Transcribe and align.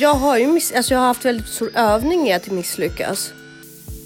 Jag 0.00 0.14
har 0.14 0.38
ju 0.38 0.46
miss- 0.46 0.72
alltså 0.76 0.94
jag 0.94 1.00
har 1.00 1.06
haft 1.06 1.24
väldigt 1.24 1.46
stor 1.46 1.70
övning 1.76 2.28
i 2.28 2.32
att 2.32 2.50
misslyckas. 2.50 3.32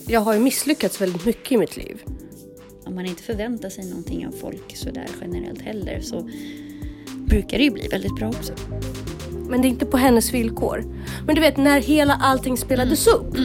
Jag 0.06 0.20
har 0.20 0.34
ju 0.34 0.40
misslyckats 0.40 1.00
väldigt 1.00 1.24
mycket 1.24 1.52
i 1.52 1.56
mitt 1.56 1.76
liv. 1.76 2.02
Om 2.84 2.94
man 2.94 3.06
inte 3.06 3.22
förväntar 3.22 3.68
sig 3.70 3.84
någonting 3.86 4.26
av 4.26 4.32
folk 4.32 4.76
sådär 4.76 5.06
generellt 5.20 5.62
heller 5.62 6.00
så 6.00 6.28
brukar 7.16 7.58
det 7.58 7.64
ju 7.64 7.70
bli 7.70 7.88
väldigt 7.88 8.14
bra 8.16 8.28
också. 8.28 8.52
Men 9.48 9.62
det 9.62 9.68
är 9.68 9.70
inte 9.70 9.86
på 9.86 9.96
hennes 9.96 10.32
villkor. 10.34 10.84
Men 11.26 11.34
du 11.34 11.40
vet 11.40 11.56
när 11.56 11.80
hela 11.80 12.14
allting 12.22 12.56
spelades 12.56 13.06
upp. 13.06 13.36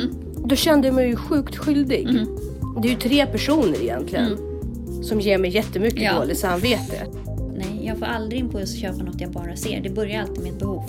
Då 0.45 0.55
kände 0.55 0.87
jag 0.87 0.95
mig 0.95 1.07
ju 1.09 1.15
sjukt 1.15 1.55
skyldig. 1.57 2.07
Det 2.81 2.87
är 2.87 2.91
ju 2.91 2.97
tre 2.99 3.25
personer 3.25 3.81
egentligen. 3.81 4.37
Som 5.03 5.19
ger 5.21 5.37
mig 5.37 5.51
jättemycket 5.55 6.01
Ja. 6.03 6.19
dåligt 6.19 6.37
samvete. 6.39 7.05
Nej, 7.57 7.85
jag 7.85 7.97
får 7.99 8.05
aldrig 8.05 8.39
impuls 8.41 8.73
att 8.73 8.79
köpa 8.79 9.03
något 9.03 9.21
jag 9.21 9.31
bara 9.31 9.55
ser. 9.55 9.81
Det 9.81 9.89
börjar 9.89 10.21
alltid 10.21 10.43
med 10.43 10.51
ett 10.53 10.59
behov. 10.59 10.83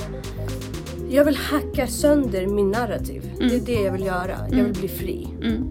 Jag 1.14 1.24
vill 1.24 1.36
hacka 1.36 1.86
sönder 1.86 2.46
min 2.46 2.70
narrativ. 2.70 3.32
Det 3.38 3.45
är 3.45 3.60
det 3.60 3.82
jag 3.82 3.92
vill 3.92 4.05
göra. 4.06 4.36
Jag 4.50 4.64
vill 4.64 4.72
bli 4.72 4.88
fri. 4.88 5.28
Mm. 5.42 5.64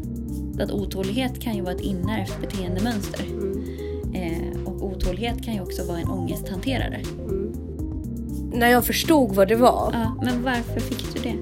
Att 0.60 0.72
otålighet 0.72 1.40
kan 1.40 1.56
ju 1.56 1.62
vara 1.62 1.74
ett 1.74 1.82
inärvt 1.82 2.42
beteendemönster. 2.42 3.26
Mm. 3.32 3.64
Eh, 4.14 4.68
och 4.68 4.84
otålighet 4.84 5.46
kan 5.46 5.54
ju 5.54 5.62
också 5.62 5.84
vara 5.84 6.00
en 6.00 6.08
ångesthanterare. 6.08 7.02
När 8.54 8.68
jag 8.72 8.86
förstod 8.86 9.36
vad 9.36 9.48
det 9.48 9.56
var. 9.56 9.90
Ja, 9.94 10.16
men 10.26 10.44
varför 10.44 10.80
fick 10.80 11.14
du 11.14 11.20
det? 11.22 11.36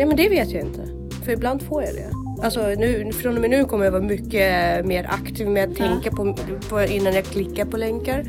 Ja 0.00 0.06
men 0.06 0.16
det 0.16 0.28
vet 0.28 0.50
jag 0.50 0.62
inte. 0.62 0.82
För 1.24 1.32
ibland 1.32 1.62
får 1.62 1.82
jag 1.82 1.94
det. 1.94 2.10
Alltså 2.42 2.60
nu, 2.60 3.12
från 3.12 3.34
och 3.34 3.40
med 3.40 3.50
nu 3.50 3.64
kommer 3.64 3.84
jag 3.84 3.92
vara 3.92 4.02
mycket 4.02 4.86
mer 4.86 5.06
aktiv 5.10 5.48
med 5.48 5.70
att 5.70 5.78
Ja. 5.78 5.84
tänka 5.86 6.10
på, 6.10 6.36
på 6.68 6.82
innan 6.82 7.14
jag 7.14 7.24
klickar 7.24 7.64
på 7.64 7.76
länkar. 7.76 8.24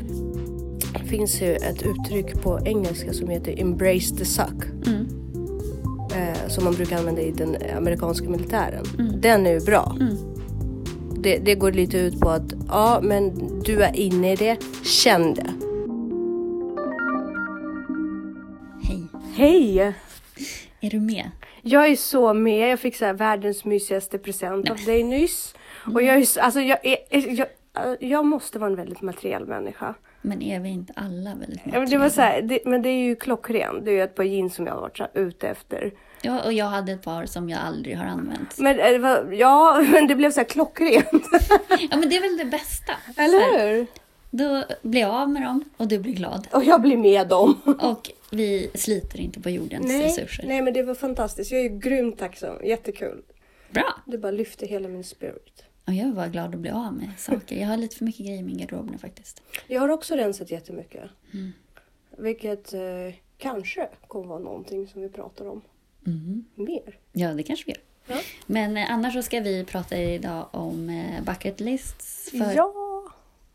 Finns 1.12 1.42
ju 1.42 1.54
ett 1.56 1.82
uttryck 1.82 2.42
på 2.42 2.60
engelska 2.64 3.12
som 3.12 3.28
heter 3.28 3.60
embrace 3.60 4.16
the 4.16 4.24
suck. 4.24 4.64
Mm. 4.86 5.06
Eh, 6.16 6.48
som 6.48 6.64
man 6.64 6.74
brukar 6.74 6.98
använda 6.98 7.22
i 7.22 7.30
den 7.30 7.56
amerikanska 7.76 8.28
militären. 8.28 8.84
Mm. 8.98 9.20
Den 9.20 9.46
är 9.46 9.50
ju 9.52 9.60
bra. 9.60 9.96
Mm. 10.00 10.16
Det, 11.22 11.38
det 11.38 11.54
går 11.54 11.72
lite 11.72 11.98
ut 11.98 12.20
på 12.20 12.28
att 12.28 12.52
ja 12.68 13.00
men 13.02 13.32
du 13.64 13.82
är 13.82 13.96
inne 13.96 14.32
i 14.32 14.36
det, 14.36 14.56
känn 14.84 15.34
det. 15.34 15.50
Hej, 18.82 19.06
Hej! 19.34 19.78
är 20.80 20.90
du 20.90 21.00
med? 21.00 21.30
Jag 21.62 21.86
är 21.86 21.96
så 21.96 22.34
med. 22.34 22.70
Jag 22.72 22.80
fick 22.80 22.96
så 22.96 23.04
här 23.04 23.14
världens 23.14 23.64
mysigaste 23.64 24.18
present 24.18 24.70
av 24.70 24.76
dig 24.86 25.02
nyss. 25.02 25.54
Och 25.94 26.02
jag 26.02 26.16
är 26.16 26.24
så- 26.24 26.40
alltså 26.40 26.60
jag, 26.60 26.78
är, 26.86 26.98
jag, 27.38 27.46
jag 28.00 28.26
måste 28.26 28.58
vara 28.58 28.70
en 28.70 28.76
väldigt 28.76 29.02
materiell 29.02 29.46
människa. 29.46 29.94
Men 30.22 30.42
är 30.42 30.60
vi 30.60 30.68
inte 30.68 30.92
alla 30.96 31.34
väldigt 31.34 31.60
Ja, 31.64 31.70
men, 31.72 31.72
det 31.72 31.78
var 31.78 32.04
materiella? 32.04 32.10
så 32.10 32.20
här, 32.20 32.42
det, 32.42 32.58
men 32.64 32.82
det 32.82 32.88
är 32.88 33.02
ju 33.04 33.16
klockren. 33.16 33.84
Det 33.84 33.90
är 33.90 33.94
ju 33.94 34.02
ett 34.02 34.14
par 34.14 34.24
jeans 34.24 34.54
som 34.54 34.66
jag 34.66 34.74
har 34.74 34.80
varit 34.80 34.96
så 34.96 35.06
ute 35.14 35.48
efter. 35.48 35.92
Ja, 36.22 36.44
och 36.44 36.52
jag 36.52 36.66
hade 36.66 36.92
ett 36.92 37.02
par 37.02 37.26
som 37.26 37.48
jag 37.50 37.60
aldrig 37.60 37.96
har 37.96 38.04
använt. 38.04 38.58
Men, 38.58 38.78
eh, 38.80 38.98
var- 39.00 39.32
ja, 39.32 39.84
men 39.92 40.06
det 40.06 40.14
blev 40.14 40.30
så 40.30 40.40
här 40.40 40.44
klockrent. 40.48 41.04
Ja, 41.90 41.96
men 41.96 42.08
det 42.08 42.16
är 42.16 42.20
väl 42.20 42.36
det 42.36 42.44
bästa. 42.44 42.92
Eller 43.16 43.38
här, 43.58 43.68
hur? 43.76 43.86
Då 44.30 44.64
blir 44.82 45.00
jag 45.00 45.10
av 45.10 45.30
med 45.30 45.42
dem 45.42 45.64
och 45.76 45.88
du 45.88 45.98
blir 45.98 46.12
glad. 46.12 46.48
Och 46.52 46.64
jag 46.64 46.80
blir 46.82 46.96
med 46.96 47.28
dem. 47.28 47.60
Och 47.80 48.10
vi 48.30 48.70
sliter 48.74 49.20
inte 49.20 49.40
på 49.40 49.50
jordens 49.50 49.86
Nej, 49.86 50.02
resurser. 50.04 50.44
nej, 50.46 50.62
men 50.62 50.72
det 50.72 50.82
var 50.82 50.94
fantastiskt. 50.94 51.52
Jag 51.52 51.60
är 51.64 51.68
grymt 51.68 52.18
tacksam. 52.18 52.56
Jättekul. 52.64 53.22
Bra! 53.70 53.94
Det 54.06 54.18
bara 54.18 54.32
lyfte 54.32 54.66
hela 54.66 54.88
min 54.88 55.04
spirit. 55.04 55.64
Och 55.86 55.92
jag 55.92 56.08
är 56.08 56.12
bara 56.12 56.28
glad 56.28 56.54
att 56.54 56.60
bli 56.60 56.70
av 56.70 56.92
med 56.94 57.10
saker. 57.18 57.56
Jag 57.60 57.68
har 57.68 57.76
lite 57.76 57.96
för 57.96 58.04
mycket 58.04 58.26
grejer 58.26 58.38
i 58.38 58.42
min 58.42 58.58
garderob 58.58 58.90
nu 58.90 58.98
faktiskt. 58.98 59.42
Jag 59.66 59.80
har 59.80 59.88
också 59.88 60.14
rensat 60.14 60.50
jättemycket. 60.50 61.10
Mm. 61.34 61.52
Vilket 62.18 62.74
eh, 62.74 62.80
kanske 63.38 63.88
kommer 64.08 64.26
vara 64.26 64.38
någonting 64.38 64.88
som 64.88 65.02
vi 65.02 65.08
pratar 65.08 65.48
om 65.48 65.60
Mm. 66.06 66.44
mer. 66.54 66.98
Ja, 67.12 67.34
det 67.34 67.42
kanske 67.42 67.64
vi 67.66 67.72
gör. 67.72 67.80
Ja. 68.16 68.22
Men 68.46 68.76
eh, 68.76 68.92
annars 68.92 69.14
så 69.14 69.22
ska 69.22 69.40
vi 69.40 69.64
prata 69.64 69.96
idag 69.98 70.48
om 70.50 70.88
eh, 70.90 71.22
bucket 71.24 71.60
lists 71.60 72.30
för 72.30 72.52
Ja, 72.56 72.72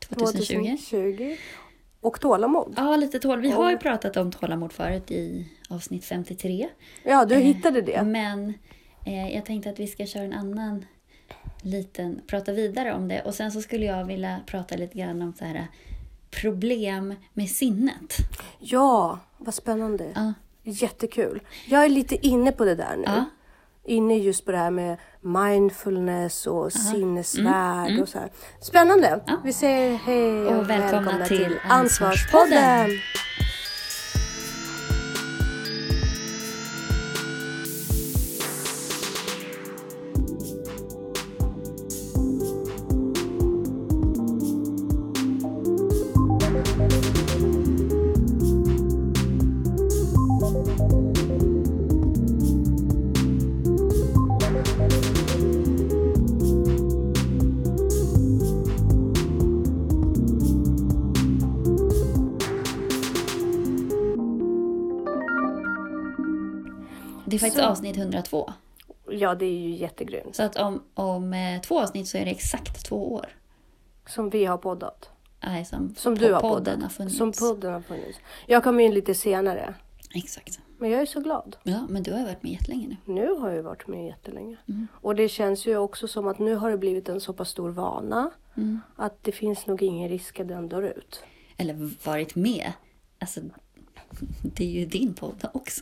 2020. 0.10 0.54
2020. 0.54 1.36
Och 2.02 2.20
tålamod. 2.22 2.74
Ja, 2.78 2.96
lite 2.96 3.20
tål. 3.20 3.42
Vi 3.42 3.50
har 3.50 3.72
ju 3.72 3.78
pratat 3.78 4.18
om 4.18 4.32
tålamod 4.32 4.74
förut 4.74 5.12
i 5.12 5.48
avsnitt 5.70 6.06
53. 6.06 6.70
Ja, 7.04 7.26
du 7.26 7.36
Eh, 7.36 7.42
hittade 7.42 7.82
det. 7.82 8.04
Men 8.04 8.54
eh, 9.06 9.30
jag 9.36 9.46
tänkte 9.46 9.70
att 9.70 9.80
vi 9.80 9.88
ska 9.88 10.06
köra 10.06 10.24
en 10.24 10.34
annan 10.34 10.86
liten, 11.62 12.22
prata 12.28 12.52
vidare 12.52 12.94
om 12.94 13.08
det. 13.08 13.22
Och 13.22 13.36
sen 13.36 13.52
så 13.52 13.62
skulle 13.62 13.86
jag 13.86 14.06
vilja 14.06 14.40
prata 14.46 14.76
lite 14.76 14.98
grann 14.98 15.22
om 15.22 15.34
så 15.34 15.46
här 15.46 15.68
problem 16.42 17.14
med 17.34 17.50
sinnet. 17.50 18.18
Ja, 18.60 19.20
vad 19.38 19.54
spännande. 19.54 20.12
Ja. 20.16 20.34
Jättekul. 20.64 21.42
Jag 21.66 21.86
är 21.86 21.90
lite 21.90 22.28
inne 22.28 22.52
på 22.52 22.66
det 22.66 22.76
där 22.76 22.96
nu. 22.98 23.04
Ja. 23.06 23.26
Inne 23.86 24.18
just 24.18 24.46
på 24.46 24.52
det 24.52 24.58
här 24.58 24.72
med 24.72 24.98
mindfulness 25.22 26.48
och 26.48 26.74
sinnesvärd 26.74 27.90
Mm, 27.90 28.02
och 28.02 28.10
så 28.10 28.20
här. 28.20 28.30
Spännande. 28.62 29.20
Ja. 29.28 29.42
Vi 29.44 29.54
säger 29.54 29.96
hej 29.98 30.46
och, 30.46 30.58
Och 30.58 30.70
välkomna 30.70 31.26
till 31.26 31.56
Ansvarspodden. 31.70 32.58
Ansvarspodden. 32.58 32.90
Det 67.30 67.36
är 67.36 67.40
faktiskt 67.40 67.64
Så. 67.64 67.70
avsnitt 67.70 67.98
102. 67.98 68.54
Ja, 69.10 69.36
det 69.36 69.46
är 69.46 69.60
ju 69.60 69.76
jättegrymt. 69.76 70.36
Så 70.36 70.44
att 70.44 70.56
om, 70.56 70.84
om 70.94 71.34
eh, 71.34 71.62
två 71.62 71.80
avsnitt 71.82 72.08
så 72.08 72.18
är 72.18 72.26
det 72.26 72.32
exakt 72.32 72.86
två 72.86 73.14
år. 73.14 73.26
Som 74.08 74.30
vi 74.30 74.46
har 74.46 74.58
poddat. 74.58 75.10
Nej, 75.44 75.66
som, 75.66 75.96
Som 75.96 76.18
du 76.18 76.34
har 76.34 76.42
podden 76.42 76.64
poddat. 76.64 76.82
har 76.82 76.90
funnits. 76.90 77.18
Som 77.18 77.32
podden 77.32 77.74
har 77.74 77.82
funnits. 77.82 78.20
Jag 78.46 78.64
kom 78.64 78.80
in 78.80 78.94
lite 78.94 79.14
senare. 79.14 79.74
Exakt. 80.16 80.60
Men 80.78 80.90
jag 80.90 81.02
är 81.02 81.06
så 81.06 81.20
glad. 81.20 81.58
Ja, 81.64 81.86
men 81.90 82.04
du 82.04 82.12
har 82.12 82.20
ju 82.20 82.26
varit 82.26 82.44
med 82.44 82.52
jättelänge 82.52 82.88
nu. 82.88 83.14
Nu 83.14 83.34
har 83.34 83.50
jag 83.50 83.64
varit 83.64 83.88
med 83.88 84.06
jättelänge. 84.06 84.58
Mm. 84.68 84.88
Och 84.94 85.16
det 85.16 85.30
känns 85.30 85.66
ju 85.66 85.78
också 85.78 86.08
som 86.08 86.28
att 86.28 86.40
nu 86.40 86.56
har 86.56 86.72
det 86.72 86.78
blivit 86.78 87.10
en 87.10 87.22
så 87.22 87.34
pass 87.34 87.50
stor 87.50 87.70
vana. 87.70 88.32
Mm. 88.58 88.80
Att 88.96 89.24
det 89.24 89.32
finns 89.32 89.68
nog 89.68 89.84
ingen 89.84 90.10
risk 90.10 90.40
att 90.40 90.48
den 90.48 90.70
dör 90.70 90.82
ut. 90.82 91.24
Eller 91.58 92.06
varit 92.06 92.36
med. 92.36 92.74
Alltså, 93.20 93.40
det 94.42 94.64
är 94.64 94.70
ju 94.70 94.86
din 94.86 95.14
podd 95.14 95.46
också. 95.54 95.82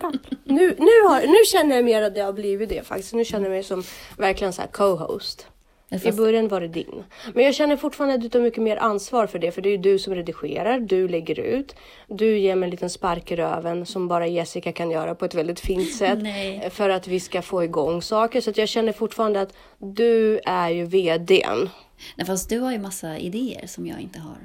Tack. 0.00 0.14
Nu, 0.44 0.76
nu, 0.78 1.08
har, 1.08 1.26
nu 1.26 1.44
känner 1.52 1.76
jag 1.76 1.84
mer 1.84 2.02
att 2.02 2.14
det 2.14 2.20
har 2.20 2.32
blivit 2.32 2.68
det 2.68 2.86
faktiskt. 2.86 3.14
Nu 3.14 3.24
känner 3.24 3.44
jag 3.44 3.52
mig 3.52 3.62
som 3.62 3.82
verkligen 4.16 4.52
så 4.52 4.62
co-host. 4.72 5.46
I 5.90 5.98
Fast, 5.98 6.16
början 6.18 6.48
var 6.48 6.60
det 6.60 6.68
din. 6.68 7.04
Men 7.34 7.44
jag 7.44 7.54
känner 7.54 7.76
fortfarande 7.76 8.14
att 8.14 8.20
du 8.20 8.28
tar 8.28 8.40
mycket 8.40 8.62
mer 8.62 8.76
ansvar 8.76 9.26
för 9.26 9.38
det. 9.38 9.50
För 9.52 9.62
det 9.62 9.68
är 9.68 9.70
ju 9.70 9.76
du 9.76 9.98
som 9.98 10.14
redigerar, 10.14 10.80
du 10.80 11.08
lägger 11.08 11.40
ut. 11.40 11.74
Du 12.08 12.38
ger 12.38 12.56
mig 12.56 12.66
en 12.66 12.70
liten 12.70 12.90
spark 12.90 13.30
i 13.32 13.36
röven 13.36 13.86
som 13.86 14.08
bara 14.08 14.26
Jessica 14.26 14.72
kan 14.72 14.90
göra 14.90 15.14
på 15.14 15.24
ett 15.24 15.34
väldigt 15.34 15.60
fint 15.60 15.92
sätt. 15.98 16.18
Nej. 16.22 16.70
För 16.70 16.88
att 16.88 17.08
vi 17.08 17.20
ska 17.20 17.42
få 17.42 17.64
igång 17.64 18.02
saker. 18.02 18.40
Så 18.40 18.52
jag 18.54 18.68
känner 18.68 18.92
fortfarande 18.92 19.40
att 19.40 19.54
du 19.78 20.40
är 20.44 20.70
ju 20.70 20.84
VDn. 20.84 21.68
nej, 22.16 22.26
fast 22.26 22.48
du 22.48 22.58
har 22.58 22.72
ju 22.72 22.78
massa 22.78 23.18
idéer 23.18 23.66
som 23.66 23.86
jag 23.86 24.00
inte 24.00 24.18
har. 24.18 24.36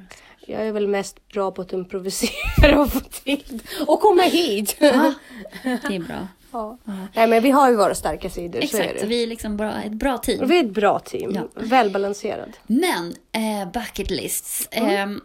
Jag 0.49 0.67
är 0.67 0.71
väl 0.71 0.87
mest 0.87 1.27
bra 1.27 1.51
på 1.51 1.61
att 1.61 1.73
improvisera 1.73 2.81
och 2.81 2.91
få 2.93 2.99
till 2.99 3.61
och 3.87 3.99
komma 4.01 4.21
hit. 4.23 4.75
Ja, 4.79 5.13
det 5.63 5.95
är 5.95 5.99
bra. 6.07 6.27
Ja. 6.51 6.77
Nej 7.13 7.27
men 7.27 7.43
vi 7.43 7.49
har 7.51 7.69
ju 7.69 7.75
våra 7.75 7.95
starka 7.95 8.29
sidor, 8.29 8.59
är 8.59 8.63
Exakt, 8.63 8.99
det. 9.01 9.05
vi 9.07 9.23
är 9.23 9.27
liksom 9.27 9.57
bra, 9.57 9.81
ett 9.81 9.91
bra 9.91 10.17
team. 10.17 10.47
Vi 10.47 10.59
är 10.59 10.63
ett 10.63 10.71
bra 10.71 10.99
team, 10.99 11.31
Ja. 11.35 11.47
välbalanserad. 11.55 12.57
Men 12.67 13.15
eh, 13.31 13.71
bucket 13.73 14.09
lists. 14.11 14.67
Mm. 14.71 15.13
Eh, 15.13 15.19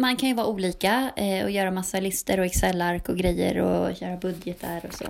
man 0.00 0.16
kan 0.16 0.28
ju 0.28 0.34
vara 0.34 0.46
olika 0.46 1.10
eh, 1.16 1.44
och 1.44 1.50
göra 1.50 1.70
massa 1.70 2.00
listor 2.00 2.38
och 2.38 2.44
Excel-ark 2.46 3.08
och 3.08 3.16
grejer 3.16 3.58
och 3.58 4.02
göra 4.02 4.16
budgetar 4.16 4.80
och 4.88 4.94
så 4.94 5.04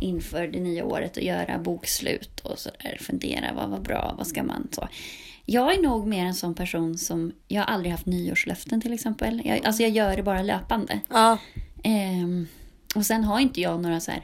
inför 0.00 0.46
det 0.46 0.60
nya 0.60 0.84
året 0.84 1.16
och 1.16 1.22
göra 1.22 1.58
bokslut 1.58 2.40
och 2.40 2.58
så 2.58 2.70
där. 2.82 2.98
Fundera, 3.00 3.52
vad 3.56 3.70
var 3.70 3.78
bra, 3.78 4.14
vad 4.18 4.26
ska 4.26 4.42
man 4.42 4.68
så. 4.72 4.88
Jag 5.48 5.74
är 5.74 5.82
nog 5.82 6.06
mer 6.06 6.24
en 6.24 6.34
sån 6.34 6.54
person 6.54 6.98
som, 6.98 7.32
jag 7.48 7.62
har 7.62 7.74
aldrig 7.74 7.92
haft 7.92 8.06
nyårslöften 8.06 8.80
till 8.80 8.92
exempel. 8.92 9.42
Jag, 9.44 9.66
alltså 9.66 9.82
jag 9.82 9.90
gör 9.90 10.16
det 10.16 10.22
bara 10.22 10.42
löpande. 10.42 11.00
Ja. 11.08 11.38
Ehm, 11.84 12.46
och 12.94 13.06
sen 13.06 13.24
har 13.24 13.40
inte 13.40 13.60
jag 13.60 13.80
några 13.80 14.00
så 14.00 14.10
här 14.10 14.22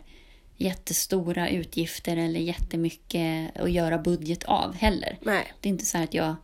jättestora 0.57 1.49
utgifter 1.49 2.17
eller 2.17 2.41
jättemycket 2.41 3.57
att 3.57 3.73
göra 3.73 3.99
budget 3.99 4.45
av 4.45 4.75
heller. 4.75 5.19
Nej. 5.23 5.53
Det 5.61 5.69
är 5.69 5.71
inte 5.71 5.85
så 5.85 5.99
att 5.99 6.15
jag 6.15 6.35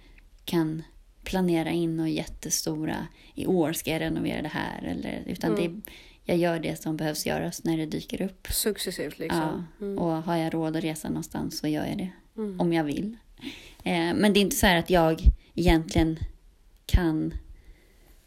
kan 0.45 0.83
planera 1.25 1.71
in 1.71 1.97
några 1.97 2.11
jättestora, 2.11 3.07
i 3.35 3.47
år 3.47 3.73
ska 3.73 3.91
jag 3.91 4.01
renovera 4.01 4.43
det 4.43 4.49
här. 4.49 4.83
Eller, 4.83 5.23
utan 5.27 5.55
det, 5.57 5.93
jag 6.25 6.37
gör 6.37 6.59
det 6.59 6.83
som 6.83 6.97
behövs 6.97 7.27
göras 7.27 7.65
när 7.65 7.77
det 7.77 7.87
dyker 7.87 8.23
upp. 8.23 8.47
Successivt 8.51 9.19
liksom. 9.19 9.67
Ja, 9.79 9.87
och 9.87 10.23
har 10.23 10.37
jag 10.37 10.55
råd 10.55 10.77
att 10.77 10.85
resa 10.85 11.09
någonstans 11.09 11.59
så 11.59 11.69
gör 11.69 11.87
jag 11.87 11.99
det. 11.99 12.11
Mm. 12.37 12.61
Om 12.61 12.73
jag 12.73 12.85
vill. 12.85 13.17
Eh, 13.85 14.15
men 14.15 14.33
det 14.33 14.41
är 14.41 14.43
inte 14.43 14.57
så 14.57 14.67
här 14.67 14.79
att 14.79 14.91
jag 14.91 15.21
egentligen 15.55 16.19
kan 16.87 17.35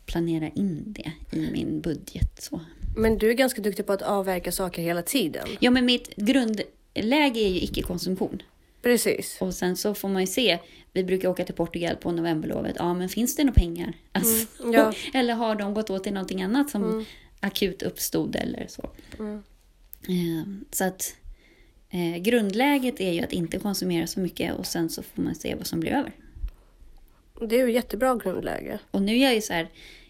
planera 0.06 0.50
in 0.50 0.84
det 0.88 1.12
i 1.38 1.52
min 1.52 1.82
budget. 1.82 2.42
Så. 2.42 2.60
Men 2.98 3.18
du 3.18 3.30
är 3.30 3.34
ganska 3.34 3.62
duktig 3.62 3.86
på 3.86 3.94
att 3.94 4.02
avverka 4.02 4.52
saker 4.52 4.82
hela 4.82 5.02
tiden. 5.02 5.48
Ja, 5.60 5.72
men 5.72 5.86
mitt 5.86 6.16
grundläge 6.16 7.40
är 7.40 7.50
ju 7.50 7.60
icke-konsumtion. 7.62 8.42
Precis. 8.82 9.38
Och 9.42 9.54
sen 9.54 9.78
så 9.78 9.94
får 9.94 10.10
man 10.10 10.22
ju 10.22 10.28
se. 10.28 10.60
Vi 10.94 11.04
brukar 11.04 11.30
åka 11.30 11.46
till 11.46 11.56
Portugal 11.56 11.96
på 11.96 12.12
novemberlovet. 12.12 12.76
Ja, 12.80 12.94
men 12.94 13.10
finns 13.10 13.36
det 13.36 13.44
några 13.44 13.54
pengar? 13.60 13.94
Alltså, 14.12 14.64
Mm, 14.64 14.74
ja. 14.74 14.94
Eller 15.20 15.34
har 15.34 15.56
de 15.56 15.74
gått 15.74 15.90
åt 15.90 16.04
till 16.04 16.14
någonting 16.14 16.42
annat 16.42 16.70
som 16.70 16.84
Mm. 16.84 17.06
akut 17.40 17.82
uppstod 17.84 18.36
eller 18.36 18.66
så. 18.70 18.90
Mm. 19.20 19.44
Eh, 20.08 20.48
så 20.72 20.84
att 20.84 21.16
eh, 21.92 22.18
grundläget 22.18 23.02
är 23.02 23.12
ju 23.12 23.22
att 23.22 23.34
inte 23.34 23.60
konsumera 23.60 24.08
så 24.08 24.20
mycket 24.20 24.56
och 24.56 24.66
sen 24.66 24.90
så 24.90 25.04
får 25.04 25.22
man 25.22 25.36
se 25.36 25.56
vad 25.56 25.68
som 25.68 25.80
blir 25.80 25.92
över. 25.92 26.12
Det 27.48 27.60
är 27.60 27.68
ju 27.68 27.74
jättebra 27.74 28.16
grundläge. 28.16 28.80
Och 28.92 29.02
nu 29.02 29.12
är 29.18 29.24
jag 29.24 29.36
ju 29.36 29.42
så 29.42 29.54
här 29.54 29.68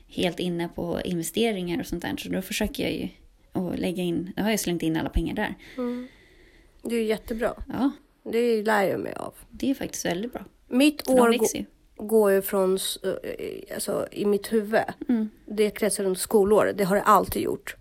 helt 0.08 0.40
inne 0.40 0.70
på 0.76 1.02
investeringar 1.06 1.80
och 1.80 1.86
sånt 1.86 2.02
där. 2.02 2.16
Så 2.18 2.30
då 2.30 2.42
försöker 2.42 2.84
jag 2.84 2.94
ju 2.94 3.08
att 3.52 3.80
lägga 3.80 4.04
in, 4.04 4.34
då 4.36 4.44
har 4.44 4.50
jag 4.50 4.60
slängt 4.60 4.84
in 4.84 4.98
alla 4.98 5.10
pengar 5.10 5.36
där. 5.36 5.56
Det 6.84 6.96
är 6.96 7.00
ju 7.00 7.06
jättebra. 7.06 7.54
Ja, 7.68 7.92
Det 8.24 8.64
lär 8.64 8.84
jag 8.84 9.00
mig 9.00 9.14
av. 9.14 9.34
det 9.50 9.70
är 9.70 9.74
faktiskt 9.74 10.06
väldigt 10.06 10.34
bra. 10.34 10.46
Mitt 10.68 11.06
För 11.06 11.14
år 11.14 11.36
går 11.96 12.32
ju 12.32 12.42
från, 12.42 12.78
eh, 13.04 13.74
alltså 13.74 14.08
i 14.12 14.26
mitt 14.26 14.54
huvud. 14.54 14.82
Mm. 15.10 15.30
Det 15.46 15.70
kretsar 15.70 16.04
runt 16.04 16.20
skolår. 16.20 16.74
Det 16.76 16.84
har 16.84 16.96
det 16.96 17.02
alltid 17.02 17.42
gjort. 17.42 17.76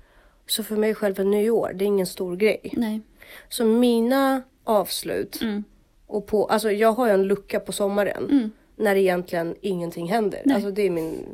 Så 0.46 0.64
för 0.64 0.76
mig 0.76 0.94
själv 0.94 1.20
är 1.20 1.24
nyår, 1.24 1.72
det 1.74 1.84
är 1.84 1.86
ingen 1.86 2.06
stor 2.06 2.36
grej. 2.36 2.72
Nej. 2.72 3.00
Så 3.48 3.64
mina 3.64 4.42
avslut 4.64 5.40
Mm. 5.42 5.64
och 6.06 6.26
på, 6.26 6.46
alltså 6.46 6.70
jag 6.72 6.92
har 6.92 7.06
ju 7.06 7.12
en 7.12 7.22
lucka 7.22 7.60
på 7.60 7.72
sommaren. 7.72 8.24
Mm. 8.30 8.50
När 8.76 8.96
egentligen 8.96 9.54
ingenting 9.60 10.08
händer. 10.08 10.42
Nej. 10.44 10.54
Alltså 10.54 10.70
det 10.70 10.82
är 10.82 10.90
min 10.90 11.26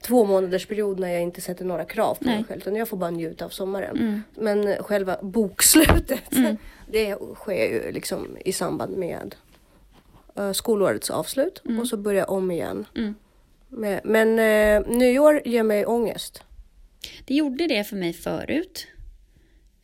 två 0.00 0.24
månaders 0.24 0.66
period 0.66 1.00
när 1.00 1.08
jag 1.08 1.22
inte 1.22 1.40
sätter 1.40 1.64
några 1.64 1.84
krav 1.84 2.14
på 2.14 2.24
mig 2.24 2.34
Nej. 2.34 2.44
själv. 2.44 2.60
Utan 2.60 2.76
jag 2.76 2.88
får 2.88 2.96
bara 2.96 3.10
njuta 3.10 3.44
av 3.44 3.48
sommaren. 3.48 3.96
Mm. 3.96 4.22
Men 4.34 4.76
själva 4.82 5.16
bokslutet, 5.22 6.32
Mm. 6.36 6.56
det 6.90 7.16
sker 7.34 7.64
ju 7.72 7.92
liksom 7.92 8.36
i 8.44 8.52
samband 8.52 8.96
med 8.96 9.34
uh, 10.38 10.52
skolårets 10.52 11.10
avslut. 11.10 11.62
Och 11.80 11.88
så 11.88 11.96
börjar 11.96 12.18
jag 12.18 12.30
om 12.30 12.50
igen. 12.50 12.84
Mm. 12.96 13.14
Med, 13.68 14.00
men 14.04 14.38
eh, 14.38 14.88
nyår 14.98 15.42
ger 15.44 15.62
mig 15.62 15.86
ångest. 15.86 16.42
Det 17.24 17.34
gjorde 17.34 17.66
det 17.66 17.84
för 17.84 17.96
mig 17.96 18.12
förut. 18.12 18.86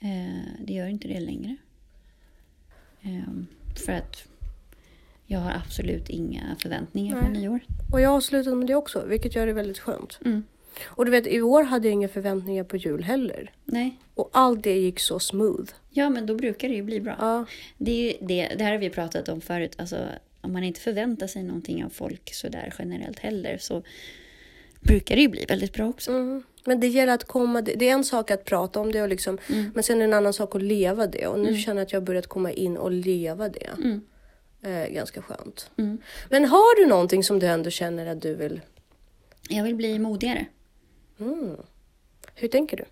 Eh, 0.00 0.53
det 0.61 0.73
gör 0.73 0.87
inte 0.87 1.09
det 1.09 1.21
längre. 1.21 1.56
Eh, 3.03 3.33
för 3.87 3.93
att 3.93 4.29
jag 5.27 5.39
har 5.39 5.50
absolut 5.50 6.09
inga 6.09 6.56
förväntningar 6.62 7.23
på 7.23 7.29
Nej. 7.29 7.41
nyår. 7.41 7.61
Och 7.93 8.00
jag 8.00 8.11
har 8.11 8.21
slutat 8.21 8.56
med 8.56 8.67
det 8.67 8.75
också, 8.75 9.06
vilket 9.06 9.35
gör 9.35 9.47
det 9.47 9.53
väldigt 9.53 9.79
skönt. 9.79 10.19
Mm. 10.25 10.43
Och 10.85 11.05
du 11.05 11.11
vet, 11.11 11.27
i 11.27 11.41
år 11.43 11.62
hade 11.62 11.89
jag 11.89 11.93
inga 11.93 12.09
förväntningar 12.09 12.65
på 12.65 12.77
jul 12.77 13.03
heller. 13.03 13.53
Nej. 13.65 13.97
Och 14.15 14.31
allt 14.33 14.62
det 14.62 14.79
gick 14.79 15.00
så 15.00 15.19
smooth. 15.19 15.73
Ja, 15.91 16.11
men 16.11 16.27
då 16.27 16.35
brukar 16.35 16.69
det 16.69 16.75
ju 16.75 16.83
bli 16.83 17.00
bra. 17.00 17.17
Ja, 17.19 17.45
Det, 17.79 18.15
är 18.15 18.27
det, 18.27 18.55
det 18.59 18.65
här 18.65 18.73
har 18.73 18.79
vi 18.79 18.91
pratat 18.91 19.29
om 19.29 19.41
förut. 19.41 19.75
Alltså, 19.79 20.09
om 20.41 20.53
man 20.53 20.65
inte 20.65 20.81
förväntar 20.81 21.27
sig 21.27 21.43
någonting 21.43 21.85
av 21.85 21.89
folk 21.89 22.35
sådär 22.35 22.75
generellt 22.79 23.19
heller 23.19 23.59
så 23.59 23.83
brukar 24.80 25.16
det 25.16 25.22
ju 25.22 25.28
bli 25.28 25.44
väldigt 25.48 25.72
bra 25.72 25.88
också. 25.88 26.10
mm. 26.10 26.42
Men 26.64 26.80
det 26.80 26.86
gäller 26.88 27.12
att 27.12 27.25
komma, 27.25 27.60
det 27.62 27.88
är 27.88 27.92
en 27.92 28.04
sak 28.04 28.30
att 28.30 28.44
prata 28.44 28.80
om 28.80 28.92
det 28.92 29.02
och 29.02 29.08
liksom, 29.08 29.38
Mm. 29.48 29.70
men 29.75 29.82
sen 29.82 29.96
är 29.96 29.98
det 30.00 30.04
en 30.04 30.12
annan 30.14 30.32
sak 30.32 30.54
att 30.54 30.62
leva 30.62 31.06
det. 31.06 31.26
Och 31.26 31.40
nu 31.40 31.56
känner 31.58 31.80
jag 31.80 31.86
att 31.86 31.92
jag 31.92 32.00
har 32.00 32.06
börjat 32.06 32.26
komma 32.26 32.52
in 32.52 32.76
och 32.76 32.90
leva 32.90 33.48
det. 33.48 33.70
Mm. 33.76 34.00
Eh, 34.62 34.88
ganska 34.94 35.22
skönt. 35.22 35.70
Mm. 35.76 35.98
Men 36.30 36.44
har 36.44 36.76
du 36.82 36.86
någonting 36.88 37.25
som 37.25 37.38
du 37.38 37.46
ändå 37.46 37.70
känner 37.70 38.06
att 38.06 38.22
du 38.22 38.34
vill? 38.34 38.60
Jag 39.48 39.64
vill 39.64 39.75
bli 39.75 39.98
modigare. 39.98 40.46
Mm. 41.20 41.56
Hur 42.34 42.48
tänker 42.48 42.76
du? 42.76 42.84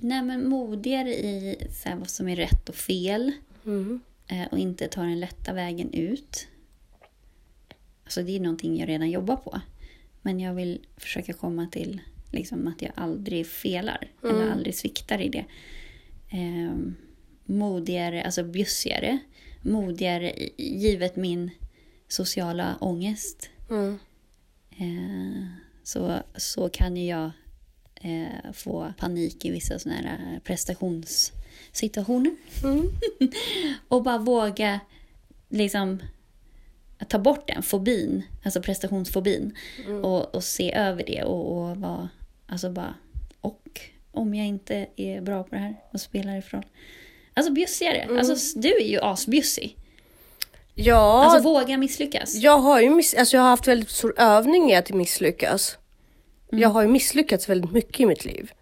Nej, 0.00 0.22
men 0.22 0.48
modigare 0.48 1.14
i 1.14 1.56
så 1.82 1.88
här, 1.88 1.96
vad 1.96 2.10
som 2.10 2.28
är 2.28 2.36
rätt 2.36 2.68
och 2.68 2.74
fel. 2.74 3.32
Mm. 3.66 4.00
eh, 4.28 4.46
och 4.52 4.58
inte 4.58 4.88
ta 4.88 5.00
den 5.00 5.20
lätta 5.20 5.52
vägen 5.52 5.92
ut. 5.94 6.46
Alltså 8.12 8.22
det 8.22 8.36
är 8.36 8.40
någonting 8.40 8.78
jag 8.78 8.88
redan 8.88 9.10
jobbar 9.10 9.36
på. 9.36 9.60
Men 10.22 10.40
jag 10.40 10.54
vill 10.54 10.86
försöka 10.96 11.32
komma 11.32 11.66
till 11.66 12.00
liksom, 12.30 12.68
att 12.68 12.82
jag 12.82 12.92
aldrig 12.94 13.46
felar. 13.46 14.10
Eller 14.22 14.50
aldrig 14.50 14.74
sviktar 14.74 15.20
i 15.20 15.28
det. 15.28 15.44
Eh, 16.28 16.76
modigare, 17.44 18.22
alltså 18.22 18.44
bjussigare. 18.44 19.18
Modigare 19.62 20.32
givet 20.56 21.16
min 21.16 21.50
sociala 22.08 22.76
ångest. 22.80 23.50
Mm. 23.70 23.98
Eh, 24.70 25.46
så, 25.82 26.18
så 26.36 26.68
kan 26.68 26.96
ju 26.96 27.06
jag 27.06 27.30
eh, 27.94 28.52
få 28.52 28.92
panik 28.98 29.44
i 29.44 29.50
vissa 29.50 29.78
sådana 29.78 30.00
här 30.00 30.40
prestationssituationer. 30.44 32.36
Mm. 32.64 32.90
Och 33.88 34.02
bara 34.02 34.18
våga 34.18 34.80
liksom 35.48 35.98
ta 37.08 37.18
bort 37.18 37.48
den 37.48 37.62
fobin, 37.62 38.22
alltså 38.44 38.62
prestationsfobin. 38.62 39.56
Och, 40.02 40.34
och 40.34 40.44
se 40.44 40.72
över 40.74 41.04
det 41.06 41.22
och, 41.24 41.52
och 41.70 41.76
vara, 41.76 42.08
alltså 42.46 42.70
bara, 42.70 42.94
och 43.40 43.80
om 44.12 44.34
jag 44.34 44.46
inte 44.46 44.86
är 44.96 45.20
bra 45.20 45.42
på 45.42 45.48
det 45.54 45.60
här, 45.60 45.76
vad 45.90 46.00
spelar 46.00 46.44
roll? 46.50 46.66
Alltså 47.34 47.52
bjussigare. 47.52 48.18
Alltså 48.18 48.58
du 48.58 48.68
är 48.76 48.84
ju 48.86 49.00
asbjussig. 49.00 49.76
Ja, 50.74 51.24
Alltså 51.24 51.42
våga 51.48 51.78
misslyckas. 51.78 52.34
jag 52.34 52.58
har 52.58 52.80
ju 52.80 52.90
miss- 52.90 53.14
alltså, 53.18 53.36
jag 53.36 53.42
har 53.42 53.50
haft 53.50 53.68
väldigt 53.68 53.90
stor 53.90 54.14
övning 54.20 54.70
i 54.70 54.76
att 54.76 54.90
misslyckas. 54.90 55.78
Jag 56.50 56.68
har 56.68 56.82
ju 56.82 56.88
misslyckats 56.88 57.48
väldigt 57.48 57.72
mycket 57.72 58.00
i 58.00 58.06
mitt 58.06 58.24
liv. 58.24 58.52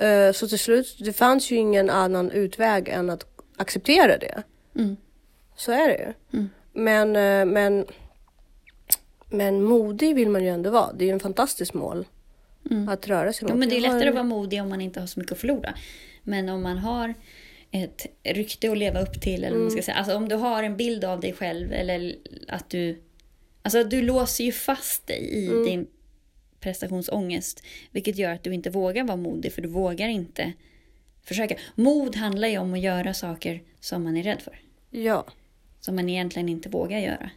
Eh, 0.00 0.32
så 0.32 0.48
till 0.48 0.58
slut, 0.58 0.96
det 0.98 1.12
fanns 1.12 1.50
ju 1.50 1.56
ingen 1.56 1.90
annan 1.90 2.30
utväg 2.30 2.88
än 2.88 3.10
att 3.10 3.26
acceptera 3.56 4.18
det. 4.18 4.42
Mm. 4.76 4.96
Så 5.56 5.72
är 5.72 5.88
det 5.88 6.14
ju. 6.32 6.46
Mm. 6.74 7.12
Men, 7.12 7.16
eh, 7.16 7.52
men, 7.52 7.86
men 9.30 9.62
modig 9.62 10.14
vill 10.14 10.28
man 10.28 10.44
ju 10.44 10.50
ändå 10.50 10.70
vara. 10.70 10.92
Det 10.92 11.04
är 11.04 11.06
ju 11.06 11.12
en 11.12 11.20
fantastisk 11.20 11.74
mål. 11.74 12.06
Mm. 12.70 12.88
Att 12.88 13.08
röra 13.08 13.32
sig 13.32 13.48
mot. 13.48 13.58
men 13.58 13.68
det 13.68 13.76
är 13.76 13.80
lättare 13.80 14.08
att 14.08 14.14
vara 14.14 14.24
modig 14.24 14.62
om 14.62 14.68
man 14.68 14.80
inte 14.80 15.00
har 15.00 15.06
så 15.06 15.20
mycket 15.20 15.32
att 15.32 15.38
förlora. 15.38 15.74
Men 16.22 16.48
om 16.48 16.62
man 16.62 16.78
har 16.78 17.14
ett 17.70 18.06
rykte 18.22 18.70
att 18.70 18.78
leva 18.78 19.00
upp 19.00 19.20
till, 19.20 19.44
eller 19.44 19.56
vad 19.56 19.62
man 19.62 19.70
ska 19.70 19.82
säga. 19.82 19.96
Alltså 19.96 20.16
om 20.16 20.28
du 20.28 20.34
har 20.34 20.62
en 20.62 20.76
bild 20.76 21.04
av 21.04 21.20
dig 21.20 21.32
själv 21.32 21.72
eller 21.72 22.16
att 22.48 22.70
du... 22.70 23.02
Alltså 23.62 23.84
du 23.84 24.02
låser 24.02 24.44
ju 24.44 24.52
fast 24.52 25.06
dig 25.06 25.30
i 25.30 25.46
din 25.46 25.86
prestationsångest. 26.60 27.62
Vilket 27.90 28.18
gör 28.18 28.32
att 28.32 28.42
du 28.42 28.54
inte 28.54 28.70
vågar 28.70 29.04
vara 29.04 29.16
modig, 29.16 29.52
för 29.52 29.62
du 29.62 29.68
vågar 29.68 30.08
inte 30.08 30.52
försöka. 31.24 31.56
Mod 31.74 32.16
handlar 32.16 32.48
ju 32.48 32.58
om 32.58 32.74
att 32.74 32.80
göra 32.80 33.14
saker 33.14 33.62
som 33.80 34.04
man 34.04 34.16
är 34.16 34.22
rädd 34.22 34.40
för. 34.40 34.60
Ja, 34.90 35.26
Som 35.84 35.96
man 35.96 36.08
egentligen 36.08 36.48
inte 36.48 36.68
vågar 36.68 36.98
göra. 36.98 37.30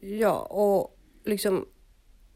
ja 0.00 0.38
och 0.40 0.98
liksom 1.24 1.66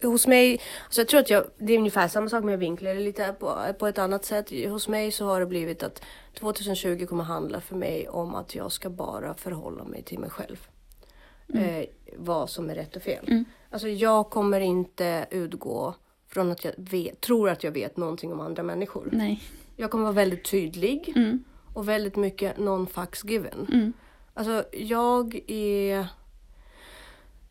hos 0.02 0.26
mig, 0.26 0.60
alltså 0.84 1.00
jag 1.00 1.08
tror 1.08 1.20
att 1.20 1.30
jag, 1.30 1.44
det 1.58 1.72
är 1.72 1.78
ungefär 1.78 2.08
samma 2.08 2.28
sak 2.28 2.44
med 2.44 2.58
vinklar 2.58 2.94
lite 2.94 3.34
på, 3.40 3.58
på 3.78 3.86
ett 3.86 3.98
annat 3.98 4.24
sätt. 4.24 4.50
Hos 4.68 4.88
mig 4.88 5.10
så 5.10 5.24
har 5.26 5.40
det 5.40 5.46
blivit 5.46 5.82
att 5.82 6.02
2020 6.38 7.06
kommer 7.06 7.24
handla 7.24 7.60
för 7.60 7.76
mig 7.76 8.08
om 8.08 8.34
att 8.34 8.54
jag 8.54 8.72
ska 8.72 8.90
bara 8.90 9.34
förhålla 9.34 9.84
mig 9.84 10.02
till 10.02 10.18
mig 10.18 10.30
själv. 10.30 10.66
Eh, 11.54 11.84
vad 12.16 12.50
som 12.50 12.70
är 12.70 12.74
rätt 12.74 12.96
och 12.96 13.02
fel. 13.02 13.24
Mm. 13.28 13.44
Alltså 13.70 13.88
jag 13.88 14.30
kommer 14.30 14.60
inte 14.60 15.26
utgå 15.30 15.94
från 16.28 16.52
att 16.52 16.64
jag 16.64 16.72
vet, 16.76 17.20
tror 17.20 17.48
att 17.50 17.64
jag 17.64 17.72
vet 17.72 17.96
någonting 17.96 18.32
om 18.32 18.40
andra 18.40 18.62
människor. 18.62 19.08
Nej. 19.12 19.42
Jag 19.76 19.90
kommer 19.90 20.04
vara 20.04 20.14
väldigt 20.14 20.50
tydlig 20.50 21.12
Mm. 21.16 21.44
och 21.74 21.88
väldigt 21.88 22.16
mycket 22.16 22.56
non-fucks 22.56 23.26
given. 23.30 23.66
Mm. 23.72 23.92
Alltså 24.34 24.64
jag 24.72 25.40
är... 25.46 26.06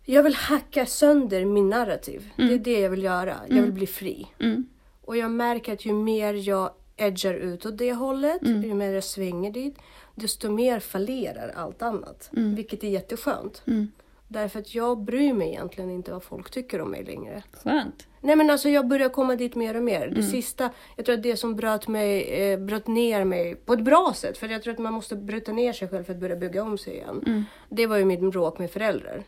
Jag 0.05 0.23
vill 0.23 0.35
hacka 0.35 0.85
sönder 0.85 1.45
min 1.45 1.69
narrativ. 1.69 2.29
Det 2.35 2.53
är 2.53 2.59
det 2.59 2.79
jag 2.79 2.89
vill 2.89 3.03
göra. 3.03 3.35
Jag 3.47 3.61
vill 3.61 3.71
bli 3.71 3.87
fri. 3.87 4.27
Mm. 4.39 4.67
Och 5.01 5.17
jag 5.17 5.31
märker 5.31 5.73
att 5.73 5.85
ju 5.85 5.93
mer 5.93 6.33
jag 6.33 6.71
edgar 6.97 7.33
ut 7.33 7.65
åt 7.65 7.77
det 7.77 7.93
hållet, 7.93 8.41
ju 8.41 8.73
mer 8.73 8.93
jag 8.93 9.03
svänger 9.03 9.51
dit, 9.51 9.77
desto 10.15 10.49
mer 10.51 10.79
fallerar 10.79 11.53
allt 11.55 11.81
annat. 11.81 12.29
Vilket 12.31 12.83
är 12.83 12.87
jätteskönt. 12.89 13.63
Mm. 13.67 13.91
Därför 14.31 14.59
att 14.59 14.75
jag 14.75 15.03
bryr 15.03 15.33
mig 15.33 15.47
egentligen 15.49 15.89
inte 15.89 16.11
vad 16.11 16.23
folk 16.23 16.51
tycker 16.51 16.81
om 16.81 16.91
mig 16.91 17.03
längre. 17.03 17.43
Skönt. 17.51 18.07
Nej 18.21 18.35
men 18.35 18.49
alltså 18.49 18.69
jag 18.69 18.87
börjar 18.87 19.09
komma 19.09 19.35
dit 19.35 19.55
mer 19.55 19.75
och 19.75 19.83
mer. 19.83 20.07
Det 20.07 20.23
sista, 20.23 20.69
jag 20.95 21.05
tror 21.05 21.15
att 21.15 21.23
det 21.23 21.37
som 21.37 21.55
bröt, 21.55 21.87
mig, 21.87 22.21
eh, 22.23 22.59
bröt 22.59 22.87
ner 22.87 23.23
mig 23.23 23.55
på 23.55 23.73
ett 23.73 23.83
bra 23.83 24.13
sätt, 24.15 24.37
för 24.37 24.47
jag 24.47 24.63
tror 24.63 24.73
att 24.73 24.79
man 24.79 24.93
måste 24.93 25.15
bryta 25.15 25.51
ner 25.51 25.73
sig 25.73 25.87
själv 25.87 26.03
för 26.03 26.13
att 26.13 26.19
börja 26.19 26.35
bygga 26.35 26.63
om 26.63 26.77
sig 26.77 26.93
igen. 26.93 27.45
Det 27.69 27.87
var 27.87 27.97
ju 27.97 28.05
mitt 28.05 28.31
bråk 28.31 28.59
med 28.59 28.71
föräldrar. 28.71 29.23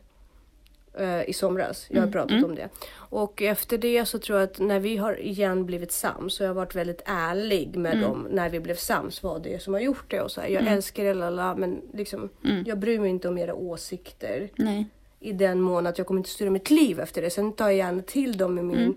Eh, 0.93 1.29
i 1.29 1.33
somras. 1.33 1.87
Jag 1.89 2.01
har 2.01 2.07
pratat 2.11 2.43
om 2.43 2.55
det. 2.55 2.69
Och 2.93 3.41
efter 3.41 3.77
det 3.77 4.05
så 4.05 4.19
tror 4.19 4.39
jag 4.39 4.49
att 4.49 4.59
när 4.59 4.79
vi 4.79 4.97
har 4.97 5.21
igen 5.21 5.65
blivit 5.65 5.91
sams 5.91 6.33
så 6.33 6.43
jag 6.43 6.49
har 6.49 6.55
varit 6.55 6.75
väldigt 6.75 7.01
ärlig 7.05 7.75
med 7.75 8.01
dem 8.01 8.27
när 8.31 8.49
vi 8.49 8.59
blev 8.59 8.75
sams 8.75 9.23
vad 9.23 9.43
det 9.43 9.53
är 9.53 9.59
som 9.59 9.73
har 9.73 9.81
gjort 9.81 10.05
det 10.07 10.21
och 10.21 10.31
så 10.31 10.41
här. 10.41 10.47
Jag 10.47 10.67
älskar 10.67 11.03
er 11.03 11.13
lala 11.13 11.55
men 11.55 11.81
liksom 11.93 12.29
jag 12.65 12.79
bryr 12.79 12.99
mig 12.99 13.09
inte 13.09 13.29
om 13.29 13.37
era 13.37 13.53
åsikter 13.53 14.49
Nej. 14.55 14.85
i 15.19 15.31
den 15.33 15.61
mån 15.61 15.87
att 15.87 15.97
jag 15.97 16.07
kommer 16.07 16.19
inte 16.19 16.29
styra 16.29 16.49
mitt 16.49 16.69
liv 16.69 16.99
efter 16.99 17.21
det. 17.21 17.29
Sen 17.29 17.53
tar 17.53 17.65
jag 17.65 17.75
gärna 17.75 18.01
till 18.01 18.37
dem 18.37 18.59
i 18.59 18.61
min, 18.61 18.95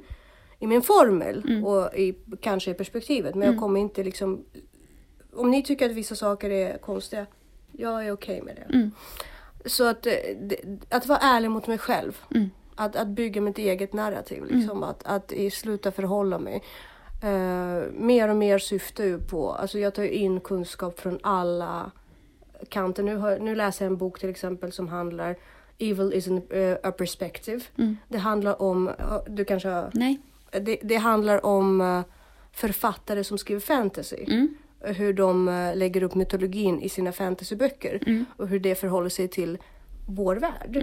i 0.58 0.66
min 0.66 0.82
formel 0.82 1.62
och 1.64 1.94
i, 1.94 2.14
kanske 2.40 2.70
i 2.70 2.74
perspektivet. 2.74 3.34
Men 3.34 3.48
jag 3.48 3.60
kommer 3.60 3.80
inte 3.80 4.04
liksom... 4.04 4.44
Om 5.32 5.50
ni 5.50 5.62
tycker 5.62 5.90
att 5.90 5.96
vissa 5.96 6.14
saker 6.14 6.50
är 6.50 6.78
konstiga, 6.78 7.26
jag 7.72 8.06
är 8.06 8.12
okej 8.12 8.42
med 8.42 8.56
det. 8.56 8.90
Så 9.64 9.86
att, 9.86 10.06
eh, 10.06 10.12
att 10.88 11.06
vara 11.06 11.18
ärlig 11.18 11.50
mot 11.50 11.66
mig 11.66 11.78
själv. 11.78 12.20
Att, 12.74 12.96
att 12.96 13.08
bygga 13.08 13.40
mitt 13.40 13.58
eget 13.58 13.92
narrativ. 13.92 14.44
Liksom. 14.44 14.82
Att, 14.82 15.06
att 15.06 15.32
i 15.32 15.50
sluta 15.50 15.92
förhålla 15.92 16.38
mig. 16.38 16.62
Eh, 17.22 17.82
mer 17.92 18.28
och 18.28 18.36
mer 18.36 18.58
syftar 18.58 19.04
ju 19.04 19.18
på, 19.18 19.52
alltså 19.52 19.78
jag 19.78 19.94
tar 19.94 20.02
ju 20.02 20.10
in 20.10 20.40
kunskap 20.40 21.00
från 21.00 21.18
alla 21.22 21.90
kanter. 22.68 23.02
Nu, 23.02 23.16
har, 23.16 23.38
nu 23.38 23.54
läser 23.54 23.84
jag 23.84 23.90
en 23.90 23.96
bok 23.96 24.20
till 24.20 24.30
exempel 24.30 24.72
som 24.72 24.88
handlar 24.88 25.36
Evil 25.78 26.12
is 26.12 26.28
an, 26.28 26.42
eh, 26.50 26.76
a 26.82 26.92
perspective. 26.92 27.60
Det 28.08 28.18
handlar 28.18 28.62
om, 28.62 28.90
du 29.26 29.44
kanske 29.44 29.68
har 29.68 29.90
Nej. 29.94 30.20
det, 30.50 30.78
det 30.82 30.96
handlar 30.96 31.46
om 31.46 31.80
eh, 31.80 32.02
författare 32.52 33.24
som 33.24 33.38
skriver 33.38 33.60
fantasy. 33.60 34.24
Hur 34.86 35.12
de 35.12 35.48
eh, 35.48 35.76
lägger 35.76 36.02
upp 36.02 36.14
mytologin 36.14 36.80
i 36.82 36.88
sina 36.88 37.12
fantasyböcker. 37.12 38.00
Och 38.36 38.48
hur 38.48 38.58
det 38.58 38.74
förhåller 38.74 39.08
sig 39.08 39.28
till 39.28 39.58
vår 40.06 40.36
värld. 40.36 40.76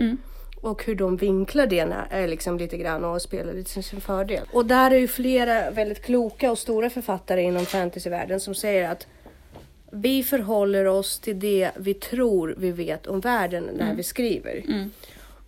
Och 0.62 0.86
hur 0.86 0.96
de 0.96 1.18
vinklar 1.18 1.68
det 1.68 1.86
när, 1.86 2.22
eh, 2.24 2.28
liksom 2.28 2.58
lite 2.58 2.78
grann 2.78 3.06
och 3.06 3.22
spelar 3.22 3.54
lite 3.54 3.74
till 3.74 3.84
sin 3.84 4.02
fördel. 4.02 4.44
Och 4.54 4.66
där 4.66 4.92
är 4.92 4.98
ju 4.98 5.08
flera 5.08 5.72
väldigt 5.72 6.02
kloka 6.02 6.52
och 6.52 6.58
stora 6.58 6.90
författare 6.90 7.42
inom 7.42 7.66
fantasyvärlden 7.66 8.40
som 8.40 8.56
säger 8.56 8.90
att 8.90 9.08
vi 9.92 10.24
förhåller 10.24 10.86
oss 10.86 11.20
till 11.20 11.40
det 11.40 11.72
vi 11.76 11.94
tror 11.94 12.56
vi 12.58 12.72
vet 12.72 13.08
om 13.08 13.20
världen 13.20 13.64
när 13.64 13.96
vi 13.96 14.04
skriver. 14.04 14.64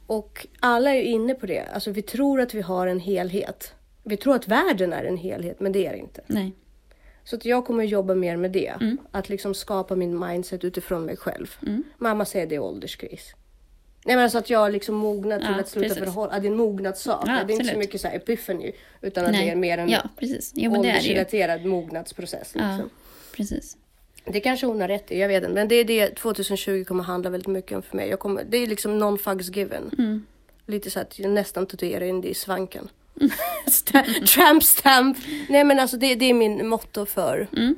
Och 0.07 0.47
alla 0.59 0.95
är 0.95 1.01
inne 1.01 1.33
på 1.33 1.45
det. 1.45 1.63
Alltså 1.73 1.91
vi 1.91 2.01
tror 2.01 2.41
att 2.41 2.53
vi 2.53 2.61
har 2.61 2.87
en 2.87 2.99
helhet. 2.99 3.73
Vi 4.03 4.17
tror 4.17 4.35
att 4.35 4.47
världen 4.47 4.93
är 4.93 5.03
en 5.03 5.17
helhet, 5.17 5.59
men 5.59 5.71
det 5.71 5.87
är 5.87 5.91
det 5.91 5.97
inte. 5.97 6.21
Nej. 6.27 6.51
Så 7.23 7.35
att 7.35 7.45
jag 7.45 7.65
kommer 7.65 7.83
jobba 7.83 8.15
mer 8.15 8.37
med 8.37 8.51
det. 8.51 8.73
Att 9.11 9.29
liksom 9.29 9.53
skapa 9.53 9.95
min 9.95 10.19
mindset 10.19 10.63
utifrån 10.63 11.05
mig 11.05 11.17
själv. 11.17 11.55
Mamma 11.97 12.25
säger 12.25 12.47
det 12.47 12.55
är 12.55 12.59
ålderskris. 12.59 13.33
Nej 14.05 14.15
men 14.15 14.23
alltså 14.23 14.37
att 14.37 14.49
jag 14.49 14.71
liksom 14.71 14.95
mognat 14.95 15.39
till 15.41 15.49
Ja, 15.51 15.59
att 15.59 15.69
sluta 15.69 15.95
förhålla. 15.95 16.33
Ja, 16.33 16.39
det 16.39 16.47
är 16.47 16.51
en 16.51 16.57
mognadssak. 16.57 17.23
Ja, 17.27 17.43
det 17.47 17.53
är 17.53 17.55
inte 17.59 17.73
så 17.73 17.77
mycket 17.79 18.01
så 18.01 18.07
här 18.07 18.15
epiphany. 18.15 18.71
Utan 19.01 19.25
att 19.25 19.31
Nej. 19.31 19.45
det 19.45 19.51
är 19.51 19.55
mer 19.55 19.77
en 19.77 19.89
Ja, 19.89 20.09
precis. 20.19 20.51
Jo, 20.55 20.71
men 20.71 20.79
är 20.79 20.83
det 20.83 20.89
åldersrelaterad 20.89 21.65
mognadsprocess. 21.65 22.51
Ja, 22.55 22.71
Liksom. 22.71 22.89
precis. 23.35 23.77
Det 24.25 24.39
kanske 24.39 24.65
hon 24.65 24.81
har 24.81 24.87
rätt 24.87 25.11
i, 25.11 25.19
jag 25.19 25.27
vet 25.27 25.43
inte. 25.43 25.53
Men 25.53 25.67
det 25.67 25.75
är 25.75 25.83
det 25.85 26.07
2020 26.15 26.83
kommer 26.83 27.03
handla 27.03 27.29
väldigt 27.29 27.47
mycket 27.47 27.75
om 27.75 27.81
för 27.81 27.97
mig. 27.97 28.09
Jag 28.09 28.19
kommer, 28.19 28.43
det 28.43 28.57
är 28.57 28.67
liksom 28.67 28.99
non 28.99 29.17
fucks 29.17 29.49
given. 29.55 29.91
Mm. 29.97 30.25
Lite 30.65 30.91
så 30.91 30.99
att 30.99 31.19
jag 31.19 31.31
nästan 31.31 31.65
tatuerar 31.65 32.05
in 32.05 32.21
det 32.21 32.27
i 32.29 32.33
svanken. 32.33 32.89
Tramp 34.27 34.63
stamp. 34.63 35.17
Nej 35.49 35.63
men 35.63 35.79
alltså 35.79 35.97
det, 35.97 36.15
det 36.15 36.25
är 36.25 36.33
min 36.33 36.67
motto 36.67 37.05
för. 37.05 37.47
Mm. 37.57 37.75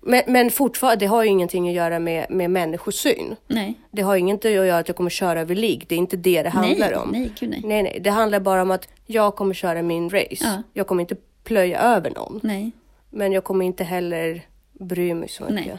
Men, 0.00 0.22
men 0.26 0.50
fortfarande, 0.50 1.04
det 1.04 1.06
har 1.06 1.22
ju 1.22 1.30
ingenting 1.30 1.68
att 1.68 1.74
göra 1.74 1.98
med, 1.98 2.26
med 2.30 2.50
människosyn. 2.50 3.36
Nej. 3.46 3.74
Det 3.90 4.02
har 4.02 4.16
inget 4.16 4.44
att 4.44 4.50
göra 4.50 4.78
att 4.78 4.88
jag 4.88 4.96
kommer 4.96 5.10
köra 5.10 5.40
över 5.40 5.54
lig. 5.54 5.84
Det 5.88 5.94
är 5.94 5.98
inte 5.98 6.16
det 6.16 6.42
det 6.42 6.48
handlar 6.48 6.90
nej, 6.90 6.96
om. 6.96 7.08
Nej, 7.08 7.32
gud 7.40 7.50
nej. 7.50 7.62
nej, 7.64 7.82
nej. 7.82 8.00
Det 8.00 8.10
handlar 8.10 8.40
bara 8.40 8.62
om 8.62 8.70
att 8.70 8.88
jag 9.06 9.36
kommer 9.36 9.54
köra 9.54 9.82
min 9.82 10.10
race. 10.10 10.36
Ja. 10.40 10.62
Jag 10.72 10.86
kommer 10.86 11.00
inte 11.00 11.16
plöja 11.44 11.80
över 11.80 12.10
någon. 12.10 12.40
Nej. 12.42 12.70
Men 13.10 13.32
jag 13.32 13.44
kommer 13.44 13.64
inte 13.64 13.84
heller 13.84 14.46
bry 14.72 15.14
mig 15.14 15.28
så 15.28 15.44
mycket. 15.44 15.66
Nej. 15.66 15.78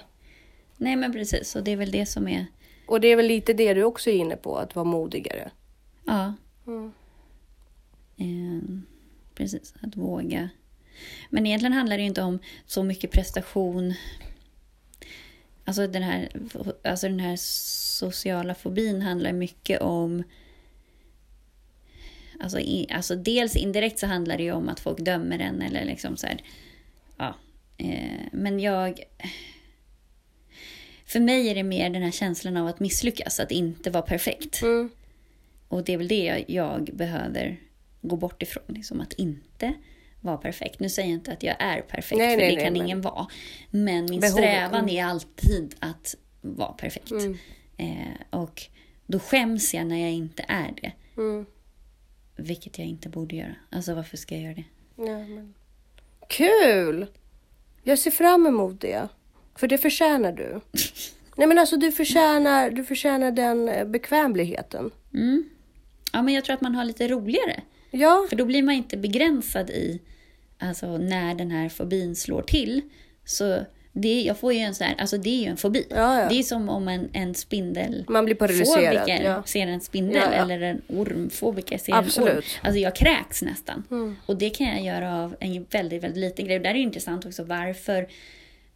Nej, 0.78 0.96
men 0.96 1.14
precis. 1.14 1.56
Och 1.56 1.64
det 1.64 1.72
är 1.72 1.78
väl 1.78 1.92
det 1.92 2.06
som 2.06 2.28
är... 2.28 2.46
Och 2.88 3.02
det 3.02 3.08
är 3.08 3.16
väl 3.16 3.26
lite 3.28 3.54
det 3.54 3.74
du 3.74 3.84
också 3.84 4.10
är 4.10 4.14
inne 4.14 4.36
på, 4.36 4.58
att 4.58 4.76
vara 4.76 4.84
modigare. 4.84 5.52
Ja. 6.06 6.34
Mm. 6.68 6.92
Eh, 8.18 8.80
precis, 9.36 9.74
att 9.82 9.98
våga. 9.98 10.50
Men 11.30 11.46
egentligen 11.46 11.74
handlar 11.74 11.98
det 11.98 12.04
inte 12.04 12.22
om 12.22 12.40
så 12.66 12.84
mycket 12.84 13.12
prestation. 13.12 13.94
Alltså 15.66 15.88
den 15.88 16.04
här, 16.04 16.30
alltså 16.84 17.08
den 17.08 17.20
här 17.20 17.36
sociala 17.36 18.56
fobin 18.56 19.02
handlar 19.02 19.34
mycket 19.34 19.82
om... 19.82 20.24
Alltså, 22.40 22.60
i, 22.60 22.88
alltså 22.92 23.16
dels 23.16 23.56
indirekt 23.56 24.00
så 24.00 24.08
handlar 24.08 24.38
det 24.38 24.44
ju 24.44 24.52
om 24.52 24.70
att 24.70 24.80
folk 24.80 25.00
dömer 25.00 25.40
en 25.40 25.62
eller 25.62 25.86
liksom 25.86 26.18
så 26.18 26.28
här... 26.28 26.44
Ja. 27.18 27.36
Eh, 27.78 28.22
men 28.32 28.60
jag... 28.60 29.04
För 31.06 31.20
mig 31.20 31.50
är 31.50 31.56
det 31.56 31.64
mer 31.64 31.90
den 31.90 32.04
här 32.04 32.12
känslan 32.12 32.58
av 32.58 32.68
att 32.68 32.80
misslyckas, 32.80 33.40
att 33.40 33.52
inte 33.52 33.90
vara 33.90 34.04
perfekt. 34.04 34.62
Mm. 34.62 34.90
Och 35.68 35.84
det 35.84 35.94
är 35.94 35.98
väl 35.98 36.08
det 36.08 36.24
jag, 36.24 36.46
jag 36.48 36.90
behöver 36.94 37.60
gå 38.04 38.16
bort 38.16 38.44
ifrån. 38.44 38.64
Liksom 38.68 39.02
att 39.02 39.14
inte 39.14 39.74
vara 40.22 40.38
perfekt. 40.38 40.80
Nu 40.80 40.90
säger 40.90 41.10
jag 41.10 41.18
inte 41.18 41.34
att 41.34 41.44
jag 41.44 41.56
är 41.60 41.82
perfekt, 41.82 42.18
Nej, 42.18 42.36
för 42.36 42.38
nej, 42.38 42.50
det 42.50 42.56
nej, 42.56 42.66
kan 42.66 42.76
ingen 42.76 43.02
vara. 43.02 43.28
Men 43.72 44.06
min 44.06 44.20
Behovet, 44.20 44.32
strävan 44.32 44.80
mm. 44.80 44.96
är 44.96 45.06
alltid 45.06 45.76
att 45.80 46.16
vara 46.42 46.74
perfekt. 46.74 47.12
Mm. 47.12 47.38
Eh, 47.78 48.40
och 48.40 48.62
då 49.08 49.20
skäms 49.20 49.74
jag 49.74 49.88
när 49.88 49.98
jag 49.98 50.12
inte 50.12 50.46
är 50.48 50.74
det. 50.82 50.92
Mm. 51.18 51.46
Vilket 52.36 52.78
jag 52.78 52.88
inte 52.88 53.10
borde 53.10 53.36
göra. 53.36 53.56
Alltså 53.70 53.94
varför 53.94 54.18
ska 54.18 54.36
jag 54.36 54.44
göra 54.44 54.54
det? 54.54 54.64
Ja, 54.96 55.28
men... 55.28 55.54
Kul! 56.30 57.08
Jag 57.84 58.00
ser 58.00 58.12
fram 58.12 58.46
emot 58.46 58.82
det. 58.82 59.08
För 59.56 59.68
det 59.68 59.78
förtjänar 59.78 60.32
du. 60.32 60.62
Nej 61.38 61.48
men 61.48 61.60
alltså 61.60 61.78
du 61.78 61.92
förtjänar, 61.92 62.70
du 62.70 62.84
förtjänar 62.84 63.32
den 63.32 63.70
eh, 63.70 63.86
bekvämligheten. 63.86 64.92
Mm. 65.14 65.50
Ja, 66.12 66.22
men 66.22 66.34
jag 66.34 66.46
tror 66.46 66.54
att 66.54 66.62
man 66.62 66.76
har 66.76 66.86
lite 66.86 67.08
roligare. 67.08 67.62
Ja, 67.96 68.26
För 68.30 68.36
då 68.36 68.46
blir 68.46 68.64
man 68.64 68.76
inte 68.76 68.98
begränsad 68.98 69.70
i 69.70 70.00
alltså, 70.60 70.98
när 70.98 71.36
den 71.36 71.52
här 71.52 71.70
fobin 71.70 72.16
slår 72.16 72.42
till. 72.42 72.82
Så 73.26 73.60
det, 73.92 74.22
jag 74.22 74.38
får 74.38 74.54
ju 74.54 74.60
en 74.60 74.76
så 74.76 74.84
här, 74.84 74.96
alltså 74.98 75.18
det 75.18 75.30
är 75.30 75.40
ju 75.42 75.46
en 75.46 75.58
fobi. 75.58 75.86
Ja, 75.90 76.22
ja. 76.22 76.30
Det 76.30 76.36
är 76.36 76.44
som 76.44 76.70
om 76.70 76.88
en, 76.88 77.10
en 77.14 77.36
spindel 77.36 78.06
man 78.10 78.26
blir 78.26 78.36
paralyserad. 78.36 79.10
Ja. 79.24 79.44
ser 79.46 79.68
en 79.68 79.82
spindel 79.82 80.34
eller 80.34 80.62
en 80.62 80.82
ormfobiker 80.88 81.78
ser 81.78 81.92
en 81.94 81.98
Absolut. 82.00 82.28
Mm. 82.30 82.38
orm. 82.38 82.44
Alltså 82.64 82.80
jag 82.80 82.96
kräks 82.96 83.42
nästan. 83.42 83.84
Och 84.26 84.38
det 84.38 84.50
kan 84.50 84.68
jag 84.68 84.82
göra 84.84 85.24
av 85.24 85.36
en 85.40 85.64
väldigt, 85.70 86.04
väldigt 86.04 86.20
liten 86.22 86.46
grej. 86.46 86.58
Och 86.58 86.64
där 86.64 86.70
är 86.70 86.74
det 86.74 86.80
intressant 86.80 87.26
också 87.26 87.44
varför 87.44 88.08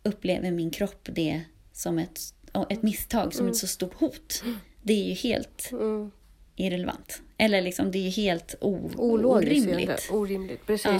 upplever 0.03 0.51
min 0.51 0.71
kropp 0.71 1.09
det 1.11 1.41
som 1.73 1.97
ett, 1.97 2.19
ett 2.69 2.83
misstag, 2.83 3.33
som 3.33 3.47
ett 3.47 3.55
så 3.55 3.67
stort 3.67 3.93
hot. 3.93 4.43
Det 4.81 4.93
är 4.93 5.07
ju 5.07 5.13
helt 5.13 5.69
Mm. 5.71 6.11
irrelevant. 6.55 7.21
Eller 7.37 7.61
liksom, 7.61 7.91
det 7.91 8.07
är 8.07 8.11
helt 8.11 8.55
o- 8.61 8.89
Ologiskt. 8.97 9.67
orimligt. 9.67 10.09
Orimligt, 10.11 10.65
precis. 10.65 10.85
Ja. 10.85 10.99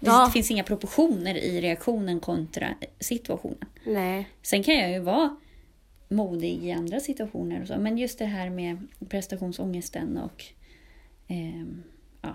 Det 0.00 0.06
Ja. 0.06 0.30
finns 0.32 0.50
inga 0.50 0.64
proportioner 0.64 1.34
i 1.36 1.60
reaktionen 1.60 2.20
kontra 2.20 2.68
situationen. 3.00 3.64
Nej. 3.86 4.28
Sen 4.42 4.62
kan 4.62 4.74
jag 4.78 4.90
ju 4.90 4.98
vara 4.98 5.36
modig 6.08 6.64
i 6.64 6.72
andra 6.72 7.00
situationer 7.00 7.60
och 7.62 7.66
så. 7.68 7.76
Men 7.78 7.98
just 7.98 8.18
det 8.18 8.24
här 8.24 8.50
med 8.50 8.86
prestationsångesten 9.08 10.16
och 10.18 10.44
ehm, 11.28 11.82
ja. 12.22 12.34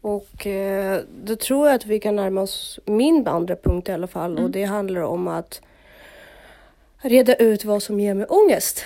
Och 0.00 0.46
eh, 0.46 1.00
då 1.24 1.36
tror 1.36 1.66
jag 1.66 1.74
att 1.74 1.86
vi 1.86 2.00
kan 2.00 2.16
närma 2.16 2.40
oss 2.40 2.78
min 2.86 3.26
andra 3.28 3.56
punkt 3.56 3.88
i 3.88 3.92
alla 3.92 4.06
fall. 4.06 4.38
Och 4.38 4.50
det 4.50 4.64
handlar 4.64 5.00
om 5.00 5.28
att 5.28 5.60
reda 6.98 7.34
ut 7.34 7.64
vad 7.64 7.82
som 7.82 8.00
ger 8.00 8.14
mig 8.14 8.26
ångest. 8.26 8.84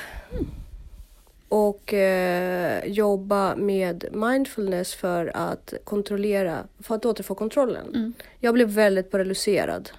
Och 1.49 1.95
eh, 1.95 2.85
jobba 2.87 3.57
med 3.57 4.05
mindfulness 4.13 4.95
för 4.95 5.31
att 5.35 5.75
kontrollera, 5.85 6.67
för 6.81 6.95
att 6.95 7.05
återfå 7.07 7.35
kontrollen. 7.35 8.15
Jag 8.41 8.55
blev 8.55 8.69
väldigt 8.69 9.11
paralyserad 9.11 9.91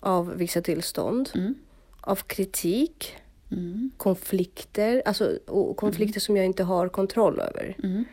av 0.00 0.36
vissa 0.36 0.62
tillstånd. 0.62 1.30
Mm. 1.34 1.54
Av 2.00 2.16
kritik, 2.16 3.16
Mm. 3.52 3.90
konflikter, 3.96 5.02
alltså 5.04 5.38
konflikter 5.76 6.20
som 6.20 6.36
jag 6.36 6.46
inte 6.46 6.62
har 6.62 6.88
kontroll 6.88 7.40
över. 7.40 7.76
Mm. 7.82 8.04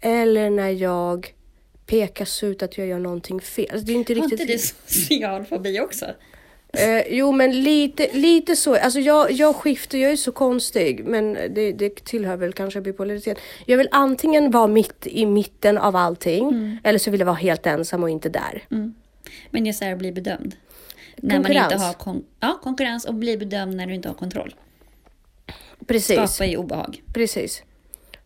Eller 0.00 0.50
när 0.50 0.70
jag 0.70 1.34
pekas 1.86 2.42
ut 2.42 2.62
att 2.62 2.78
jag 2.78 2.86
gör 2.86 2.98
någonting 2.98 3.40
fel. 3.40 3.68
Alltså, 3.72 3.86
det 3.86 3.92
är 3.92 3.96
inte 3.96 4.14
riktigt... 4.14 4.40
inte 4.40 4.52
du 4.52 4.58
social 4.58 5.44
fobi 5.44 5.80
också? 5.80 6.06
Eh, 6.78 7.02
jo, 7.16 7.32
men 7.32 7.62
lite, 7.62 8.08
lite 8.12 8.56
så. 8.56 8.74
Alltså 8.76 9.00
jag, 9.00 9.32
jag 9.32 9.56
skiftar, 9.56 9.98
jag 9.98 10.12
är 10.12 10.16
så 10.16 10.32
konstig, 10.32 11.04
men 11.04 11.32
det, 11.34 11.72
det 11.72 12.04
tillhör 12.04 12.36
väl 12.36 12.52
kanske 12.52 12.80
bipolaritet. 12.80 13.38
Jag 13.66 13.78
vill 13.78 13.88
antingen 13.90 14.50
vara 14.50 14.66
mitt 14.66 15.06
i 15.06 15.26
mitten 15.26 15.78
av 15.78 15.96
allting, 15.96 16.48
Mm. 16.48 16.76
eller 16.84 16.98
så 16.98 17.10
vill 17.10 17.20
jag 17.20 17.26
vara 17.26 17.36
helt 17.36 17.66
ensam 17.66 18.02
och 18.02 18.10
inte 18.10 18.28
där. 18.28 18.64
Men 19.50 19.66
just 19.66 19.80
det 19.80 19.86
här 19.86 19.92
att 19.92 19.98
bli 19.98 20.12
bedömd. 20.12 20.56
När 21.16 21.34
man 21.34 21.44
Konkurrens. 21.44 21.72
inte 21.72 21.84
har 21.84 21.92
kon- 21.94 22.24
ja, 22.40 22.58
konkurrens 22.62 23.04
och 23.04 23.14
bli 23.14 23.36
bedömd 23.36 23.74
när 23.76 23.86
du 23.86 23.94
inte 23.94 24.08
har 24.08 24.14
kontroll. 24.14 24.54
Precis, 25.86 26.16
Skapar 26.30 26.44
ju 26.50 26.56
obehag. 26.56 27.02
precis. 27.14 27.62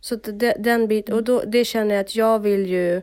Så 0.01 0.17
det, 0.17 0.57
den 0.59 0.89
biten, 0.89 1.15
och 1.15 1.25
då, 1.25 1.43
det 1.47 1.65
känner 1.65 1.95
jag 1.95 2.01
att 2.05 2.17
jag 2.17 2.39
vill 2.39 2.67
ju 2.67 3.03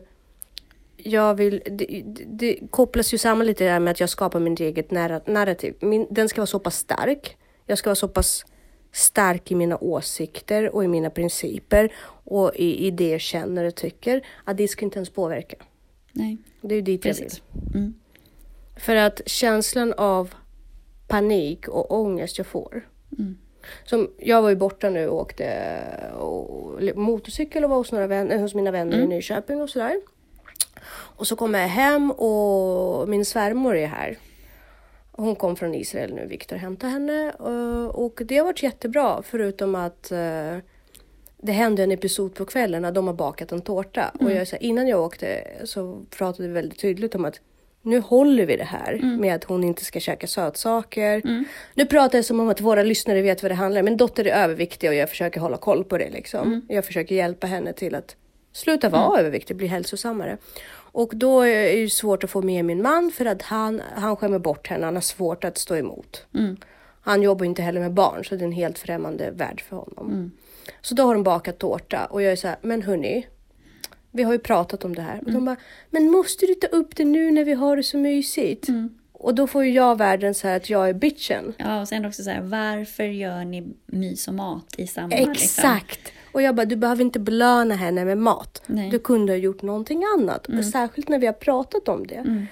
jag 1.04 1.34
vill, 1.34 1.62
det, 1.66 2.02
det, 2.26 2.58
kopplas 2.70 3.14
ju 3.14 3.18
samman 3.18 3.46
lite 3.46 3.64
där 3.64 3.80
med 3.80 3.90
att 3.90 4.00
jag 4.00 4.08
skapar 4.10 4.40
min 4.40 4.56
eget 4.60 4.90
narra- 4.90 5.30
narrativ. 5.30 5.74
Min, 5.80 6.06
den 6.10 6.28
ska 6.28 6.40
vara 6.40 6.46
så 6.46 6.58
pass 6.58 6.76
stark. 6.78 7.36
Jag 7.66 7.78
ska 7.78 7.90
vara 7.90 7.94
så 7.94 8.08
pass 8.08 8.44
stark 8.92 9.50
i 9.50 9.54
mina 9.54 9.78
åsikter 9.78 10.74
och 10.74 10.84
i 10.84 10.88
mina 10.88 11.10
principer 11.10 11.92
och 12.24 12.52
i, 12.56 12.86
i 12.86 12.90
det 12.90 13.08
jag 13.10 13.20
känner 13.20 13.64
och 13.64 13.74
tycker 13.74 14.26
att 14.44 14.56
det 14.56 14.68
ska 14.68 14.84
inte 14.84 14.98
ens 14.98 15.10
påverka. 15.10 15.56
Nej, 16.12 16.38
Det 16.60 16.74
är 16.74 16.76
ju 16.76 16.82
dit 16.82 17.04
jag 17.04 17.14
vill. 17.14 17.22
precis. 17.24 17.42
Mm. 17.74 17.94
För 18.76 18.96
att 18.96 19.20
känslan 19.26 19.92
av 19.96 20.34
panik 21.08 21.68
och 21.68 21.92
ångest 22.00 22.38
jag 22.38 22.46
får. 22.46 22.88
Mm. 23.18 23.38
Som, 23.84 24.10
jag 24.18 24.42
var 24.42 24.48
ju 24.50 24.56
borta 24.56 24.90
nu 24.90 25.08
och 25.08 25.20
åkte 25.20 25.78
och, 26.18 26.82
motorcykel 26.96 27.64
och 27.64 27.70
var 27.70 27.76
hos, 27.76 27.92
några 27.92 28.06
vänner, 28.06 28.38
hos 28.38 28.54
mina 28.54 28.70
vänner 28.70 28.96
Mm. 28.98 29.12
i 29.12 29.14
Nyköping 29.14 29.60
och 29.62 29.70
sådär. 29.70 30.00
Och 31.16 31.26
så 31.26 31.36
kommer 31.36 31.60
jag 31.60 31.68
hem 31.68 32.10
och 32.10 33.08
min 33.08 33.24
svärmor 33.24 33.76
är 33.76 33.86
här. 33.86 34.18
Hon 35.12 35.36
kom 35.36 35.56
från 35.56 35.74
Israel 35.74 36.14
nu, 36.14 36.26
Viktor 36.26 36.56
hämtade 36.56 36.92
henne. 36.92 37.32
eh, 37.40 37.86
Och 37.86 38.20
det 38.24 38.36
har 38.38 38.44
varit 38.44 38.62
jättebra 38.62 39.22
förutom 39.22 39.74
att 39.74 40.10
eh, 40.12 40.56
det 41.42 41.52
hände 41.52 41.82
en 41.82 41.92
episod 41.92 42.34
på 42.34 42.44
kvällen 42.44 42.82
när 42.82 42.92
de 42.92 43.06
har 43.06 43.14
bakat 43.14 43.52
en 43.52 43.60
tårta. 43.60 44.12
Och 44.20 44.32
jag, 44.32 44.48
så 44.48 44.56
här, 44.56 44.62
innan 44.62 44.88
jag 44.88 45.00
åkte 45.00 45.44
så 45.64 46.00
pratade 46.18 46.48
vi 46.48 46.54
väldigt 46.54 46.78
tydligt 46.80 47.14
om 47.14 47.24
att 47.24 47.40
nu 47.82 48.00
håller 48.00 48.46
vi 48.46 48.56
det 48.56 48.64
här 48.64 49.00
med 49.20 49.34
att 49.34 49.44
hon 49.44 49.64
inte 49.64 49.84
ska 49.84 50.00
käka 50.00 50.26
sötsaker. 50.26 51.22
Nu 51.74 51.86
pratar 51.86 52.18
jag 52.18 52.24
som 52.24 52.40
om 52.40 52.48
att 52.48 52.60
våra 52.60 52.82
lyssnare 52.82 53.22
vet 53.22 53.42
vad 53.42 53.50
det 53.50 53.54
handlar 53.54 53.80
om. 53.80 53.84
Min 53.84 53.96
dotter 53.96 54.24
är 54.26 54.42
överviktig 54.44 54.90
och 54.90 54.94
jag 54.94 55.08
försöker 55.10 55.40
hålla 55.40 55.56
koll 55.56 55.84
på 55.84 55.98
det. 55.98 56.10
Liksom. 56.10 56.66
Jag 56.68 56.84
försöker 56.84 57.14
hjälpa 57.14 57.46
henne 57.46 57.72
till 57.72 57.94
att 57.94 58.16
sluta 58.54 58.88
vara 58.88 59.20
överviktig, 59.20 59.56
bli 59.56 59.66
hälsosammare. 59.66 60.36
Och 60.92 61.10
då 61.16 61.40
är 61.40 61.76
det 61.82 61.90
svårt 61.90 62.24
att 62.24 62.30
få 62.30 62.42
med 62.42 62.64
min 62.64 62.82
man 62.82 63.10
för 63.14 63.26
att 63.26 63.42
han, 63.42 63.82
han 63.94 64.16
skämmer 64.16 64.38
bort 64.38 64.66
henne. 64.68 64.84
Han 64.84 64.94
har 64.94 65.00
svårt 65.00 65.44
att 65.44 65.58
stå 65.58 65.76
emot. 65.76 66.26
Mm. 66.34 66.56
Han 67.00 67.22
jobbar 67.22 67.46
inte 67.46 67.62
heller 67.62 67.80
med 67.80 67.92
barn 67.92 68.24
så 68.24 68.36
det 68.36 68.42
är 68.42 68.46
en 68.46 68.52
helt 68.52 68.78
främmande 68.78 69.30
värld 69.30 69.60
för 69.68 69.76
honom. 69.76 70.10
Mm. 70.12 70.30
Så 70.80 70.94
då 70.94 71.02
har 71.02 71.14
de 71.14 71.22
bakat 71.22 71.58
tårta 71.58 72.04
och 72.06 72.22
jag 72.22 72.32
är 72.32 72.36
så 72.36 72.48
här, 72.48 72.56
men 72.62 72.82
hörni, 72.82 73.26
vi 74.10 74.22
har 74.22 74.32
ju 74.32 74.38
pratat 74.38 74.84
om 74.84 74.94
det 74.94 75.02
här. 75.02 75.16
Och 75.16 75.28
Mm. 75.28 75.34
de 75.34 75.44
bara, 75.44 75.56
men 75.90 76.10
måste 76.10 76.46
du 76.46 76.54
ta 76.54 76.66
upp 76.66 76.96
det 76.96 77.04
nu 77.04 77.30
när 77.30 77.44
vi 77.44 77.52
har 77.52 77.76
det 77.76 77.82
så 77.82 77.96
mysigt? 77.98 78.68
Mm. 79.24 79.28
Och 79.28 79.34
då 79.34 79.46
får 79.46 79.64
ju 79.64 79.70
jag 79.72 79.98
världen 79.98 80.34
så 80.34 80.48
här 80.48 80.56
att 80.56 80.70
jag 80.70 80.88
är 80.88 80.94
bitchen. 80.94 81.54
Ja, 81.56 81.80
och 81.80 81.88
sen 81.88 82.04
också 82.06 82.22
så 82.22 82.30
här, 82.30 82.40
varför 82.40 83.04
gör 83.04 83.44
ni 83.44 83.64
mys 83.86 84.28
och 84.28 84.34
mat 84.34 84.74
i 84.78 84.86
samma? 84.86 85.08
Liksom? 85.08 85.30
Exakt! 85.32 86.12
Och 86.32 86.42
jag 86.42 86.54
bara, 86.54 86.64
du 86.66 86.76
behöver 86.76 87.02
inte 87.04 87.18
belöna 87.20 87.74
henne 87.74 88.04
med 88.04 88.18
mat. 88.18 88.62
Nej. 88.66 88.90
Du 88.90 88.98
kunde 88.98 89.32
ha 89.32 89.38
gjort 89.38 89.62
någonting 89.62 90.02
annat. 90.18 90.48
Mm. 90.48 90.62
Särskilt 90.62 91.08
när 91.08 91.18
vi 91.18 91.26
har 91.26 91.32
pratat 91.32 91.88
om 91.88 92.06
det. 92.06 92.46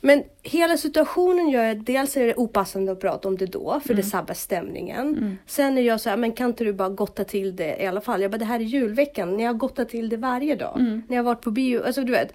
Men 0.00 0.22
hela 0.42 0.76
situationen 0.76 1.48
gör 1.48 1.64
att 1.70 1.86
dels 1.86 2.16
är 2.16 2.26
det 2.26 2.34
opassande 2.34 2.92
att 2.92 3.00
prata 3.00 3.28
om 3.28 3.36
det 3.36 3.46
då, 3.46 3.80
för 3.80 3.88
det 3.94 4.00
Mm. 4.02 4.10
sabbar 4.10 4.34
stämningen. 4.34 5.38
Sen 5.46 5.78
är 5.78 5.82
jag 5.82 6.00
så 6.00 6.10
här, 6.10 6.16
men 6.16 6.32
kan 6.32 6.46
inte 6.50 6.64
du 6.64 6.72
bara 6.72 6.88
gotta 6.88 7.24
till 7.24 7.56
det 7.56 7.82
i 7.82 7.86
alla 7.86 8.00
fall? 8.00 8.22
Jag 8.22 8.30
bara, 8.30 8.38
det 8.38 8.44
här 8.44 8.60
är 8.60 8.64
julveckan, 8.64 9.36
ni 9.36 9.44
har 9.44 9.54
gottat 9.54 9.88
till 9.88 10.08
det 10.08 10.16
varje 10.16 10.54
dag. 10.56 10.80
Mm. 10.80 11.02
Ni 11.08 11.16
har 11.16 11.22
varit 11.22 11.40
på 11.40 11.50
bio, 11.50 11.82
alltså 11.86 12.02
du 12.02 12.12
vet. 12.12 12.32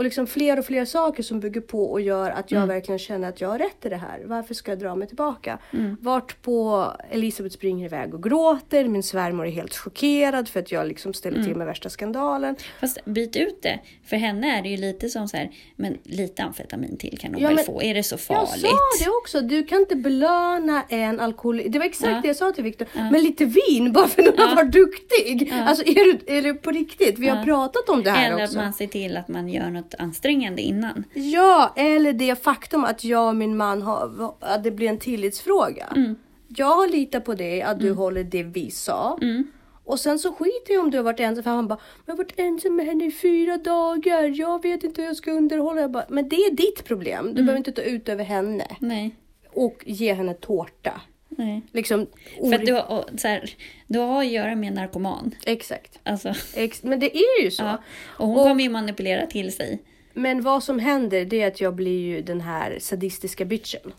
Och 0.00 0.04
liksom 0.04 0.26
fler 0.26 0.58
och 0.58 0.64
fler 0.64 0.84
saker 0.84 1.22
som 1.22 1.40
bygger 1.40 1.60
på 1.60 1.84
och 1.90 2.00
gör 2.00 2.30
att 2.30 2.50
Mm. 2.52 2.60
jag 2.60 2.66
verkligen 2.66 2.98
känner 2.98 3.28
att 3.28 3.40
jag 3.40 3.48
har 3.48 3.58
rätt 3.58 3.84
i 3.84 3.88
det 3.88 3.96
här. 3.96 4.22
Varför 4.24 4.54
ska 4.54 4.70
jag 4.70 4.78
dra 4.78 4.94
mig 4.94 5.08
tillbaka? 5.08 5.58
Mm. 5.72 5.96
Vart 6.00 6.42
på 6.42 6.86
Elisabeth 7.10 7.54
springer 7.54 7.84
iväg 7.86 8.14
och 8.14 8.22
gråter. 8.22 8.88
Min 8.88 9.02
svärmor 9.02 9.46
är 9.46 9.50
helt 9.50 9.76
chockerad 9.76 10.48
för 10.48 10.60
att 10.60 10.72
jag 10.72 10.88
liksom 10.88 11.14
ställer 11.14 11.36
Mm. 11.36 11.48
till 11.48 11.56
med 11.56 11.66
värsta 11.66 11.88
skandalen. 11.90 12.56
Fast 12.80 13.04
byt 13.04 13.36
ut 13.36 13.62
det. 13.62 13.80
För 14.04 14.16
henne 14.16 14.58
är 14.58 14.62
det 14.62 14.68
ju 14.68 14.76
lite 14.76 15.08
som 15.08 15.28
så 15.28 15.36
här, 15.36 15.50
men 15.76 15.98
lite 16.02 16.42
amfetamin 16.42 16.96
till 16.96 17.18
kan 17.18 17.34
hon 17.34 17.42
Ja, 17.42 17.48
väl 17.48 17.56
men 17.56 17.64
få? 17.64 17.82
Är 17.82 17.94
det 17.94 18.02
så 18.02 18.14
Jag 18.14 18.20
farligt? 18.20 18.60
sa 18.60 19.04
det 19.04 19.10
också. 19.22 19.40
Du 19.40 19.62
kan 19.64 19.78
inte 19.80 19.96
belöna 19.96 20.82
en 20.88 21.20
alkohol. 21.20 21.62
Det 21.68 21.78
var 21.78 21.86
exakt 21.86 22.10
Ja. 22.12 22.20
det 22.22 22.28
jag 22.28 22.36
sa 22.36 22.52
till 22.52 22.64
Viktor. 22.64 22.88
Men 22.94 23.22
lite 23.22 23.44
vin 23.44 23.92
bara 23.92 24.08
för 24.08 24.22
att 24.28 24.36
någon 24.38 24.48
Ja. 24.48 24.54
var 24.54 24.64
duktig. 24.64 25.52
Alltså 25.52 25.84
är 25.86 26.12
det, 26.12 26.38
är 26.38 26.42
det 26.42 26.54
på 26.54 26.70
riktigt? 26.70 27.18
Vi 27.18 27.28
har 27.28 27.36
Ja. 27.36 27.44
pratat 27.44 27.88
om 27.88 28.02
det 28.02 28.10
här 28.10 28.26
Eller 28.32 28.42
att 28.44 28.48
också. 28.50 28.58
man 28.58 28.72
ser 28.72 28.86
till 28.86 29.16
att 29.16 29.28
man 29.28 29.48
gör 29.48 29.70
något 29.70 29.89
ansträngande 29.98 30.62
innan. 30.62 31.04
Ja, 31.14 31.72
eller 31.76 32.12
det 32.12 32.42
faktum 32.42 32.84
att 32.84 33.04
jag 33.04 33.28
och 33.28 33.36
min 33.36 33.56
man 33.56 33.82
har, 33.82 34.34
att 34.40 34.64
det 34.64 34.70
blir 34.70 34.88
en 34.88 34.98
tillitsfråga. 34.98 35.86
Mm. 35.96 36.16
Jag 36.48 36.76
har 36.76 36.88
litat 36.88 37.24
på 37.24 37.34
dig, 37.34 37.62
att 37.62 37.80
du 37.80 37.92
håller 37.92 38.24
det 38.24 38.42
vi 38.42 38.70
sa. 38.70 39.18
Mm. 39.22 39.46
Och 39.84 40.00
sen 40.00 40.18
så 40.18 40.32
skiter 40.32 40.72
jag 40.74 40.84
om 40.84 40.90
du 40.90 40.98
har 40.98 41.04
varit 41.04 41.20
ensam. 41.20 41.42
För 41.42 41.50
han 41.50 41.68
bara, 41.68 41.78
jag 42.06 42.12
har 42.12 42.18
varit 42.18 42.32
ensam 42.36 42.76
med 42.76 42.86
henne 42.86 43.06
i 43.06 43.12
fyra 43.12 43.56
dagar. 43.56 44.32
Jag 44.38 44.62
vet 44.62 44.84
inte 44.84 45.00
hur 45.00 45.08
jag 45.08 45.16
ska 45.16 45.30
underhålla. 45.30 45.80
Jag 45.80 45.90
bara, 45.90 46.06
men 46.08 46.28
det 46.28 46.36
är 46.36 46.50
ditt 46.50 46.84
problem. 46.84 47.24
Mm. 47.24 47.34
Du 47.34 47.42
behöver 47.42 47.58
inte 47.58 47.72
ta 47.72 47.82
ut 47.82 48.08
över 48.08 48.24
henne. 48.24 48.66
Nej. 48.78 49.16
Och 49.52 49.82
ge 49.86 50.14
henne 50.14 50.34
tårta. 50.34 51.00
Nej. 51.38 51.62
Liksom, 51.72 52.06
För 52.40 52.54
att 52.54 52.66
du, 52.66 52.72
har, 52.72 52.90
och, 52.90 53.04
så 53.20 53.28
här, 53.28 53.50
du 53.86 53.98
har 53.98 54.20
att 54.20 54.30
göra 54.30 54.54
med 54.54 54.68
en 54.68 54.74
narkoman. 54.74 55.34
Exakt. 55.46 55.98
Alltså, 56.02 56.34
Ex 56.54 56.82
men 56.82 57.00
det 57.00 57.16
är 57.16 57.42
ju 57.44 57.50
så. 57.50 57.62
ja. 57.62 57.78
Och 58.06 58.26
hon 58.26 58.36
Och- 58.38 58.44
kommer 58.44 58.62
ju 58.64 58.70
manipulera 58.70 59.26
till 59.26 59.52
sig. 59.52 59.78
Men 60.14 60.42
vad 60.42 60.62
som 60.62 60.78
händer 60.78 61.24
det 61.24 61.42
är 61.42 61.48
att 61.48 61.60
jag 61.60 61.74
blir 61.74 62.00
ju 62.00 62.22
den 62.22 62.40
här 62.40 62.78
sadistiska 62.80 63.44
bitchen. 63.44 63.92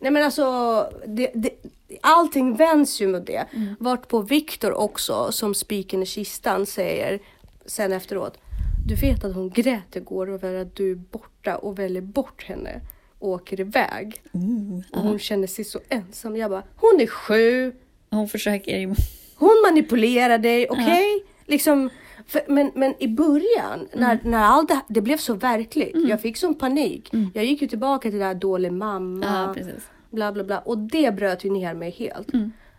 Nej 0.00 0.10
men 0.10 0.22
alltså, 0.22 0.44
det, 1.06 1.30
det, 1.34 1.50
allting 2.00 2.54
vänds 2.56 3.00
ju 3.00 3.06
mot 3.08 3.26
det. 3.26 3.44
Vart 3.78 4.08
på 4.08 4.20
Viktor 4.20 4.72
också, 4.72 5.32
som 5.32 5.54
spiken 5.54 6.02
i 6.02 6.06
kistan 6.06 6.66
säger 6.66 7.18
sen 7.66 7.92
efteråt. 7.92 8.38
Du 8.88 8.94
vet 8.94 9.24
att 9.24 9.34
hon 9.34 9.50
grät 9.50 9.96
igår 9.96 10.30
över 10.30 10.54
att 10.54 10.76
du 10.76 10.90
är 10.90 10.94
borta 10.94 11.56
och 11.56 11.78
väljer 11.78 12.02
bort 12.02 12.44
henne 12.44 12.80
åker 13.18 13.60
iväg. 13.60 14.22
Och 14.92 15.00
hon 15.02 15.18
känner 15.18 15.46
sig 15.46 15.64
så 15.64 15.80
ensam. 15.88 16.36
Jag 16.36 16.50
bara, 16.50 16.62
hon 16.76 17.00
är 17.00 17.06
sju, 17.06 17.72
Hon 18.10 18.28
försöker 18.28 18.94
hon 19.36 19.62
manipulerar 19.68 20.38
dig, 20.38 20.66
okej? 20.70 21.24
Liksom, 21.46 21.90
för, 22.26 22.40
men, 22.48 22.70
men 22.74 22.94
i 23.02 23.08
början, 23.08 23.88
när, 23.94 24.12
Mm. 24.14 24.30
när 24.30 24.38
allt 24.44 24.68
det, 24.68 24.80
det 24.88 25.00
blev 25.00 25.16
så 25.16 25.34
verkligt. 25.34 25.96
Jag 26.08 26.22
fick 26.22 26.36
sån 26.36 26.54
panik. 26.54 27.10
Jag 27.34 27.44
gick 27.44 27.62
ju 27.62 27.68
tillbaka 27.68 28.10
till 28.10 28.18
det 28.18 28.24
här 28.24 28.34
dålig 28.34 28.72
mamma. 28.72 29.54
Ja, 29.56 29.64
bla 30.10 30.32
bla 30.32 30.44
bla. 30.44 30.58
Och 30.58 30.78
det 30.78 31.14
bröt 31.14 31.44
ju 31.44 31.50
ner 31.50 31.74
mig 31.74 31.90
helt. 31.90 32.28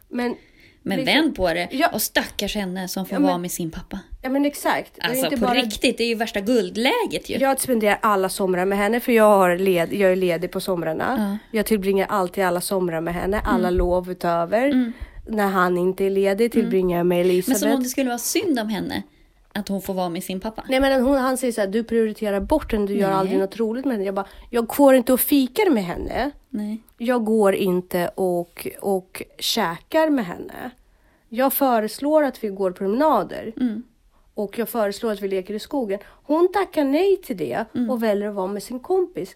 Men, 0.07 0.35
Men 0.83 0.97
liksom- 0.99 1.15
vänd 1.15 1.35
på 1.35 1.53
det. 1.53 1.67
Ja. 1.71 1.89
Och 1.93 2.01
stackars 2.01 2.55
henne 2.55 2.87
som 2.87 3.05
får 3.05 3.13
Ja, 3.15 3.19
men- 3.19 3.27
vara 3.27 3.37
med 3.37 3.51
sin 3.51 3.71
pappa. 3.71 3.99
Ja 4.21 4.29
men 4.29 4.45
exakt. 4.45 4.91
Alltså 5.01 5.25
inte 5.25 5.37
på 5.37 5.45
bara- 5.45 5.53
riktigt, 5.53 5.97
det 5.97 6.03
är 6.03 6.07
ju 6.07 6.15
värsta 6.15 6.39
guldläget 6.41 7.29
ju. 7.29 7.37
Jag 7.37 7.59
spenderar 7.61 7.99
alla 8.01 8.29
somrar 8.29 8.65
med 8.65 8.77
henne 8.77 8.99
för 8.99 9.11
jag, 9.11 9.23
har 9.37 9.57
led, 9.57 9.93
jag 9.93 10.11
är 10.11 10.15
ledig 10.15 10.51
på 10.51 10.59
somrarna. 10.61 11.37
Jag 11.51 11.65
tillbringar 11.65 12.07
alltid 12.09 12.43
alla 12.43 12.61
somrar 12.61 13.01
med 13.01 13.13
henne, 13.13 13.39
alla 13.45 13.67
Mm. 13.67 13.77
lov 13.77 14.11
utöver. 14.11 14.93
När 15.27 15.47
han 15.47 15.77
inte 15.77 16.05
är 16.05 16.09
ledig 16.09 16.51
tillbringar 16.51 16.97
jag 16.97 17.05
med 17.05 17.17
Men 17.17 17.25
Elisabeth. 17.29 17.59
som 17.61 17.71
om 17.71 17.83
det 17.83 17.89
skulle 17.89 18.07
vara 18.09 18.17
synd 18.17 18.59
om 18.59 18.69
henne 18.69 19.03
att 19.59 19.67
hon 19.67 19.81
får 19.81 19.93
vara 19.93 20.09
med 20.09 20.23
sin 20.23 20.39
pappa. 20.39 20.63
Nej 20.69 20.79
men 20.79 21.01
hon, 21.03 21.17
han 21.17 21.37
säger 21.37 21.53
så 21.53 21.61
här, 21.61 21.67
du 21.67 21.83
prioriterar 21.83 22.39
bort 22.39 22.71
henne, 22.71 22.85
du 22.85 22.93
gör 22.93 23.07
Nej. 23.09 23.17
aldrig 23.17 23.39
något 23.39 23.57
roligt 23.57 23.85
med 23.85 23.93
henne. 23.93 24.05
Jag 24.05 24.15
bara, 24.15 24.27
jag 24.49 24.67
går 24.67 24.95
inte 24.95 25.13
och 25.13 25.19
fikar 25.19 25.69
med 25.69 25.83
henne. 25.83 26.31
Nej. 26.49 26.83
Jag 26.97 27.25
går 27.25 27.55
inte 27.55 28.07
och, 28.15 28.67
och 28.81 29.23
käkar 29.39 30.09
med 30.09 30.25
henne. 30.25 30.71
Jag 31.29 31.53
föreslår 31.53 32.23
att 32.23 32.43
vi 32.43 32.47
går 32.47 32.71
promenader. 32.71 33.53
Mm. 33.57 33.83
Och 34.33 34.57
jag 34.59 34.69
föreslår 34.69 35.11
att 35.11 35.21
vi 35.21 35.27
leker 35.27 35.53
i 35.53 35.59
skogen. 35.59 35.99
Hon 36.23 36.51
tackar 36.53 36.83
nej 36.83 37.17
till 37.17 37.37
det 37.37 37.65
Mm. 37.75 37.89
och 37.89 38.03
väljer 38.03 38.29
att 38.29 38.35
vara 38.35 38.47
med 38.47 38.63
sin 38.63 38.79
kompis. 38.79 39.35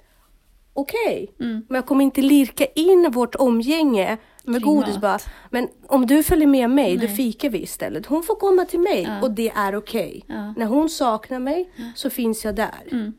Okej, 0.74 1.32
men 1.38 1.66
jag 1.70 1.86
kommer 1.86 2.04
inte 2.04 2.22
lirka 2.22 2.66
in 2.66 3.12
vårt 3.12 3.36
omgänge 3.36 4.18
med 4.44 4.62
Kring 4.64 4.76
godis 4.76 4.94
mat. 4.94 5.02
bara. 5.02 5.20
Men 5.50 5.68
om 5.88 6.06
du 6.08 6.24
följer 6.24 6.48
med 6.48 6.70
mig, 6.70 6.98
då 6.98 7.06
Nej. 7.06 7.16
fikar 7.16 7.50
vi 7.50 7.62
istället. 7.64 8.06
Hon 8.06 8.24
får 8.24 8.36
komma 8.36 8.66
till 8.66 8.80
mig 8.80 9.04
Ja. 9.04 9.22
och 9.22 9.32
det 9.32 9.50
är 9.56 9.76
okej. 9.76 10.24
Ja. 10.28 10.54
När 10.58 10.66
hon 10.66 10.90
saknar 10.90 11.40
mig 11.40 11.72
så 11.96 12.10
finns 12.10 12.46
jag 12.46 12.56
där. 12.56 12.84
Mm. 12.92 13.14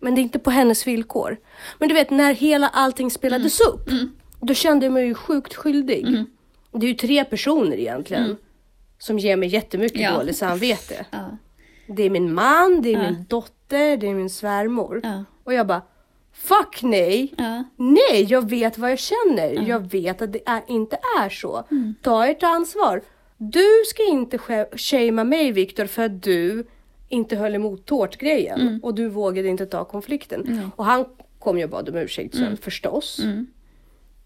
Men 0.00 0.14
det 0.14 0.20
är 0.20 0.22
inte 0.22 0.38
på 0.38 0.50
hennes 0.50 0.86
villkor. 0.86 1.36
Men 1.78 1.88
du 1.88 1.94
vet, 1.94 2.10
när 2.10 2.34
hela 2.34 2.68
allting 2.68 3.10
spelades 3.10 3.60
Mm. 3.60 3.74
upp, 3.74 4.10
då 4.40 4.54
kände 4.54 4.86
jag 4.86 4.92
mig 4.92 5.06
ju 5.06 5.14
sjukt 5.14 5.54
skyldig. 5.54 6.24
Det 6.72 6.86
är 6.86 6.88
ju 6.88 6.94
tre 6.94 7.24
personer 7.24 7.76
egentligen 7.76 8.36
som 8.98 9.18
ger 9.18 9.36
mig 9.36 9.48
jättemycket 9.48 9.98
Mm. 10.00 10.12
Ja. 10.12 10.18
dåligt 10.18 10.36
samvete. 10.36 11.06
Ja. 11.10 11.36
Det 11.88 12.02
är 12.02 12.10
min 12.10 12.34
man, 12.34 12.82
det 12.82 12.88
är 12.94 13.02
Ja. 13.02 13.10
min 13.10 13.24
dotter, 13.28 13.96
det 13.96 14.06
är 14.08 14.14
min 14.14 14.30
svärmor. 14.30 15.00
Ja. 15.04 15.24
Och 15.44 15.54
jag 15.54 15.66
bara, 15.66 15.82
fuck 16.36 16.82
nej! 16.82 17.34
Ja. 17.38 17.64
Nej, 17.76 18.26
jag 18.28 18.50
vet 18.50 18.78
vad 18.78 18.90
jag 18.90 18.98
känner. 18.98 19.68
Jag 19.68 19.90
vet 19.92 20.22
att 20.22 20.32
det 20.32 20.40
är, 20.46 20.62
inte 20.68 20.98
är 21.22 21.28
så. 21.28 21.64
Mm. 21.70 21.94
Ta 22.02 22.26
ert 22.26 22.42
ansvar. 22.42 23.02
Du 23.38 23.64
ska 23.86 24.02
inte 24.08 24.36
sh- 24.36 24.76
shamea 24.78 25.24
mig 25.24 25.52
Viktor 25.52 25.86
för 25.86 26.02
att 26.02 26.22
du 26.22 26.66
inte 27.08 27.36
höll 27.36 27.54
emot 27.54 27.86
tårtgrejen 27.86 28.60
Mm. 28.60 28.80
och 28.82 28.94
du 28.94 29.08
vågade 29.08 29.48
inte 29.48 29.66
ta 29.66 29.84
konflikten. 29.84 30.70
Och 30.76 30.84
han 30.84 31.04
kom 31.38 31.58
ju 31.58 31.64
och 31.64 31.70
bad 31.70 31.88
om 31.88 31.96
ursäkt 31.96 32.34
sen 32.36 32.56
förstås. 32.56 33.18
Mm. 33.22 33.46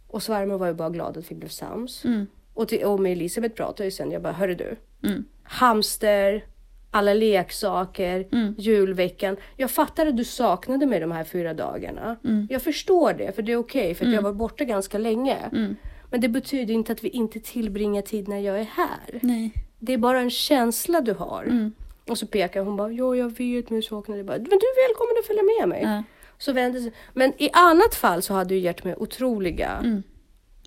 Och 0.08 0.22
svärmor 0.22 0.58
var 0.58 0.66
ju 0.66 0.74
bara 0.74 0.90
glad 0.90 1.16
att 1.16 1.30
vi 1.30 1.34
blev 1.34 1.48
sams. 1.48 2.04
Mm. 2.04 2.26
Och, 2.54 2.68
till, 2.68 2.84
och 2.84 3.00
med 3.00 3.12
Elisabeth 3.12 3.54
pratade 3.54 3.84
ju 3.84 3.90
sen, 3.90 4.10
jag 4.10 4.22
bara, 4.22 4.32
hörru 4.32 4.54
du. 4.54 4.76
Mm. 5.08 5.24
hamster, 5.42 6.44
alla 6.90 7.14
leksaker, 7.14 8.26
Mm. 8.32 8.54
julveckan. 8.58 9.36
Jag 9.56 9.70
fattar 9.70 10.06
att 10.06 10.16
du 10.16 10.24
saknade 10.24 10.86
mig 10.86 11.00
de 11.00 11.12
här 11.12 11.24
fyra 11.24 11.54
dagarna. 11.54 12.16
Mm. 12.24 12.46
Jag 12.50 12.62
förstår 12.62 13.12
det, 13.12 13.34
för 13.36 13.42
det 13.42 13.52
är 13.52 13.56
okej, 13.56 13.94
för 13.94 14.06
att 14.06 14.12
jag 14.12 14.22
var 14.22 14.32
borta 14.32 14.64
ganska 14.64 14.98
länge. 14.98 15.36
Mm. 15.52 15.76
Men 16.10 16.20
det 16.20 16.28
betyder 16.28 16.74
inte 16.74 16.92
att 16.92 17.04
vi 17.04 17.08
inte 17.08 17.40
tillbringar 17.40 18.02
tid 18.02 18.28
när 18.28 18.38
jag 18.38 18.60
är 18.60 18.64
här. 18.72 19.18
Nej. 19.22 19.52
Det 19.78 19.92
är 19.92 19.98
bara 19.98 20.20
en 20.20 20.30
känsla 20.30 21.00
du 21.00 21.12
har. 21.12 21.42
Mm. 21.42 21.72
Och 22.08 22.18
så 22.18 22.26
pekar 22.26 22.62
hon 22.64 22.76
bara, 22.76 22.92
ja 22.92 23.16
jag 23.16 23.28
vet 23.38 23.70
men 23.70 23.76
jag 23.76 23.84
saknar 23.84 24.14
dig 24.16 24.24
bara. 24.24 24.36
Men 24.36 24.44
du 24.44 24.54
är 24.54 24.88
välkommen 24.88 25.16
att 25.20 25.26
följa 25.26 25.42
med 25.42 25.68
mig. 25.68 25.82
Ja. 25.82 26.02
Så 26.38 26.52
vände 26.52 26.80
sig. 26.80 26.92
Men 27.14 27.32
i 27.42 27.50
annat 27.52 27.94
fall 27.94 28.22
så 28.22 28.34
hade 28.34 28.48
du 28.54 28.58
gett 28.58 28.84
mig 28.84 28.94
otroliga. 28.96 30.02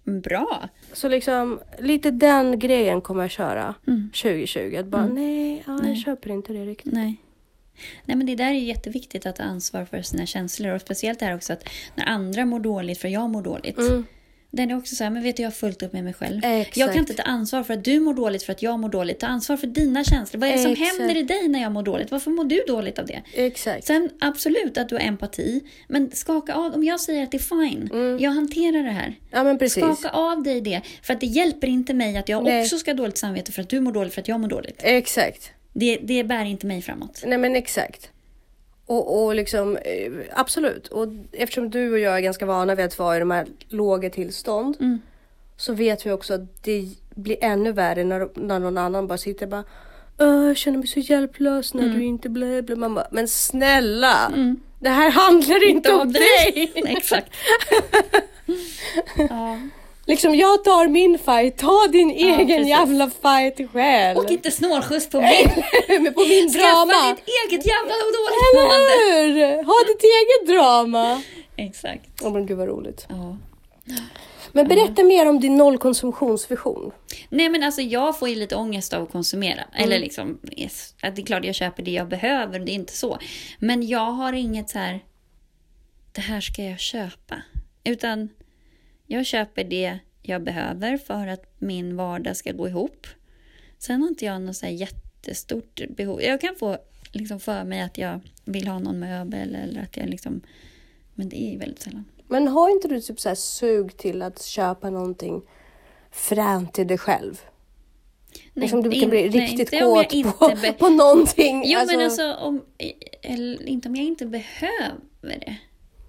Mm. 0.07 0.21
Bra. 0.21 0.69
Så 0.93 1.07
liksom 1.09 1.59
lite 1.79 2.11
den 2.11 2.59
grejen 2.59 3.01
kommer 3.01 3.21
jag 3.21 3.31
köra 3.31 3.75
Mm. 3.87 4.09
2020. 4.21 4.75
Att 4.79 4.85
bara 4.85 5.05
nej, 5.05 5.63
ja, 5.67 5.77
Nej. 5.77 5.89
jag 5.89 5.97
köper 5.97 6.29
inte 6.29 6.53
det 6.53 6.65
riktigt. 6.65 6.93
Nej. 6.93 7.15
Nej 8.05 8.17
men 8.17 8.25
det 8.25 8.35
där 8.35 8.49
är 8.49 8.53
jätteviktigt 8.53 9.25
att 9.25 9.35
ta 9.35 9.43
ansvar 9.43 9.85
för 9.85 10.01
sina 10.01 10.25
känslor 10.25 10.71
och 10.75 10.81
speciellt 10.81 11.19
det 11.19 11.25
här 11.25 11.35
också 11.35 11.53
att 11.53 11.69
när 11.95 12.05
andra 12.05 12.45
mår 12.45 12.59
dåligt 12.59 12.97
för 12.97 13.07
jag 13.07 13.29
mår 13.29 13.41
dåligt. 13.41 13.77
Mm. 13.77 14.05
Den 14.55 14.71
är 14.71 14.77
också 14.77 14.95
så 14.95 15.03
här, 15.03 15.11
men 15.11 15.23
vet 15.23 15.37
du 15.37 15.43
jag 15.43 15.47
har 15.47 15.53
fullt 15.53 15.83
upp 15.83 15.93
med 15.93 16.03
mig 16.03 16.13
själv. 16.13 16.41
Exakt. 16.43 16.77
Jag 16.77 16.91
kan 16.91 16.99
inte 16.99 17.13
ta 17.13 17.23
ansvar 17.23 17.63
för 17.63 17.73
att 17.73 17.83
du 17.83 17.99
mår 17.99 18.13
dåligt 18.13 18.43
för 18.43 18.51
att 18.51 18.61
jag 18.61 18.79
mår 18.79 18.89
dåligt. 18.89 19.19
Ta 19.19 19.27
ansvar 19.27 19.57
för 19.57 19.67
dina 19.67 20.03
känslor. 20.03 20.39
Vad 20.39 20.49
är 20.49 20.53
det 20.53 20.59
som 20.59 20.71
Exakt. 20.71 20.97
händer 20.99 21.17
i 21.17 21.23
dig 21.23 21.47
när 21.47 21.61
jag 21.61 21.71
mår 21.71 21.83
dåligt? 21.83 22.11
Varför 22.11 22.31
mår 22.31 22.43
du 22.43 22.63
dåligt 22.67 22.99
av 22.99 23.05
det? 23.05 23.21
Exakt. 23.33 23.87
Sen 23.87 24.09
absolut 24.19 24.77
att 24.77 24.89
du 24.89 24.95
har 24.95 25.01
empati, 25.01 25.61
men 25.87 26.11
skaka 26.11 26.53
av, 26.53 26.73
om 26.73 26.83
jag 26.83 26.99
säger 26.99 27.23
att 27.23 27.31
det 27.31 27.37
är 27.37 27.69
fine, 27.69 28.17
jag 28.19 28.31
hanterar 28.31 28.83
det 28.83 28.91
här. 28.91 29.15
Ja 29.31 29.43
men 29.43 29.57
precis. 29.57 29.83
Skaka 29.83 30.09
av 30.09 30.43
dig 30.43 30.61
det, 30.61 30.81
för 31.01 31.13
att 31.13 31.19
det 31.19 31.27
hjälper 31.27 31.67
inte 31.67 31.93
mig 31.93 32.17
att 32.17 32.29
jag 32.29 32.43
Nej. 32.43 32.61
också 32.61 32.77
ska 32.77 32.91
ha 32.91 32.95
dåligt 32.95 33.17
samvete 33.17 33.51
för 33.51 33.61
att 33.61 33.69
du 33.69 33.79
mår 33.79 33.91
dåligt 33.91 34.13
för 34.13 34.21
att 34.21 34.27
jag 34.27 34.39
mår 34.39 34.47
dåligt. 34.47 34.81
Exakt. 34.83 35.51
Det, 35.73 35.99
det 36.03 36.23
bär 36.23 36.45
inte 36.45 36.65
mig 36.67 36.81
framåt. 36.81 37.23
Nej 37.25 37.37
men 37.37 37.55
exakt. 37.55 38.09
Och, 38.85 39.23
och 39.25 39.35
liksom, 39.35 39.77
eh, 39.77 40.11
absolut. 40.33 40.87
Och 40.87 41.07
eftersom 41.31 41.69
du 41.69 41.91
och 41.91 41.99
jag 41.99 42.17
är 42.17 42.21
ganska 42.21 42.45
vana 42.45 42.75
vid 42.75 42.85
att 42.85 42.99
vara 42.99 43.15
i 43.15 43.19
de 43.19 43.31
här 43.31 43.47
låga 43.69 44.09
tillstånd. 44.09 44.77
Mm. 44.79 45.01
Så 45.57 45.73
vet 45.73 46.05
vi 46.05 46.11
också 46.11 46.33
att 46.33 46.63
det 46.63 46.85
blir 47.15 47.37
ännu 47.41 47.71
värre 47.71 48.03
när, 48.03 48.29
när 48.35 48.59
någon 48.59 48.77
annan 48.77 49.07
bara 49.07 49.17
sitter 49.17 49.45
och 49.45 49.49
bara 49.49 49.63
"Åh, 50.19 50.47
jag 50.47 50.57
känner 50.57 50.77
mig 50.77 50.87
så 50.87 50.99
hjälplös 50.99 51.73
när 51.73 51.89
du 51.89 52.03
inte 52.03 52.29
blä, 52.29 52.61
blä. 52.61 52.75
Man 52.75 52.95
bara, 52.95 53.07
men 53.11 53.27
snälla! 53.27 54.31
Det 54.79 54.89
här 54.89 55.11
handlar 55.11 55.69
inte 55.69 55.93
om 55.93 56.13
dig! 56.13 56.71
Exakt. 56.85 57.29
ja. 59.29 59.59
Liksom 60.05 60.35
jag 60.35 60.63
tar 60.63 60.87
min 60.87 61.19
fight, 61.19 61.57
ta 61.57 61.87
din 61.91 62.09
egen 62.11 62.47
precis. 62.47 62.67
jävla 62.67 63.09
fight 63.09 63.71
själv. 63.71 64.17
Och 64.17 64.31
inte 64.31 64.51
snålskjuts 64.51 65.09
på 65.09 65.21
mig. 65.21 65.65
Men 65.87 66.13
på 66.19 66.19
min 66.19 66.49
Skaffa 66.49 66.85
drama. 66.85 67.15
ditt 67.15 67.27
eget 67.27 67.65
jävla 67.65 67.93
dåligt 67.93 68.55
Eller 68.55 69.55
hur? 69.57 69.63
Ha 69.63 69.75
ditt 69.87 70.03
eget 70.03 70.55
drama. 70.55 71.21
Exakt. 71.55 72.09
Åh 72.21 72.33
men 72.33 72.45
gud 72.45 72.57
vad 72.57 72.67
roligt. 72.67 73.05
Ja. 73.09 73.37
Men 74.55 74.67
berätta 74.67 75.03
mer 75.03 75.29
om 75.29 75.39
din 75.39 75.57
nollkonsumtionsvision. 75.57 76.91
Nej 77.29 77.49
men 77.49 77.63
alltså 77.63 77.81
jag 77.81 78.19
får 78.19 78.29
ju 78.29 78.35
lite 78.35 78.55
ångest 78.55 78.93
av 78.93 79.03
att 79.03 79.11
konsumera. 79.11 79.61
Mm. 79.61 79.83
Eller 79.83 79.99
liksom, 79.99 80.39
yes, 80.51 80.95
att 81.01 81.15
det 81.15 81.21
är 81.21 81.25
klart 81.25 81.45
jag 81.45 81.55
köper 81.55 81.83
det 81.83 81.91
jag 81.91 82.07
behöver, 82.07 82.59
det 82.59 82.71
är 82.71 82.73
inte 82.73 82.93
så. 82.93 83.17
Men 83.59 83.87
jag 83.87 84.11
har 84.11 84.33
inget 84.33 84.69
så 84.69 84.79
här, 84.79 84.99
det 86.11 86.21
här 86.21 86.41
ska 86.41 86.63
jag 86.63 86.79
köpa. 86.79 87.35
Utan 87.83 88.29
jag 89.07 89.25
köper 89.25 89.63
det 89.63 89.99
jag 90.21 90.43
behöver 90.43 90.97
för 90.97 91.27
att 91.27 91.45
min 91.59 91.95
vardag 91.95 92.37
ska 92.37 92.51
gå 92.51 92.67
ihop. 92.67 93.07
Sen 93.77 94.01
har 94.01 94.09
inte 94.09 94.25
jag 94.25 94.41
något 94.41 94.55
så 94.55 94.65
här 94.65 94.73
jättestort 94.73 95.81
behov. 95.89 96.21
Jag 96.21 96.41
kan 96.41 96.55
få 96.55 96.77
liksom 97.11 97.39
för 97.39 97.63
mig 97.63 97.81
att 97.81 97.97
jag 97.97 98.19
vill 98.45 98.67
ha 98.67 98.79
någon 98.79 98.99
möbel 98.99 99.55
eller 99.55 99.81
att 99.81 99.97
jag 99.97 100.09
liksom, 100.09 100.41
men 101.13 101.29
det 101.29 101.43
är 101.43 101.51
ju 101.51 101.57
väldigt 101.57 101.81
sällan. 101.81 102.05
Men 102.27 102.47
har 102.47 102.69
inte 102.69 102.87
du 102.87 103.01
typ 103.01 103.19
så 103.19 103.29
här 103.29 103.35
sug 103.35 103.97
till 103.97 104.21
att 104.21 104.41
köpa 104.41 104.89
någonting 104.89 105.41
fränt 106.11 106.73
till 106.73 106.87
dig 106.87 106.97
själv? 106.97 107.41
Nej, 108.53 108.61
liksom 108.61 108.83
du 108.83 108.91
kan 108.91 109.01
in- 109.03 109.09
bli 109.09 109.29
nej, 109.29 109.39
riktigt 109.47 109.73
jag 109.73 110.09
kåt 110.09 110.39
på, 110.39 110.55
be- 110.61 110.73
på 110.73 110.89
någonting. 110.89 111.63
Jo 111.65 111.79
alltså, 111.79 111.95
men 111.95 112.05
alltså, 112.05 112.33
om, 112.33 112.65
eller, 113.21 113.63
inte 113.67 113.89
om 113.89 113.95
jag 113.95 114.05
inte 114.05 114.25
behöver 114.25 114.99
det. 115.39 115.57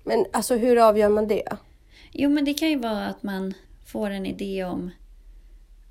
men 0.05 0.25
alltså 0.33 0.57
hur 0.57 0.89
avgör 0.89 1.09
man 1.09 1.29
det? 1.29 1.49
Jo 2.16 2.31
men 2.31 2.44
det 2.44 2.55
kan 2.55 2.68
ju 2.68 2.79
vara 2.79 3.07
att 3.07 3.22
man 3.22 3.55
får 3.87 4.11
en 4.11 4.27
idé 4.27 4.64
om 4.64 4.90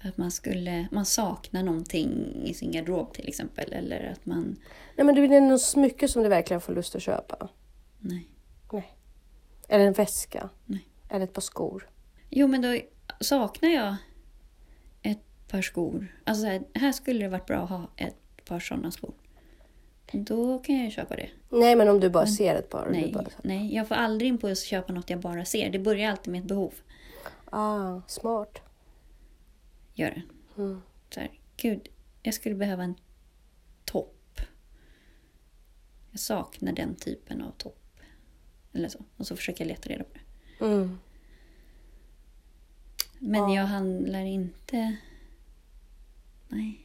att 0.03 0.17
man 0.17 0.31
skulle, 0.31 0.87
man 0.91 1.05
saknar 1.05 1.63
någonting 1.63 2.41
i 2.45 2.53
sin 2.53 2.71
garderob 2.71 3.13
till 3.13 3.27
exempel. 3.27 3.73
Eller 3.73 4.11
att 4.11 4.25
man, 4.25 4.55
Nej 4.95 5.05
men 5.05 5.15
det 5.15 5.35
är 5.35 5.41
något 5.41 5.61
smycke 5.61 6.07
som 6.07 6.23
du 6.23 6.29
verkligen 6.29 6.61
får 6.61 6.75
lust 6.75 6.95
att 6.95 7.01
köpa. 7.01 7.49
nej. 7.99 8.27
Nej. 8.71 8.97
Eller 9.69 9.85
en 9.85 9.93
väska. 9.93 10.49
Nej. 10.65 10.87
Eller 11.09 11.23
ett 11.23 11.33
par 11.33 11.41
skor. 11.41 11.89
Jo 12.29 12.47
men 12.47 12.61
då 12.61 12.79
saknar 13.19 13.69
jag 13.69 13.95
ett 15.01 15.47
par 15.47 15.61
skor. 15.61 16.15
Alltså 16.23 16.41
så 16.41 16.47
här, 16.47 16.63
här 16.73 16.91
skulle 16.91 17.23
det 17.23 17.29
varit 17.29 17.45
bra 17.45 17.57
att 17.57 17.69
ha 17.69 17.91
ett 17.97 18.45
par 18.45 18.59
sådana 18.59 18.91
skor. 18.91 19.13
Då 20.13 20.59
kan 20.59 20.75
jag 20.75 20.85
ju 20.85 20.91
köpa 20.91 21.15
det. 21.15 21.29
Nej 21.49 21.75
men 21.75 21.89
om 21.89 21.99
du 21.99 22.09
bara 22.09 22.27
ser 22.27 22.55
ett 22.55 22.69
par. 22.69 22.89
Nej, 22.91 23.11
bara, 23.13 23.25
nej, 23.43 23.75
jag 23.75 23.87
får 23.87 23.95
aldrig 23.95 24.29
impuls 24.29 24.61
att 24.61 24.67
köpa 24.67 24.93
något 24.93 25.09
jag 25.09 25.19
bara 25.19 25.45
ser. 25.45 25.69
Det 25.69 25.79
börjar 25.79 26.11
alltid 26.11 26.31
med 26.31 26.41
ett 26.41 26.47
behov. 26.47 26.73
ah, 27.45 28.01
smart. 28.07 28.61
Gör 29.93 30.09
det. 30.09 30.21
Mm. 30.61 30.81
Så 31.09 31.19
här, 31.19 31.31
gud, 31.57 31.87
jag 32.23 32.33
skulle 32.33 32.55
behöva 32.55 32.83
en 32.83 32.95
topp. 33.85 34.41
Jag 36.11 36.19
saknar 36.19 36.73
den 36.73 36.95
typen 36.95 37.41
av 37.41 37.51
topp. 37.51 37.79
Eller 38.73 38.89
så. 38.89 38.99
Och 39.17 39.27
så 39.27 39.35
försöker 39.35 39.63
jag 39.63 39.67
leta 39.67 39.89
reda 39.89 40.03
på 40.03 40.09
det. 40.13 40.65
Mm. 40.65 40.99
Men 43.19 43.41
Ja. 43.51 43.55
jag 43.55 43.63
handlar 43.65 44.21
inte... 44.25 44.95
Nej, 46.47 46.79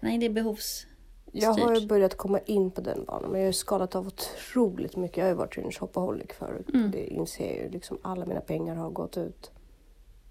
nej 0.00 0.18
det 0.18 0.26
är 0.26 0.30
behovs... 0.30 0.86
Jag 1.32 1.52
har 1.52 1.74
ju 1.80 1.86
börjat 1.86 2.16
komma 2.16 2.38
in 2.46 2.70
på 2.70 2.80
den 2.80 3.04
banan, 3.04 3.30
men 3.30 3.40
jag 3.40 3.48
har 3.48 3.52
skalat 3.52 3.94
av 3.94 4.06
otroligt 4.06 4.96
mycket. 4.96 5.16
Jag 5.16 5.24
har 5.24 5.28
ju 5.30 5.34
varit 5.36 5.58
en 5.58 5.72
shopaholic 5.72 6.30
förut. 6.38 6.68
Mm. 6.74 6.90
Det 6.90 7.06
inser 7.06 7.46
jag 7.46 7.56
ju. 7.56 7.70
Liksom 7.70 7.98
alla 8.02 8.26
mina 8.26 8.40
pengar 8.40 8.74
har 8.76 8.90
gått 8.90 9.16
ut. 9.16 9.50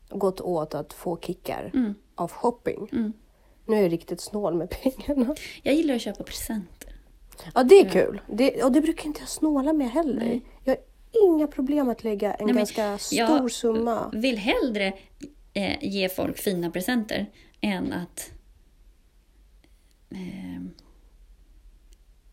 Gått 0.09 0.41
åt 0.41 0.75
att 0.75 0.93
få 0.93 1.17
kickar 1.17 1.71
Mm. 1.73 1.93
av 2.15 2.31
shopping. 2.31 2.89
Mm. 2.91 3.13
Nu 3.65 3.75
är 3.75 3.81
jag 3.81 3.91
riktigt 3.91 4.21
snål 4.21 4.53
med 4.53 4.69
pengarna. 4.83 5.35
Jag 5.63 5.75
gillar 5.75 5.95
att 5.95 6.01
köpa 6.01 6.23
presenter. 6.23 6.95
Ja, 7.55 7.63
det 7.63 7.75
är 7.79 7.89
kul. 7.89 8.21
Det, 8.27 8.63
och 8.63 8.71
det 8.71 8.81
brukar 8.81 9.05
inte 9.05 9.19
jag 9.19 9.29
snåla 9.29 9.73
med 9.73 9.89
heller. 9.91 10.25
Nej. 10.25 10.41
Jag 10.63 10.73
har 10.75 10.81
inga 11.27 11.47
problem 11.47 11.89
att 11.89 12.03
lägga 12.03 12.33
en 12.33 12.45
men 12.45 12.55
ganska 12.55 12.97
stor 12.97 13.19
jag- 13.19 13.51
summa. 13.51 14.09
Vill 14.13 14.37
hellre 14.37 14.93
eh, 15.53 15.77
ge 15.83 16.09
folk 16.09 16.37
fina 16.37 16.71
presenter 16.71 17.25
än 17.61 17.93
att 17.93 18.31
eh, 20.11 20.61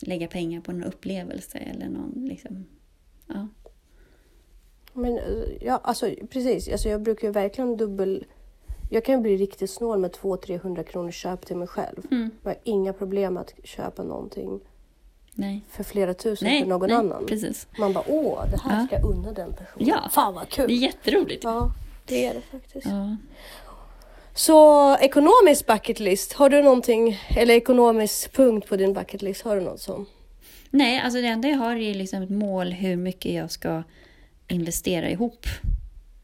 lägga 0.07 0.29
pengar 0.29 0.61
på 0.61 0.71
en 0.71 0.85
upplevelse 0.85 1.59
eller 1.59 1.89
någon 1.89 2.13
liksom... 2.29 2.67
Ja. 3.27 3.49
Men 4.93 5.21
ja, 5.61 5.81
alltså 5.85 6.11
precis. 6.31 6.69
Alltså, 6.69 6.89
jag 6.89 7.03
brukar 7.03 7.29
ju 7.29 7.33
verkligen 7.33 7.77
dubbel... 7.77 8.25
Jag 8.91 9.05
kan 9.05 9.15
ju 9.15 9.21
bli 9.21 9.37
riktigt 9.37 9.71
snål 9.71 9.99
med 9.99 10.11
200-300 10.11 10.83
kronor 10.83 11.11
köp 11.11 11.47
till 11.47 11.57
mig 11.57 11.69
själv. 11.69 12.07
Mm. 12.11 12.31
Jag 12.43 12.51
har 12.51 12.59
inga 12.65 12.93
problem 12.93 13.37
att 13.37 13.55
köpa 13.65 14.03
någonting 14.03 14.61
Nej. 15.35 15.65
för 15.69 15.85
flera 15.85 16.15
tusen 16.15 16.49
Nej, 16.49 16.63
för 16.63 16.69
någon 16.69 16.89
nej, 16.89 16.97
annan. 16.99 17.27
precis. 17.27 17.67
Man 17.79 17.93
bara, 17.93 18.05
åh, 18.09 18.51
det 18.51 18.61
här 18.61 18.81
Ja. 18.81 18.87
ska 18.87 18.97
jag 18.97 19.05
unna 19.05 19.33
den 19.33 19.53
personen. 19.53 19.89
Ja. 19.89 20.09
Fan 20.11 20.35
vad 20.35 20.49
kul! 20.49 20.67
Det 20.69 20.75
är 20.75 20.77
jätteroligt. 20.79 21.45
Ja, 21.45 21.71
det 22.07 22.27
är 22.27 22.35
det 22.35 22.41
faktiskt. 22.41 22.87
Ja. 22.87 23.17
Så 24.37 24.97
ekonomisk 24.97 25.67
bucket 25.67 26.01
list, 26.01 26.33
har 26.33 26.49
du 26.49 26.63
någonting, 26.63 27.19
eller 27.37 27.55
ekonomisk 27.55 28.33
punkt 28.33 28.69
på 28.69 28.77
din 28.77 28.93
bucket 28.93 29.23
list, 29.23 29.43
har 29.43 29.57
du 29.57 29.63
något 29.63 29.81
sånt? 29.81 30.09
Nej, 30.71 31.01
alltså 31.01 31.21
det 31.21 31.27
enda 31.27 31.49
jag 31.49 31.57
har 31.59 31.77
är 31.77 31.95
liksom 31.95 32.23
ett 32.23 32.31
mål 32.31 32.73
hur 32.73 32.97
mycket 32.97 33.33
jag 33.35 33.51
ska 33.51 33.83
investera 34.49 35.11
ihop 35.11 35.47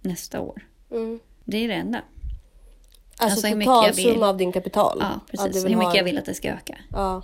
nästa 0.00 0.40
år. 0.40 0.66
Mm. 0.90 1.20
Det 1.44 1.64
är 1.64 1.68
det 1.68 1.74
enda. 1.74 2.02
Alltså, 3.16 3.46
Alltså, 3.46 3.48
jag 3.48 3.64
totalsumma 3.64 4.28
av 4.28 4.36
din 4.36 4.52
kapital? 4.52 4.98
Ja, 5.00 5.20
precis. 5.30 5.64
hur 5.64 5.70
ha 5.70 5.78
mycket 5.78 5.94
jag 5.94 5.98
en- 5.98 6.04
vill 6.04 6.18
att 6.18 6.24
det 6.24 6.34
ska 6.34 6.48
öka. 6.48 6.78
Ja. 6.90 7.22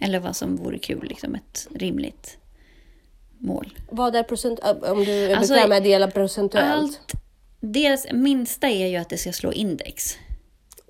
Eller 0.00 0.18
vad 0.18 0.36
som 0.36 0.56
vore 0.56 0.78
kul, 0.78 1.06
liksom 1.08 1.34
ett 1.34 1.68
rimligt 1.74 2.38
mål. 3.38 3.78
Vad 3.90 4.16
är 4.16 4.22
procent, 4.22 4.60
om 4.82 5.04
du 5.04 5.12
är 5.12 5.36
Alltså, 5.36 5.52
bekväm 5.54 5.68
med 5.68 5.78
att 5.78 5.84
dela 5.84 6.10
procentuellt? 6.10 6.82
Allt, 6.82 7.12
dels 7.60 8.06
minsta 8.12 8.68
är 8.68 8.86
ju 8.86 8.96
att 8.96 9.08
det 9.08 9.18
ska 9.18 9.32
slå 9.32 9.52
index. 9.52 10.16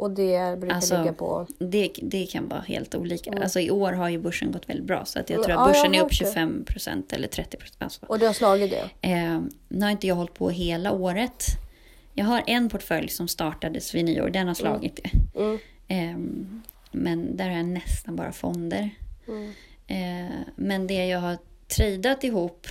Och 0.01 0.11
det 0.11 0.59
brukar 0.61 0.75
Alltså, 0.77 0.99
ligga 0.99 1.13
på... 1.13 1.47
Det, 1.59 1.91
det 2.03 2.27
kan 2.27 2.49
vara 2.49 2.61
helt 2.61 2.95
olika. 2.95 3.31
Mm. 3.31 3.43
Alltså 3.43 3.61
i 3.61 3.71
år 3.71 3.93
har 3.93 4.09
ju 4.09 4.19
börsen 4.19 4.53
gått 4.53 4.69
väldigt 4.69 4.87
bra. 4.87 5.05
Så 5.05 5.19
att 5.21 5.31
jag 5.31 5.35
Mm, 5.37 5.45
tror 5.45 5.57
ja, 5.59 5.63
att 5.65 5.69
börsen 5.73 5.87
har 5.87 5.95
är 5.95 5.99
upp 5.99 6.03
hört 6.03 6.11
det. 6.11 6.17
25 6.27 6.65
procent 6.65 7.13
eller 7.13 7.29
30 7.29 7.57
procent. 7.57 7.83
Alltså. 7.83 8.07
Och 8.07 8.19
du 8.19 8.27
har 8.27 8.33
slagit 8.33 8.71
det? 8.71 9.09
Eh, 9.11 9.41
nu 9.69 9.81
har 9.85 9.91
inte 9.91 10.07
jag 10.07 10.15
hållit 10.15 10.35
på 10.35 10.51
hela 10.51 10.93
året. 10.93 11.45
Jag 12.15 12.25
har 12.25 12.43
en 12.47 12.69
portfölj 12.69 13.09
som 13.09 13.29
startades 13.29 13.95
vid 13.95 14.05
nyår. 14.05 14.31
Den 14.31 14.47
har 14.49 14.55
slagit 14.55 15.01
det. 15.03 15.39
Mm. 15.41 15.59
Ehm, 15.89 16.63
Men 16.93 17.37
där 17.37 17.49
har 17.49 17.57
jag 17.57 17.67
nästan 17.67 18.17
bara 18.17 18.33
fonder. 18.33 18.91
Mm. 19.29 19.51
Eh, 19.87 20.37
men 20.57 20.87
det 20.87 21.07
jag 21.07 21.21
har 21.21 21.39
tradat 21.77 22.25
ihop 22.25 22.67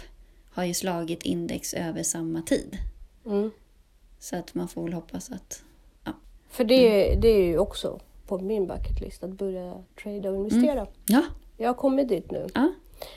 har 0.52 0.63
ju 0.63 0.74
slagit 0.74 1.24
index 1.24 1.74
över 1.74 2.04
samma 2.04 2.42
tid. 2.42 2.78
Mm. 3.26 3.52
Så 4.20 4.36
att 4.36 4.56
man 4.56 4.68
får 4.68 4.84
väl 4.84 4.94
hoppas 4.94 5.32
att... 5.32 5.63
För 6.50 6.64
det, 6.64 7.16
det 7.16 7.28
är 7.28 7.44
ju 7.46 7.58
också 7.58 8.00
på 8.28 8.38
min 8.40 8.68
bucketlist 8.68 9.24
att 9.24 9.30
börja 9.30 9.74
trada 10.04 10.30
och 10.30 10.36
investera. 10.36 10.88
Ja, 11.08 11.22
Jag 11.58 11.70
har 11.70 11.74
kommit 11.74 12.10
dit 12.10 12.32
nu. 12.32 12.48
ja. 12.54 12.72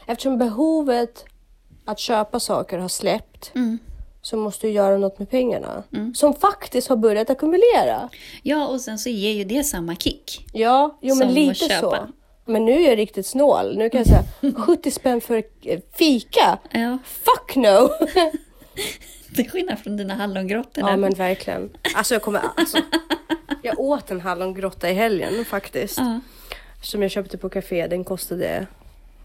Eftersom 0.07 0.39
behovet 0.39 1.25
att 1.85 1.99
köpa 1.99 2.41
saker 2.41 2.79
har 2.79 2.89
släppt 2.89 3.53
Mm. 3.55 3.79
så 4.23 4.37
måste 4.37 4.67
du 4.67 4.73
göra 4.73 4.99
något 4.99 5.19
med 5.19 5.31
pengarna. 5.31 5.83
Mm. 5.93 6.15
Som 6.15 6.35
faktiskt 6.35 6.89
har 6.89 6.97
börjat 6.97 7.31
ackumulera. 7.31 8.09
ja, 8.43 8.67
och 8.69 8.81
sen 8.81 8.99
så 8.99 9.09
ger 9.09 9.33
ju 9.33 9.45
det 9.45 9.65
samma 9.65 9.97
kick. 9.97 10.47
Ja, 10.53 10.99
jo 11.01 11.15
men 11.15 11.35
lite 11.35 11.69
så. 11.81 11.97
Men 12.45 12.65
nu 12.65 12.73
är 12.73 12.89
jag 12.89 12.99
riktigt 12.99 13.27
snål. 13.27 13.77
Nu 13.77 13.91
kan 13.91 13.99
jag 13.99 14.07
säga 14.07 14.53
70 14.67 14.91
spänn 14.91 15.21
för 15.21 15.43
eh, 15.63 15.81
fika. 15.93 16.59
Ja, 16.71 16.99
Fuck 17.05 17.57
no! 17.57 17.89
till 19.35 19.51
skillnad 19.51 19.79
från 19.79 19.97
dina 19.97 20.15
hallongrottor. 20.15 20.89
ja 20.91 20.97
men 20.97 21.15
verkligen. 21.15 21.71
Alltså 21.95 22.15
jag 22.15 22.23
kommer... 22.23 22.41
Alltså, 22.57 22.79
jag 23.63 23.81
åt 23.81 24.11
en 24.11 24.21
hallongrotta 24.21 24.91
i 24.91 24.95
helgen 24.95 25.45
faktiskt. 25.45 25.99
Ja, 25.99 26.21
Som 26.83 27.03
jag 27.03 27.11
köpte 27.11 27.39
på 27.39 27.49
café. 27.49 27.87
Den 27.87 28.05
kostade... 28.05 28.67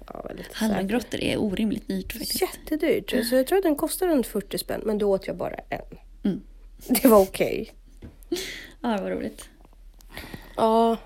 Ja, 0.07 0.29
hallongrottor 0.53 1.19
är 1.19 1.37
orimligt 1.37 1.87
dyrt 1.87 2.13
faktiskt. 2.13 2.41
Jättedyrt. 2.41 3.25
Så 3.29 3.35
jag 3.35 3.47
tror 3.47 3.57
att 3.57 3.63
den 3.63 3.75
kostade 3.75 4.11
runt 4.11 4.27
40 4.27 4.57
spänn. 4.57 4.81
Men 4.85 4.97
då 4.97 5.11
åt 5.11 5.27
jag 5.27 5.35
bara 5.35 5.55
en. 5.69 5.97
Mm. 6.23 6.41
Det 6.87 7.05
var 7.07 7.21
okej. 7.21 7.73
Ja, 8.81 8.89
det 8.89 9.03
var 9.03 9.09
roligt. 9.11 9.49
Ja. 10.55 10.97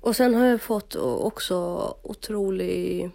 Och 0.00 0.16
sen 0.16 0.34
har 0.34 0.46
jag 0.46 0.62
fått 0.62 0.94
också 0.96 1.56
otrolig... 2.02 3.10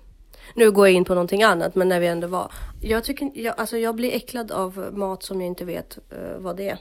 Nu 0.55 0.71
går 0.71 0.88
jag 0.88 0.95
in 0.95 1.05
på 1.05 1.13
någonting 1.13 1.43
annat, 1.43 1.75
men 1.75 1.89
när 1.89 1.99
vi 1.99 2.07
ändå 2.07 2.27
var. 2.27 2.51
Jag, 2.81 3.03
tycker, 3.03 3.31
jag, 3.33 3.55
alltså 3.57 3.77
jag 3.77 3.95
blir 3.95 4.12
äcklad 4.15 4.51
av 4.51 4.89
mat 4.93 5.23
som 5.23 5.41
jag 5.41 5.47
inte 5.47 5.65
vet 5.65 5.97
eh, 6.12 6.38
vad 6.39 6.57
det 6.57 6.69
är. 6.69 6.77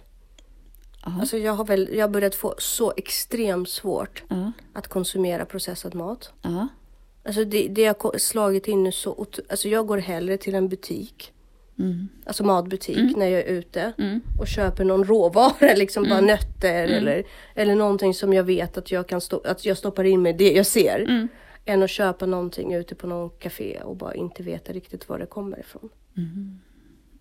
Ja. 1.04 1.12
Alltså 1.20 1.36
jag 1.38 1.52
har 1.52 1.64
väl, 1.64 1.88
jag 1.92 2.02
har 2.06 2.08
börjat 2.10 2.34
få 2.34 2.54
så 2.58 2.92
extremt 2.96 3.68
svårt 3.68 4.22
Ja, 4.28 4.52
att 4.74 4.88
konsumera 4.88 5.44
processad 5.44 5.94
mat. 5.94 6.32
ja, 6.42 6.68
Alltså 7.24 7.44
det, 7.44 7.68
det 7.68 7.84
har 7.86 7.94
ko- 7.94 8.18
slagit 8.18 8.68
in 8.68 8.82
nu 8.82 8.92
så... 8.92 9.26
Alltså 9.50 9.68
jag 9.68 9.86
går 9.86 9.98
hellre 9.98 10.36
till 10.36 10.54
en 10.54 10.68
butik, 10.68 11.32
mm, 11.78 12.08
alltså 12.26 12.44
matbutik, 12.44 13.16
när 13.16 13.26
jag 13.28 13.40
är 13.40 13.46
ute. 13.46 13.92
mm, 13.98 14.20
och 14.40 14.46
köper 14.46 14.84
någon 14.84 15.04
råvara, 15.04 15.74
liksom 15.76 16.08
bara 16.08 16.20
nötter 16.20 16.84
eller, 16.88 17.24
eller 17.54 17.74
någonting 17.74 18.14
som 18.14 18.32
jag 18.32 18.44
vet 18.44 18.78
att 18.78 18.90
jag, 18.90 19.08
kan 19.08 19.20
stå, 19.20 19.40
att 19.44 19.64
jag 19.64 19.76
stoppar 19.76 20.04
in 20.04 20.22
med 20.22 20.36
det 20.36 20.52
jag 20.52 20.66
ser. 20.66 21.28
Mm, 21.68 21.78
Än 21.78 21.82
att 21.84 21.90
köpa 21.90 22.26
någonting 22.26 22.74
ute 22.74 22.94
på 22.94 23.06
någon 23.06 23.30
café 23.30 23.80
och 23.84 23.96
bara 23.96 24.14
inte 24.14 24.42
veta 24.42 24.72
riktigt 24.72 25.08
var 25.08 25.18
det 25.18 25.26
kommer 25.26 25.60
ifrån. 25.60 25.88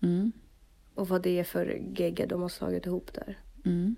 mm, 0.02 0.32
Och 0.94 1.08
vad 1.08 1.22
det 1.22 1.38
är 1.38 1.44
för 1.44 1.82
gegga 1.96 2.26
de 2.26 2.42
har 2.42 2.48
slagit 2.48 2.86
ihop 2.86 3.12
där. 3.14 3.38
mm, 3.64 3.96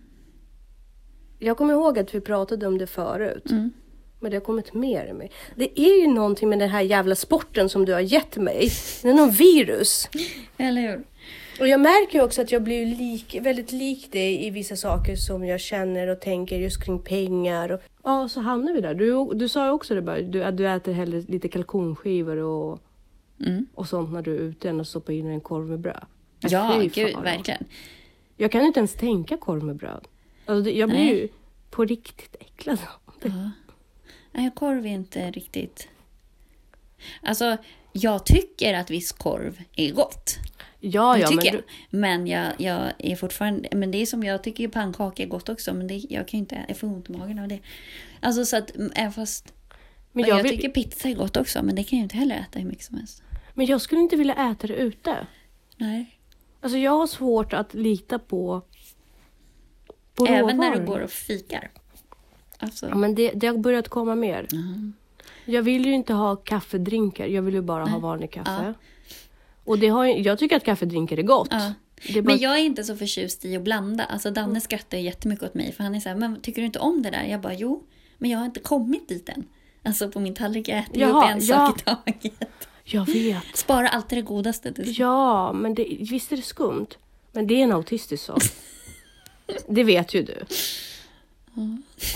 Jag 1.39 1.57
kommer 1.57 1.73
ihåg 1.73 1.99
att 1.99 2.15
vi 2.15 2.21
pratade 2.21 2.67
om 2.67 2.79
det 2.79 2.87
förut. 2.87 3.51
mm. 3.51 3.71
Men 4.23 4.31
det 4.31 4.37
har 4.37 4.45
kommit 4.45 4.75
mer 4.75 5.07
i 5.07 5.13
mig. 5.13 5.31
Det 5.57 5.81
är 5.81 6.01
ju 6.01 6.07
någonting 6.15 6.49
med 6.49 6.59
den 6.59 6.69
här 6.71 6.81
jävla 6.83 7.15
sporten 7.15 7.69
som 7.69 7.85
du 7.85 7.93
har 7.93 8.01
gett 8.01 8.37
mig. 8.37 8.69
Det 9.03 9.09
är 9.09 9.15
någon 9.15 9.31
virus. 9.31 10.09
Eller 10.57 10.81
hur? 10.83 11.05
Och 11.61 11.69
jag 11.69 11.81
märker 11.81 12.19
ju 12.19 12.25
också 12.25 12.43
att 12.43 12.53
jag 12.53 12.63
blir 12.63 12.87
lik, 12.87 13.39
väldigt 13.41 13.73
lik 13.73 14.13
dig 14.13 14.47
i 14.47 14.51
vissa 14.51 14.77
saker 14.77 15.17
som 15.17 15.45
jag 15.45 15.61
känner 15.61 16.09
och 16.09 16.21
tänker 16.21 16.59
just 16.59 16.85
kring 16.85 16.99
pengar. 16.99 17.73
Och, 17.73 17.81
ja, 18.05 18.29
så 18.29 18.41
hamnar 18.41 18.73
vi 18.73 18.81
där. 18.81 18.95
Du, 18.95 19.35
du 19.35 19.49
sa 19.49 19.65
ju 19.67 19.71
också 19.71 19.95
det 19.95 20.03
bara, 20.03 20.21
du, 20.21 20.45
att 20.45 20.57
du 20.57 20.69
äter 20.69 20.93
hellre 20.93 21.21
lite 21.21 21.49
kalkonskivor 21.49 22.37
och, 22.37 22.81
Mm. 23.47 23.67
och 23.75 23.89
sånt 23.89 24.13
när 24.13 24.23
du 24.23 24.35
är 24.37 24.41
ute 24.41 24.69
än 24.69 24.81
att 24.81 24.89
stoppa 24.89 25.13
in 25.13 25.27
en 25.27 25.41
korv 25.41 25.67
med 25.69 25.79
bröd. 25.81 26.05
Äh, 26.45 26.53
Ja, 26.53 26.83
gud, 26.95 27.17
verkligen. 27.23 27.65
Jag 28.37 28.53
kan 28.53 28.65
inte 28.65 28.81
ens 28.81 28.95
tänka 28.95 29.37
korv 29.37 29.65
med 29.65 29.77
bröd. 29.77 30.09
Alltså, 30.47 30.71
jag 30.71 30.89
blir 30.89 30.99
Nej. 30.99 31.09
ju 31.17 31.29
på 31.71 31.85
riktigt 31.85 32.37
äcklad 32.41 32.79
av 33.07 33.15
det. 33.23 33.29
Ja. 33.29 33.51
Nej, 34.33 34.51
korv 34.57 34.87
är 34.87 34.91
inte 34.91 35.31
riktigt... 35.31 35.89
Alltså, 37.23 37.57
jag 37.93 38.27
tycker 38.27 38.75
att 38.75 38.91
viss 38.91 39.13
korv 39.13 39.61
är 39.77 39.93
gott. 39.93 40.37
Ja, 40.81 41.19
ja, 41.19 41.31
men 41.31 41.45
jag. 41.45 41.63
Men 41.91 42.27
jag, 42.27 42.53
jag 42.59 42.93
är 42.99 43.17
fortfarande... 43.17 43.69
Men 43.73 43.91
det 43.91 44.03
är 44.03 44.07
som 44.07 44.23
jag 44.25 44.43
tycker 44.43 44.69
pannkaka 44.69 45.23
är 45.23 45.27
gott 45.27 45.49
också. 45.49 45.75
Men 45.75 45.87
det, 45.87 45.95
jag 45.95 46.29
kan 46.29 46.39
ju 46.39 46.41
inte... 46.41 46.65
Jag 46.69 46.77
får 46.77 46.87
ont 46.87 47.11
i 47.11 47.13
magen 47.13 47.39
av 47.39 47.49
det. 47.49 47.61
Alltså 48.21 48.45
så 48.45 48.57
att 48.57 48.77
mm, 48.77 48.93
även 48.95 49.13
fast... 49.13 49.53
men, 50.13 50.25
jag, 50.25 50.39
jag 50.39 50.43
vill, 50.43 50.53
tycker 50.53 50.69
pizza 50.69 51.09
är 51.09 51.15
gott 51.15 51.37
också. 51.37 51.63
Men 51.63 51.75
det 51.75 51.85
kan 51.85 51.99
jag 51.99 52.05
inte 52.05 52.17
heller 52.17 52.37
äta 52.37 52.59
hur 52.59 52.67
mycket 52.67 52.85
som 52.85 52.97
helst. 52.97 53.23
men 53.55 53.67
jag 53.67 53.81
skulle 53.81 54.01
inte 54.01 54.17
vilja 54.17 54.51
äta 54.51 54.67
det 54.67 54.75
ute. 54.75 55.27
Nej. 55.77 56.19
Alltså 56.61 56.79
jag 56.79 56.99
har 56.99 57.07
svårt 57.07 57.53
att 57.53 57.75
lita 57.75 58.19
på, 58.19 58.63
på 60.15 60.27
Även 60.27 60.57
när 60.57 60.71
du 60.71 60.81
råvaror. 60.81 60.87
går 60.87 61.01
och 61.01 61.11
fikar. 61.11 61.71
Alltså... 62.59 62.89
Ja, 62.89 62.95
men 62.95 63.15
det, 63.15 63.33
det 63.35 63.47
har 63.47 63.59
börjat 63.59 63.89
komma 63.89 64.15
mer. 64.15 64.47
Mhm. 64.53 64.93
Jag 65.45 65.63
vill 65.63 65.87
ju 65.87 65.93
inte 65.93 66.13
ha 66.13 66.37
kaffedrinkar, 66.37 67.27
jag 67.27 67.43
vill 67.43 67.55
ju 67.55 67.61
bara 67.63 67.85
ha 67.85 67.93
Nej. 67.93 68.01
vanlig 68.01 68.31
kaffe. 68.31 68.65
Ja. 68.67 68.75
Och 69.71 69.79
det 69.79 69.89
har, 69.89 70.07
jag 70.07 70.39
tycker 70.39 70.57
att 70.57 70.65
kaffedrinkar 70.65 71.17
är 71.17 71.23
gott. 71.23 71.49
Ja. 71.51 71.73
Det 72.07 72.19
är 72.19 72.23
bara, 72.23 72.33
Men 72.33 72.39
jag 72.39 72.59
är 72.59 72.63
inte 72.63 72.85
så 72.85 72.97
förtjust 72.97 73.45
i 73.45 73.57
att 73.57 73.63
blanda. 73.63 74.05
Alltså 74.05 74.31
Danne 74.31 74.61
skrattar 74.61 74.99
ju 74.99 75.05
jättemycket 75.05 75.45
åt 75.45 75.55
mig. 75.55 75.73
För 75.73 75.85
han 75.85 75.95
är 75.95 76.01
så 76.01 76.09
här, 76.09 76.17
men 76.17 76.41
tycker 76.41 76.63
du 76.63 76.67
inte 76.67 76.79
om 76.79 77.03
det 77.03 77.11
där? 77.11 77.25
Jag 77.25 77.41
bara, 77.41 77.55
jo. 77.55 77.85
Men 78.19 78.31
jag 78.31 78.39
har 78.39 78.47
inte 78.47 78.61
kommit 78.61 79.09
dit 79.09 79.29
än. 79.29 79.45
Alltså 79.83 80.11
på 80.11 80.21
min 80.21 80.35
tallrik, 80.35 80.69
jag 80.69 80.79
äter 80.79 81.01
Jaha, 81.01 81.25
upp 81.25 81.31
en 81.31 81.47
ja. 81.47 81.67
sak 81.67 81.81
i 81.81 81.85
taget. 81.85 82.51
Jag 82.85 83.07
vet. 83.07 83.45
Spara 83.55 83.89
alltid 83.89 84.19
det 84.19 84.23
godaste. 84.23 84.73
till 84.73 84.85
slut. 84.85 84.99
Ja, 84.99 85.53
men 85.53 85.75
det, 85.75 85.97
visst 86.01 86.33
är 86.33 86.37
det 86.37 86.43
skumt. 86.43 86.89
Men 87.33 87.47
det 87.47 87.55
är 87.55 87.65
en 87.65 87.73
autistisk 87.73 88.25
sak. 88.25 88.43
det 89.69 89.85
vet 89.85 90.15
ju 90.15 90.23
du. 90.23 90.45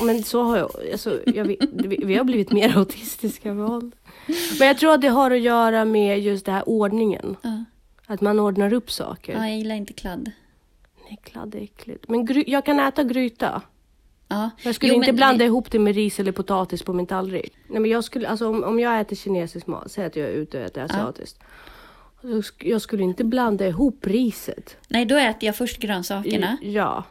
Men 0.03 0.25
så 0.25 0.43
har 0.43 0.57
jag, 0.57 0.71
alltså, 0.93 1.21
jag 1.27 1.45
vi, 1.45 1.59
vi 2.05 2.15
har 2.15 2.25
blivit 2.25 2.53
mer 2.53 2.77
autistiska 2.79 3.55
med 3.55 3.67
åldern. 3.67 3.93
Men 4.59 4.69
jag 4.69 4.79
tror 4.79 4.95
att 4.95 5.01
det 5.01 5.09
har 5.09 5.31
att 5.31 5.41
göra 5.41 5.85
med 5.85 6.21
just 6.21 6.47
den 6.47 6.55
här 6.55 6.69
ordningen. 6.69 7.37
Ja. 7.43 7.65
Att 8.07 8.21
man 8.21 8.41
ordnar 8.41 8.73
upp 8.73 8.91
saker. 8.91 9.33
ja, 9.33 9.49
jag 9.49 9.59
gillar 9.59 9.75
inte 9.75 9.93
kladd. 9.93 10.31
Nej, 11.09 11.19
kladd 11.23 11.55
är 11.55 11.61
äckligt. 11.63 12.09
Men 12.09 12.25
gry, 12.27 12.45
jag 12.47 12.65
kan 12.65 12.81
äta 12.81 13.05
gryta. 13.05 13.63
Ja. 14.29 14.51
Jag 14.63 14.75
skulle 14.75 14.93
Jo, 14.93 14.97
inte 14.99 15.07
men 15.13 15.17
blanda 15.17 15.39
det- 15.39 15.45
ihop 15.45 15.71
det 15.71 15.79
med 15.79 15.95
ris 15.95 16.21
eller 16.21 16.33
potatis 16.33 16.83
på 16.83 16.93
min 16.93 17.07
tallrik. 17.07 17.53
Nej, 17.69 17.81
men 17.81 17.91
jag 17.91 18.05
skulle, 18.05 18.29
alltså, 18.29 18.49
om, 18.49 18.65
om 18.65 18.81
jag 18.81 19.01
äter 19.01 19.17
kinesisk 19.17 19.67
mat, 19.67 19.91
säg 19.91 20.05
att 20.05 20.17
jag 20.17 20.27
är 20.29 20.33
ute 20.33 20.59
och 20.59 20.65
äter 20.65 20.83
asiatiskt. 20.83 21.41
Jag 22.59 22.81
skulle 22.83 23.03
inte 23.03 23.25
blanda 23.25 23.67
ihop 23.67 24.07
riset. 24.07 24.77
Nej, 24.89 25.05
då 25.05 25.17
äter 25.17 25.47
jag 25.47 25.57
först 25.57 25.79
grönsakerna. 25.79 26.57
Ja. 26.63 27.05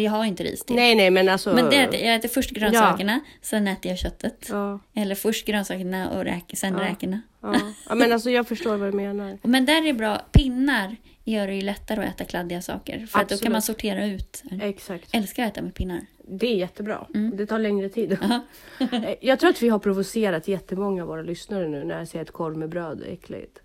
Jag 0.00 0.10
har 0.10 0.24
inte 0.24 0.42
ris 0.44 0.64
till. 0.64 0.76
Nej, 0.76 0.94
nej, 0.94 1.10
men 1.10 1.28
alltså. 1.28 1.54
Men 1.54 1.70
det 1.70 1.76
jag 1.76 2.14
äter 2.14 2.28
först 2.28 2.50
grönsakerna, 2.50 3.20
sen 3.42 3.68
äter 3.68 3.90
jag 3.90 3.98
köttet. 3.98 4.46
Ja, 4.50 4.80
Eller 4.94 5.14
först 5.14 5.46
grönsakerna 5.46 6.10
och 6.10 6.24
räk, 6.24 6.44
sen 6.54 6.74
Ja. 6.78 6.84
räkorna. 6.84 7.20
ja. 7.40 7.60
ja, 7.88 7.94
men 7.94 8.12
alltså 8.12 8.30
jag 8.30 8.48
förstår 8.48 8.76
vad 8.76 8.88
du 8.92 8.96
menar. 8.96 9.38
Men 9.48 9.66
där 9.66 9.86
är 9.86 9.92
bra. 9.92 10.20
Pinnar 10.32 10.96
gör 11.24 11.46
det 11.46 11.54
ju 11.54 11.60
lättare 11.60 12.00
att 12.06 12.14
äta 12.14 12.24
kladdiga 12.24 12.62
saker. 12.62 13.06
För 13.06 13.18
att 13.18 13.28
då 13.28 13.36
kan 13.36 13.52
man 13.52 13.62
sortera 13.62 14.06
ut. 14.06 14.42
Exakt. 14.62 15.14
Älskar 15.14 15.44
att 15.44 15.52
äta 15.52 15.62
med 15.62 15.74
pinnar. 15.74 16.00
Det 16.28 16.46
är 16.46 16.56
jättebra. 16.56 17.06
Det 17.34 17.46
tar 17.46 17.58
längre 17.58 17.88
tid. 17.88 18.18
Ja. 18.22 18.40
jag 19.20 19.38
tror 19.40 19.50
att 19.50 19.62
vi 19.62 19.68
har 19.68 19.78
provocerat 19.78 20.48
jättemånga 20.48 21.02
av 21.02 21.08
våra 21.08 21.22
lyssnare 21.22 21.68
nu 21.68 21.84
när 21.84 21.98
jag 21.98 22.08
säger 22.08 22.22
att 22.22 22.30
korv 22.30 22.56
med 22.56 22.68
bröd 22.68 23.02
är 23.02 23.12
äckligt. 23.12 23.58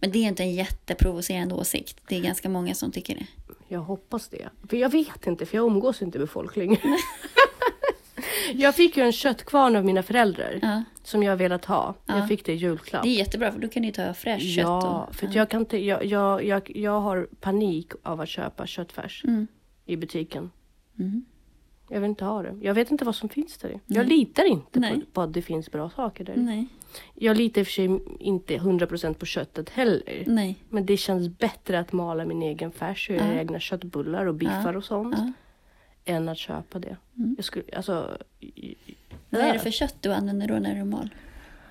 Men 0.00 0.10
det 0.10 0.18
är 0.18 0.28
inte 0.28 0.42
en 0.42 0.54
jätteprovocerande 0.54 1.54
åsikt. 1.54 1.96
Det 2.08 2.16
är 2.16 2.20
ganska 2.20 2.48
många 2.48 2.74
som 2.74 2.92
tycker 2.92 3.14
det. 3.14 3.26
Jag 3.68 3.80
hoppas 3.80 4.28
det. 4.28 4.48
För 4.68 4.76
jag 4.76 4.88
vet 4.92 5.26
inte, 5.26 5.46
för 5.46 5.56
jag 5.56 5.66
umgås 5.66 6.02
inte 6.02 6.18
med 6.18 6.30
folk 6.30 6.56
längre. 6.56 6.80
jag 8.54 8.74
fick 8.74 8.96
ju 8.96 9.02
en 9.02 9.12
köttkvarn 9.12 9.76
av 9.76 9.84
mina 9.84 10.02
föräldrar. 10.02 10.58
Ja. 10.62 10.82
Som 11.02 11.22
jag 11.22 11.36
velat 11.36 11.64
ha. 11.64 11.94
Ja. 12.06 12.18
Jag 12.18 12.28
fick 12.28 12.44
det 12.44 12.52
i 12.52 12.56
julklapp. 12.56 13.02
Det 13.02 13.08
är 13.08 13.18
jättebra 13.18 13.52
för 13.52 13.60
då 13.60 13.68
kan 13.68 13.82
du 13.82 13.90
ta 13.92 14.14
fräscht 14.14 14.54
kött. 14.54 14.62
ja, 14.64 15.06
och, 15.08 15.14
för 15.14 15.26
att 15.26 15.34
jag, 15.34 15.48
kan 15.50 15.60
inte, 15.60 15.78
jag, 15.84 16.04
jag, 16.04 16.44
jag, 16.44 16.72
jag 16.76 17.00
har 17.00 17.28
panik 17.40 17.92
av 18.02 18.20
att 18.20 18.28
köpa 18.28 18.66
köttfärs 18.66 19.24
Mm. 19.24 19.46
i 19.86 19.96
butiken. 19.96 20.50
Mm. 20.98 21.24
Jag 21.90 22.00
vill 22.00 22.10
inte 22.10 22.24
ha 22.24 22.42
det. 22.42 22.56
Jag 22.60 22.74
vet 22.74 22.90
inte 22.90 23.04
vad 23.04 23.14
som 23.14 23.28
finns 23.28 23.58
där. 23.58 23.80
Jag 23.86 24.06
litar 24.06 24.44
inte 24.44 24.80
på, 24.80 25.00
på 25.12 25.20
att 25.20 25.32
det 25.32 25.42
finns 25.42 25.70
bra 25.70 25.90
saker 25.90 26.24
där. 26.24 26.36
Nej, 26.36 26.66
Jag 27.14 27.36
litar 27.36 27.60
i 27.60 27.62
och 27.62 27.66
för 27.66 27.72
sig 27.72 28.00
inte 28.20 28.56
100% 28.56 29.14
på 29.14 29.26
köttet 29.26 29.70
heller. 29.70 30.24
nej. 30.26 30.56
Men 30.68 30.86
det 30.86 30.96
känns 30.96 31.28
bättre 31.28 31.78
att 31.78 31.92
mala 31.92 32.24
min 32.24 32.42
egen 32.42 32.72
färs 32.72 33.10
och 33.10 33.16
göra 33.16 33.34
Ja. 33.34 33.40
egna 33.40 33.60
köttbullar 33.60 34.26
och 34.26 34.34
biffar 34.34 34.76
och 34.76 34.84
sånt. 34.84 35.14
Ja. 35.18 35.32
Än 36.04 36.28
att 36.28 36.38
köpa 36.38 36.78
det. 36.78 36.96
Jag 37.36 37.44
skulle, 37.44 37.64
alltså, 37.76 38.18
Vad 39.30 39.40
är 39.40 39.52
det 39.52 39.58
för 39.58 39.70
kött 39.70 39.96
du 40.00 40.12
använder 40.12 40.48
då 40.48 40.54
när 40.54 40.74
du 40.74 40.84
mal? 40.84 41.14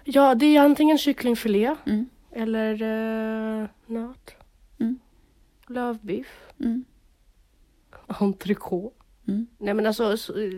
Ja, 0.03 0.35
det 0.35 0.45
är 0.57 0.61
antingen 0.61 0.97
kycklingfilé 0.97 1.75
Mm. 1.85 2.05
eller 2.31 2.81
uh, 3.61 3.67
nöt. 3.85 4.31
Mm. 4.79 4.99
Lövbiff. 5.67 6.47
Mm. 6.59 6.85
Entrecote. 8.07 8.96
Mm. 9.27 9.47
Nej 9.57 9.73
men 9.73 9.85
alltså 9.85 10.17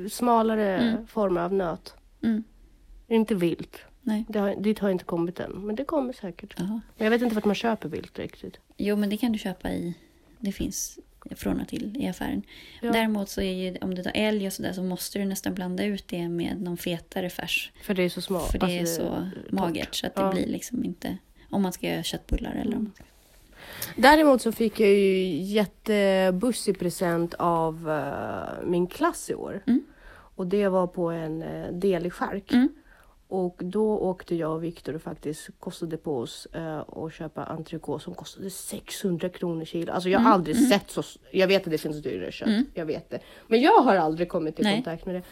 smalare 0.10 0.78
Mm. 0.78 1.08
former 1.08 1.42
av 1.42 1.54
nöt. 1.54 1.94
Mm. 2.24 2.44
Inte 3.08 3.36
vilt. 3.36 3.78
Nej. 4.02 4.26
Det 4.30 4.40
har, 4.40 4.56
dit 4.56 4.80
har 4.80 4.90
inte 4.90 5.04
kommit 5.06 5.40
än. 5.40 5.52
Men 5.52 5.76
det 5.76 5.84
kommer 5.84 6.14
säkert. 6.14 6.56
Jaha. 6.58 6.82
Men 6.98 7.06
jag 7.06 7.12
vet 7.12 7.22
inte 7.22 7.36
vart 7.36 7.46
man 7.46 7.56
köper 7.56 7.90
vilt 7.90 8.20
riktigt. 8.20 8.58
Jo, 8.78 8.96
men 8.96 9.10
det 9.10 9.18
kan 9.18 9.32
du 9.32 9.40
köpa 9.40 9.72
i... 9.72 9.94
Det 10.40 10.52
finns 10.52 11.00
från 11.36 11.62
och 11.62 11.68
till 11.68 11.98
i 12.00 12.08
affären. 12.08 12.44
Ja. 12.82 12.92
Däremot 12.92 13.30
så 13.30 13.42
är 13.42 13.54
ju, 13.54 13.78
om 13.82 13.96
du 13.96 14.04
tar 14.04 14.12
älg 14.16 14.48
och 14.48 14.54
sådär 14.54 14.74
så 14.74 14.84
måste 14.84 15.20
du 15.20 15.26
nästan 15.26 15.54
blanda 15.56 15.84
ut 15.84 16.08
det 16.08 16.30
med 16.30 16.62
någon 16.62 16.78
fetare 16.78 17.30
färs. 17.30 17.72
För 17.84 17.94
det 17.94 18.04
är 18.04 18.10
så 18.10 18.22
smart. 18.22 18.52
För 18.52 18.60
det 18.60 18.66
är 18.76 18.80
Alltså, 18.80 18.96
så 19.02 19.08
torrt. 19.10 19.52
magert 19.52 19.96
så 19.96 20.08
att 20.08 20.16
det 20.16 20.22
Ja. 20.22 20.32
blir 20.32 20.48
liksom 20.48 20.84
inte... 20.86 21.18
Om 21.50 21.62
man 21.62 21.74
ska 21.74 21.88
göra 21.88 22.04
köttbullar 22.04 22.52
eller 22.52 22.76
om 22.78 22.84
man 22.84 22.94
ska... 22.96 23.04
Däremot 23.96 24.42
så 24.42 24.52
fick 24.52 24.80
jag 24.80 24.90
ju 24.90 25.42
jättebussig 25.42 26.80
present 26.80 27.34
av 27.34 27.90
eh, 27.90 28.68
min 28.68 28.88
klass 28.88 29.30
i 29.30 29.36
år. 29.36 29.64
Mm. 29.68 29.84
Och 30.36 30.48
det 30.48 30.68
var 30.68 30.88
på 30.88 31.10
en 31.10 31.44
uh, 31.44 31.74
del 31.74 32.06
i 32.06 32.10
skärk. 32.10 32.52
Mm. 32.52 32.70
Och 33.28 33.62
då 33.64 33.98
åkte 33.98 34.36
jag 34.36 34.52
och 34.52 34.64
Viktor 34.64 34.96
och 34.96 35.02
faktiskt 35.02 35.50
kostade 35.60 35.98
på 35.98 36.18
oss 36.18 36.48
uh, 36.56 36.80
att 36.80 37.14
köpa 37.14 37.44
entrecote 37.44 38.04
som 38.04 38.14
kostade 38.14 38.50
600 38.50 39.30
kronor 39.30 39.66
kilo. 39.66 39.92
Alltså 39.92 40.10
jag 40.10 40.20
har 40.20 40.32
aldrig 40.32 40.70
sett 40.70 40.92
så... 40.92 41.04
Jag 41.32 41.48
vet 41.48 41.64
att 41.64 41.72
det 41.72 41.78
finns 41.78 42.04
dyrare 42.04 42.32
kött. 42.32 42.48
Mm. 42.48 42.66
Jag 42.74 42.86
vet 42.86 43.10
det. 43.10 43.20
Men 43.48 43.62
jag 43.62 43.82
har 43.82 43.96
aldrig 43.96 44.30
kommit 44.30 44.60
i 44.60 44.64
Nej. 44.64 44.76
kontakt 44.76 45.06
med 45.06 45.16
det. 45.16 45.24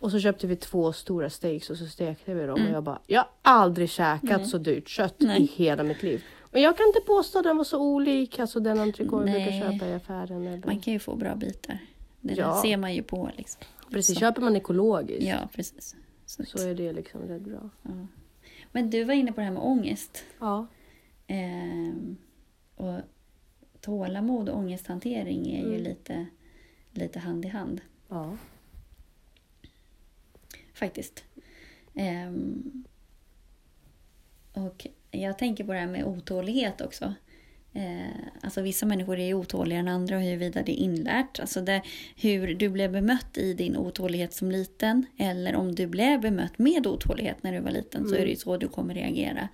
Och 0.00 0.10
så 0.10 0.20
köpte 0.20 0.46
vi 0.46 0.56
två 0.56 0.92
stora 0.92 1.30
steaks 1.30 1.70
och 1.70 1.76
så 1.76 1.86
stekte 1.86 2.34
vi 2.34 2.46
dem. 2.46 2.56
Mm. 2.56 2.68
Och 2.68 2.76
jag 2.76 2.82
bara, 2.82 3.00
jag 3.06 3.20
har 3.20 3.28
aldrig 3.42 3.90
käkat 3.90 4.48
så 4.48 4.58
dyrt 4.58 4.88
kött 4.88 5.16
Nej. 5.18 5.42
i 5.42 5.44
hela 5.44 5.82
mitt 5.82 6.02
liv. 6.02 6.24
Men 6.50 6.62
jag 6.62 6.76
kan 6.76 6.86
inte 6.86 7.00
påstå 7.00 7.38
att 7.38 7.44
den 7.44 7.56
var 7.56 7.64
så 7.64 7.80
olik, 7.82 8.38
alltså 8.38 8.60
den 8.60 8.78
entrecote 8.80 9.30
jag 9.30 9.42
brukar 9.42 9.72
köpa 9.72 9.86
i 9.86 9.92
affären. 9.94 10.46
Eller. 10.46 10.66
Man 10.66 10.78
kan 10.80 10.92
ju 10.92 10.98
få 10.98 11.16
bra 11.16 11.34
bitar. 11.36 11.78
Det 12.20 12.34
Ja. 12.34 12.62
ser 12.62 12.76
man 12.76 12.94
ju 12.94 13.02
på 13.02 13.30
liksom. 13.36 13.62
Precis, 13.90 14.14
Så. 14.14 14.20
köper 14.20 14.42
man 14.42 14.56
ekologiskt 14.56 15.22
Ja, 15.22 15.48
precis. 15.54 15.96
Så. 16.26 16.44
så 16.44 16.68
är 16.68 16.74
det 16.74 16.92
liksom 16.92 17.20
rätt 17.20 17.42
bra. 17.42 17.70
Ja. 17.82 17.90
Men 18.72 18.90
du 18.90 19.04
var 19.04 19.14
inne 19.14 19.32
på 19.32 19.40
det 19.40 19.44
här 19.44 19.52
med 19.52 19.62
ångest. 19.62 20.24
Ja. 20.38 20.66
Ehm, 21.26 22.16
och 22.76 23.00
tålamod 23.80 24.48
och 24.48 24.58
ångesthantering 24.58 25.52
är 25.52 25.60
ju 25.62 25.68
Mm. 25.74 25.82
lite, 25.82 26.26
lite 26.92 27.18
hand 27.18 27.44
i 27.44 27.48
hand. 27.48 27.80
ja. 28.08 28.36
Faktiskt. 30.74 31.24
Ehm, 31.94 32.84
och 34.52 34.86
jag 35.10 35.38
tänker 35.38 35.64
på 35.64 35.72
det 35.72 35.78
här 35.78 35.86
med 35.86 36.04
otålighet 36.04 36.80
också. 36.80 37.14
Eh, 37.72 38.24
alltså 38.40 38.62
vissa 38.62 38.86
människor 38.86 39.18
är 39.18 39.34
otåligare 39.34 39.80
än 39.80 39.88
andra 39.88 40.16
och 40.16 40.22
huruvida 40.22 40.62
det 40.62 40.72
är 40.72 40.84
inlärt. 40.84 41.40
Alltså 41.40 41.60
det, 41.60 41.82
hur 42.16 42.54
du 42.54 42.68
blev 42.68 42.92
bemött 42.92 43.38
i 43.38 43.54
din 43.54 43.76
otålighet 43.76 44.34
som 44.34 44.50
liten 44.50 45.06
eller 45.16 45.54
om 45.54 45.74
du 45.74 45.86
blev 45.86 46.20
bemött 46.20 46.58
med 46.58 46.86
otålighet 46.86 47.42
när 47.42 47.52
du 47.52 47.60
var 47.60 47.70
liten 47.70 48.08
så 48.08 48.14
är 48.14 48.24
det 48.24 48.30
ju 48.30 48.36
så 48.36 48.56
du 48.56 48.68
kommer 48.68 48.94
reagera 48.94 49.48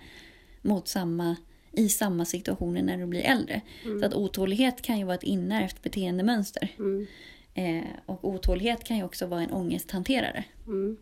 mot 0.61 0.87
samma, 0.87 1.35
i 1.71 1.89
samma 1.89 2.25
situationer 2.25 2.81
när 2.81 2.97
du 2.97 3.05
blir 3.05 3.21
äldre. 3.21 3.61
Så 3.99 4.05
att 4.05 4.13
otålighet 4.13 4.81
kan 4.81 4.99
ju 4.99 5.03
vara 5.03 5.15
ett 5.15 5.23
inärvt 5.23 5.81
beteendemönster. 5.81 6.71
Mm. 6.77 7.07
Eh, 7.53 7.85
och 8.05 8.25
otålighet 8.27 8.83
kan 8.83 8.97
ju 8.97 9.03
också 9.03 9.25
vara 9.25 9.41
en 9.41 9.51
ångesthanterare. 9.51 10.43
Mm. 10.67 10.97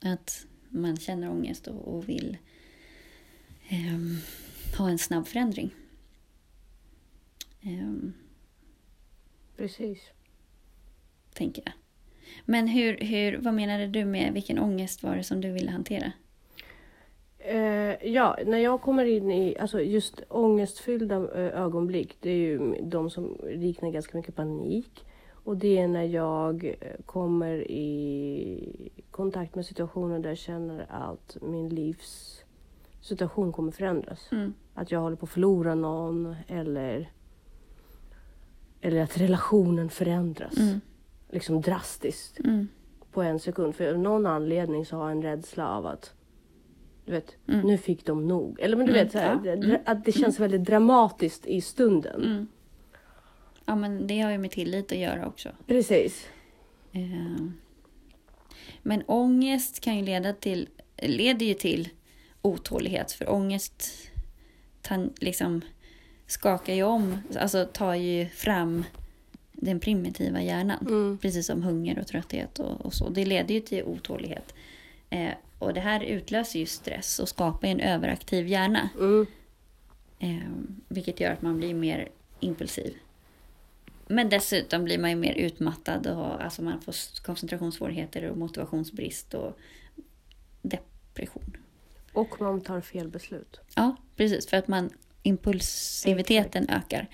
Att 0.00 0.46
man 0.68 0.96
känner 0.96 1.30
ångest 1.30 1.66
och, 1.66 1.94
och 1.94 2.08
vill 2.08 2.36
ehm, 3.70 4.16
ha 4.78 4.90
en 4.90 4.98
snabb 4.98 5.26
förändring. 5.26 5.74
Ehm, 7.62 8.12
Precis. 9.56 9.98
tänker 11.34 11.62
jag. 11.64 11.72
Men 12.44 12.68
hur, 12.68 12.96
hur, 12.96 13.38
vad 13.38 13.54
menade 13.54 13.86
du 13.86 14.04
med 14.04 14.32
vilken 14.34 14.58
ångest 14.58 15.02
var 15.02 15.16
det 15.16 15.24
som 15.24 15.40
du 15.40 15.52
ville 15.52 15.70
hantera? 15.70 16.12
Eh, 17.38 18.06
ja, 18.12 18.38
när 18.46 18.58
jag 18.58 18.80
kommer 18.80 19.04
in 19.04 19.30
i 19.30 19.58
alltså 19.58 19.80
just 19.80 20.22
ångestfyllda 20.28 21.16
eh, 21.16 21.62
ögonblick, 21.62 22.16
det 22.20 22.30
är 22.30 22.36
ju 22.36 22.74
de 22.82 23.10
som 23.10 23.36
liknar 23.54 23.90
ganska 23.90 24.16
mycket 24.16 24.36
panik. 24.36 25.04
Och 25.44 25.56
det 25.56 25.78
är 25.78 25.88
när 25.88 26.04
jag 26.04 26.64
eh, 26.64 27.00
kommer 27.06 27.70
i 27.70 28.90
kontakt 29.10 29.54
med 29.54 29.66
situationer 29.66 30.18
där 30.18 30.28
jag 30.28 30.38
känner 30.38 30.86
att 30.88 31.36
min 31.42 31.68
livs 31.68 32.44
situation 33.00 33.52
kommer 33.52 33.72
förändras. 33.72 34.28
Mm. 34.32 34.54
Att 34.74 34.90
jag 34.92 35.00
håller 35.00 35.16
på 35.16 35.24
att 35.26 35.30
förlora 35.30 35.74
någon 35.74 36.36
eller, 36.48 37.10
eller 38.80 39.00
att 39.02 39.18
relationen 39.18 39.88
förändras. 39.90 40.56
Mm. 40.58 40.80
Liksom 41.30 41.60
drastiskt 41.60 42.38
Mm. 42.40 42.68
på 43.12 43.22
en 43.22 43.38
sekund. 43.40 43.74
För 43.74 43.92
av 43.92 43.98
någon 43.98 44.26
anledning 44.26 44.86
så 44.86 44.96
har 44.96 45.02
jag 45.02 45.12
en 45.12 45.22
rädsla 45.22 45.68
av 45.68 45.86
att 45.86 46.14
du 47.04 47.12
vet, 47.12 47.36
Mm. 47.48 47.60
nu 47.66 47.78
fick 47.78 48.06
de 48.06 48.28
nog. 48.28 48.60
Eller 48.60 48.76
men 48.76 48.86
du 48.86 48.92
Mm, 48.92 49.04
vet, 49.04 49.12
så 49.12 49.18
här, 49.18 49.36
det- 49.56 49.82
att 49.86 50.04
det 50.04 50.12
känns 50.12 50.40
väldigt 50.40 50.64
dramatiskt 50.64 51.46
i 51.46 51.60
stunden. 51.60 52.24
Mm. 52.24 52.46
Ja, 53.64 53.76
men 53.76 54.06
det 54.06 54.20
har 54.20 54.30
ju 54.30 54.38
med 54.38 54.50
tillit 54.50 54.92
att 54.92 54.98
göra 54.98 55.26
också. 55.26 55.48
Precis. 55.66 56.26
Ehm. 56.92 57.52
Men 58.82 59.02
ångest 59.06 59.80
kan 59.80 59.96
ju 59.98 60.04
leda 60.04 60.32
till, 60.32 60.68
leder 61.02 61.46
ju 61.46 61.54
till 61.54 61.88
otålighet. 62.42 63.12
För 63.12 63.30
ångest 63.30 63.90
tan, 64.82 65.12
liksom 65.20 65.60
skakar 66.26 66.74
ju 66.74 66.82
om, 66.82 67.18
alltså 67.40 67.64
tar 67.64 67.94
ju 67.94 68.28
fram 68.28 68.84
den 69.52 69.80
primitiva 69.80 70.42
hjärnan. 70.42 70.86
Mm. 70.86 71.18
Precis 71.18 71.46
som 71.46 71.62
hunger 71.62 71.98
och 71.98 72.06
trötthet 72.06 72.58
och, 72.58 72.80
och 72.80 72.94
så. 72.94 73.08
Det 73.08 73.24
leder 73.24 73.54
ju 73.54 73.60
till 73.60 73.84
otålighet. 73.84 74.54
Eh, 75.10 75.32
och 75.58 75.74
det 75.74 75.80
här 75.80 76.02
utlöser 76.02 76.58
ju 76.58 76.66
stress 76.66 77.18
och 77.18 77.28
skapar 77.28 77.68
en 77.68 77.80
överaktiv 77.80 78.48
hjärna. 78.48 78.88
Mm. 78.98 79.26
Eh, 80.18 80.50
vilket 80.88 81.20
gör 81.20 81.32
att 81.32 81.42
man 81.42 81.56
blir 81.56 81.74
mer 81.74 82.08
impulsiv. 82.40 82.94
Men 84.06 84.28
dessutom 84.28 84.84
blir 84.84 84.98
man 84.98 85.10
ju 85.10 85.16
mer 85.16 85.34
utmattad 85.34 86.06
och 86.06 86.44
alltså 86.44 86.62
man 86.62 86.80
får 86.80 87.22
koncentrationssvårigheter 87.22 88.30
och 88.30 88.36
motivationsbrist 88.36 89.34
och 89.34 89.58
depression. 90.62 91.56
Och 92.12 92.40
man 92.40 92.60
tar 92.60 92.80
fel 92.80 93.08
beslut. 93.08 93.60
Ja, 93.76 93.96
precis. 94.16 94.46
För 94.46 94.56
att 94.56 94.68
man 94.68 94.90
impulsiviteten 95.22 96.68
ökar. 96.68 97.08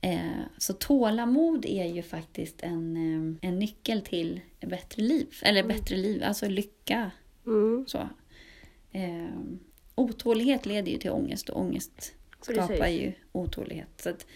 Eh, 0.00 0.42
så 0.58 0.72
tålamod 0.72 1.64
är 1.64 1.84
ju 1.84 2.02
faktiskt 2.02 2.62
en, 2.62 2.96
eh, 2.96 3.48
en 3.48 3.58
nyckel 3.58 4.02
till 4.02 4.40
bättre 4.60 5.02
liv. 5.02 5.26
Eller 5.42 5.62
bättre 5.62 5.96
liv, 5.96 6.22
alltså 6.24 6.48
lycka. 6.48 7.10
Mm. 7.46 7.84
Så. 7.88 8.08
Eh, 8.92 9.26
otålighet 9.94 10.66
leder 10.66 10.92
ju 10.92 10.98
till 10.98 11.10
ångest 11.10 11.48
och 11.48 11.60
ångest 11.60 12.14
skapar 12.40 12.66
Precis. 12.66 13.02
ju 13.02 13.12
otålighet. 13.32 13.88
Så 13.96 14.10
att, 14.10 14.26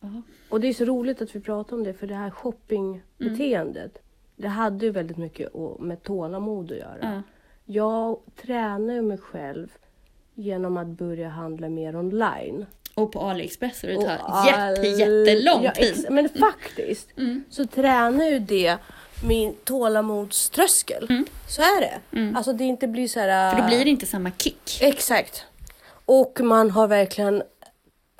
ja. 0.00 0.22
Och 0.48 0.60
det 0.60 0.68
är 0.68 0.72
så 0.72 0.84
roligt 0.84 1.22
att 1.22 1.36
vi 1.36 1.40
pratar 1.40 1.76
om 1.76 1.84
det 1.84 1.94
för 1.94 2.06
det 2.06 2.14
här 2.14 2.30
shoppingbeteendet. 2.30 3.98
Det 4.36 4.48
hade 4.48 4.86
ju 4.86 4.92
väldigt 4.92 5.16
mycket 5.16 5.48
med 5.78 6.02
tålamod 6.02 6.72
att 6.72 6.78
göra. 6.78 6.98
Ja. 7.00 7.22
Jag 7.66 8.18
tränar 8.42 9.02
mig 9.02 9.18
själv 9.18 9.68
genom 10.34 10.76
att 10.76 10.86
börja 10.86 11.28
handla 11.28 11.68
mer 11.68 11.96
online. 11.96 12.66
Och 12.94 13.12
på 13.12 13.20
AliExpress 13.20 13.80
så 13.80 13.86
det 13.86 14.18
all- 14.22 14.46
jätte, 14.46 14.86
jättelång 14.88 15.64
ja, 15.64 15.70
tid. 15.72 16.06
Men 16.10 16.28
faktiskt 16.28 17.08
Mm. 17.18 17.44
så 17.50 17.66
tränar 17.66 18.24
ju 18.24 18.38
det 18.38 18.76
min 19.28 19.54
tålamodströskel. 19.64 21.24
Så 21.48 21.62
är 21.62 21.80
det. 21.80 22.32
Alltså 22.36 22.52
det 22.52 22.64
inte 22.64 22.88
blir 22.88 23.08
så 23.08 23.20
här... 23.20 23.28
Mm. 23.28 23.54
För 23.56 23.62
då 23.62 23.68
blir 23.68 23.84
det 23.84 23.90
inte 23.90 24.06
samma 24.06 24.30
kick. 24.38 24.78
Exakt. 24.82 25.44
Och 26.06 26.40
man 26.42 26.70
har 26.70 26.86
verkligen 26.88 27.42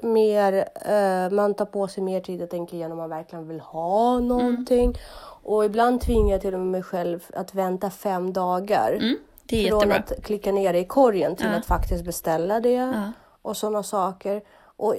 mer, 0.02 0.52
eh, 0.86 1.30
man 1.30 1.54
tar 1.54 1.64
på 1.64 1.88
sig 1.88 2.02
mer 2.02 2.20
tid 2.20 2.42
att 2.42 2.50
tänka 2.50 2.76
igenom 2.76 2.92
om 2.92 2.98
man 2.98 3.10
verkligen 3.10 3.48
vill 3.48 3.60
ha 3.60 4.18
någonting. 4.18 4.94
Och 5.42 5.64
ibland 5.64 6.00
tvingar 6.00 6.32
jag 6.34 6.40
till 6.40 6.54
och 6.54 6.60
med 6.60 6.68
mig 6.68 6.82
själv 6.82 7.24
att 7.34 7.54
vänta 7.54 7.90
fem 7.90 8.32
dagar. 8.32 8.92
Mm, 8.92 9.16
det 9.46 9.66
är 9.66 9.68
från 9.70 9.80
jättebra. 9.90 9.96
att 10.18 10.24
klicka 10.24 10.52
ner 10.52 10.72
det 10.72 10.78
i 10.78 10.84
korgen 10.84 11.36
till 11.36 11.46
Ja. 11.46 11.52
att 11.52 11.66
faktiskt 11.66 12.04
beställa 12.04 12.60
det. 12.60 12.70
Ja. 12.72 13.12
Och 13.42 13.56
sådana 13.56 13.82
saker. 13.82 14.42
Och 14.76 14.94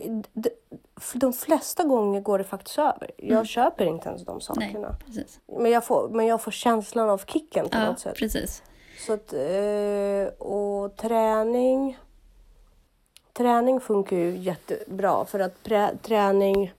de 1.14 1.34
flesta 1.34 1.84
gånger 1.84 2.22
går 2.22 2.38
det 2.38 2.44
faktiskt 2.44 2.78
över. 2.80 3.12
Jag 3.18 3.48
köper 3.48 3.86
inte 3.86 4.10
ens 4.10 4.26
de 4.26 4.32
Mm. 4.32 4.42
Nej, 4.58 4.68
sakerna. 4.70 4.96
precis. 5.06 5.40
Men, 5.60 5.72
jag 5.72 5.86
får, 5.86 6.10
men 6.10 6.26
jag 6.26 6.42
får 6.42 6.52
känslan 6.52 7.10
av 7.10 7.18
kicken 7.26 7.70
på 7.70 7.78
Ja, 7.78 7.86
något 7.86 8.00
sätt. 8.00 8.16
precis. 8.18 8.64
Så 9.08 9.14
att, 9.14 9.34
eh, 9.34 10.48
och 10.48 10.96
träning. 10.98 11.98
Träning 13.34 13.80
funkar 13.80 14.16
ju 14.18 14.38
jättebra 14.38 15.26
för 15.26 15.40
att 15.40 15.64
träning 16.02 16.74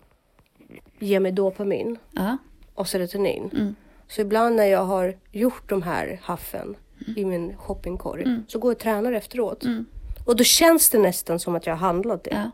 ger 0.98 1.20
mig 1.20 1.32
dopamin 1.32 1.98
Ja. 2.10 2.36
och 2.74 2.88
serotonin. 2.88 3.50
Mm. 3.52 3.74
Så 4.08 4.20
ibland 4.20 4.56
när 4.56 4.64
jag 4.66 4.84
har 4.84 5.14
gjort 5.32 5.68
de 5.68 5.82
här 5.82 6.20
haffen 6.22 6.76
i 7.16 7.24
min 7.24 7.56
shoppingkorg 7.56 8.26
så 8.48 8.58
går 8.58 8.70
jag 8.70 8.76
och 8.76 8.82
tränar 8.82 9.12
efteråt. 9.12 9.64
Mm. 9.64 9.86
Och 10.26 10.36
då 10.36 10.44
känns 10.44 10.90
det 10.90 10.98
nästan 10.98 11.38
som 11.40 11.54
att 11.54 11.66
jag 11.66 11.72
har 11.72 11.78
handlat 11.88 12.24
det. 12.24 12.30
Ja, 12.30 12.50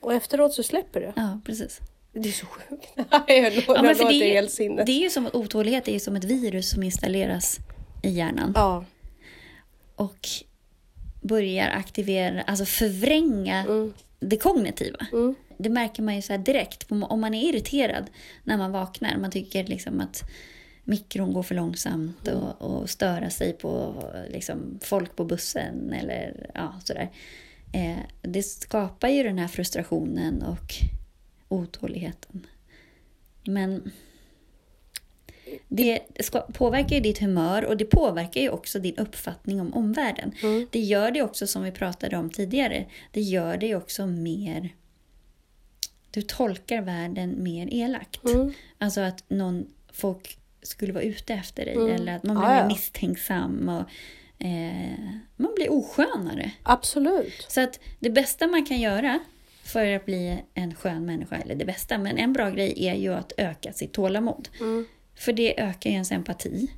Och 0.00 0.14
efteråt 0.14 0.52
så 0.52 0.62
släpper 0.62 1.00
det. 1.00 1.12
ja 1.16 1.40
precis. 1.44 1.80
Det 2.12 2.28
är 2.28 2.32
så 2.32 2.46
sjukt. 2.46 2.86
jag 3.26 3.54
Ja, 3.76 3.82
men 3.82 3.94
för 3.96 4.08
det, 4.12 4.50
sinnes. 4.50 4.86
det 4.86 4.92
är 4.92 5.00
ju 5.02 5.10
som 5.10 5.26
att 5.26 5.34
otålighet 5.34 5.88
är 5.88 5.92
ju 5.92 6.00
som 6.00 6.16
ett 6.16 6.24
virus 6.24 6.70
som 6.70 6.82
installeras 6.82 7.58
i 8.02 8.10
hjärnan. 8.10 8.52
Ja. 8.54 8.84
Och 9.96 10.28
börjar 11.22 11.68
aktivera, 11.70 12.42
alltså 12.42 12.64
förvränga 12.64 13.56
Mm. 13.64 13.92
det 14.20 14.36
kognitiva. 14.36 14.98
Mm. 15.12 15.34
Det 15.58 15.68
märker 15.68 16.02
man 16.02 16.16
ju 16.16 16.22
så 16.22 16.36
direkt 16.36 16.86
om 16.90 17.20
man 17.20 17.34
är 17.34 17.48
irriterad 17.48 18.04
när 18.44 18.56
man 18.58 18.72
vaknar. 18.72 19.16
Man 19.18 19.30
tycker 19.30 19.64
liksom 19.64 20.00
att 20.00 20.22
mikron 20.86 21.32
går 21.32 21.42
för 21.42 21.54
långsamt 21.54 22.28
och, 22.28 22.62
och 22.62 22.90
störa 22.90 23.30
sig 23.30 23.52
på 23.52 24.02
liksom, 24.28 24.78
folk 24.82 25.16
på 25.16 25.24
bussen 25.24 25.92
eller 25.92 26.50
ja, 26.54 26.74
sådär. 26.84 27.10
Eh, 27.72 27.98
det 28.22 28.42
skapar 28.42 29.08
ju 29.08 29.22
den 29.22 29.38
här 29.38 29.48
frustrationen 29.48 30.42
och 30.42 30.74
otåligheten. 31.48 32.46
Men 33.46 33.90
det 35.68 36.00
ska, 36.20 36.40
påverkar 36.40 36.96
ju 36.96 37.02
ditt 37.02 37.18
humör 37.18 37.64
och 37.64 37.76
det 37.76 37.84
påverkar 37.84 38.40
ju 38.40 38.48
också 38.48 38.78
din 38.78 38.96
uppfattning 38.96 39.60
om 39.60 39.74
omvärlden. 39.74 40.32
Mm. 40.42 40.66
Det 40.70 40.80
gör 40.80 41.10
det 41.10 41.22
också 41.22 41.46
som 41.46 41.62
vi 41.62 41.70
pratade 41.70 42.16
om 42.16 42.30
tidigare. 42.30 42.86
Det 43.10 43.20
gör 43.20 43.56
det 43.56 43.74
också 43.74 44.06
mer... 44.06 44.74
Du 46.10 46.22
tolkar 46.22 46.82
världen 46.82 47.42
mer 47.42 47.68
elakt. 47.74 48.24
Mm. 48.24 48.52
Alltså 48.78 49.00
att 49.00 49.24
någon 49.28 49.66
folk 49.92 50.38
skulle 50.66 50.92
vara 50.92 51.04
ute 51.04 51.34
efter 51.34 51.64
dig 51.64 51.74
Mm. 51.74 51.90
eller 51.90 52.16
att 52.16 52.22
man 52.22 52.36
blir 52.36 52.46
mer 52.48 52.66
misstänksam 52.66 53.68
och 53.68 53.80
eh, 54.46 54.98
man 55.36 55.52
blir 55.56 55.72
oskönare. 55.72 56.50
Absolut. 56.62 57.46
Så 57.48 57.60
att 57.60 57.80
det 58.00 58.10
bästa 58.10 58.46
man 58.46 58.64
kan 58.66 58.80
göra 58.80 59.18
för 59.64 59.86
att 59.92 60.04
bli 60.06 60.38
en 60.54 60.74
skön 60.74 61.06
människa, 61.06 61.36
eller 61.36 61.54
det 61.54 61.64
bästa, 61.64 61.98
men 61.98 62.18
en 62.18 62.32
bra 62.32 62.50
grej 62.50 62.74
är 62.86 62.94
ju 62.94 63.14
att 63.14 63.32
öka 63.36 63.72
sitt 63.72 63.92
tålamod. 63.92 64.48
Mm. 64.60 64.86
För 65.14 65.32
det 65.32 65.60
ökar 65.60 65.90
ju 65.90 65.94
ens 65.94 66.12
empati. 66.12 66.70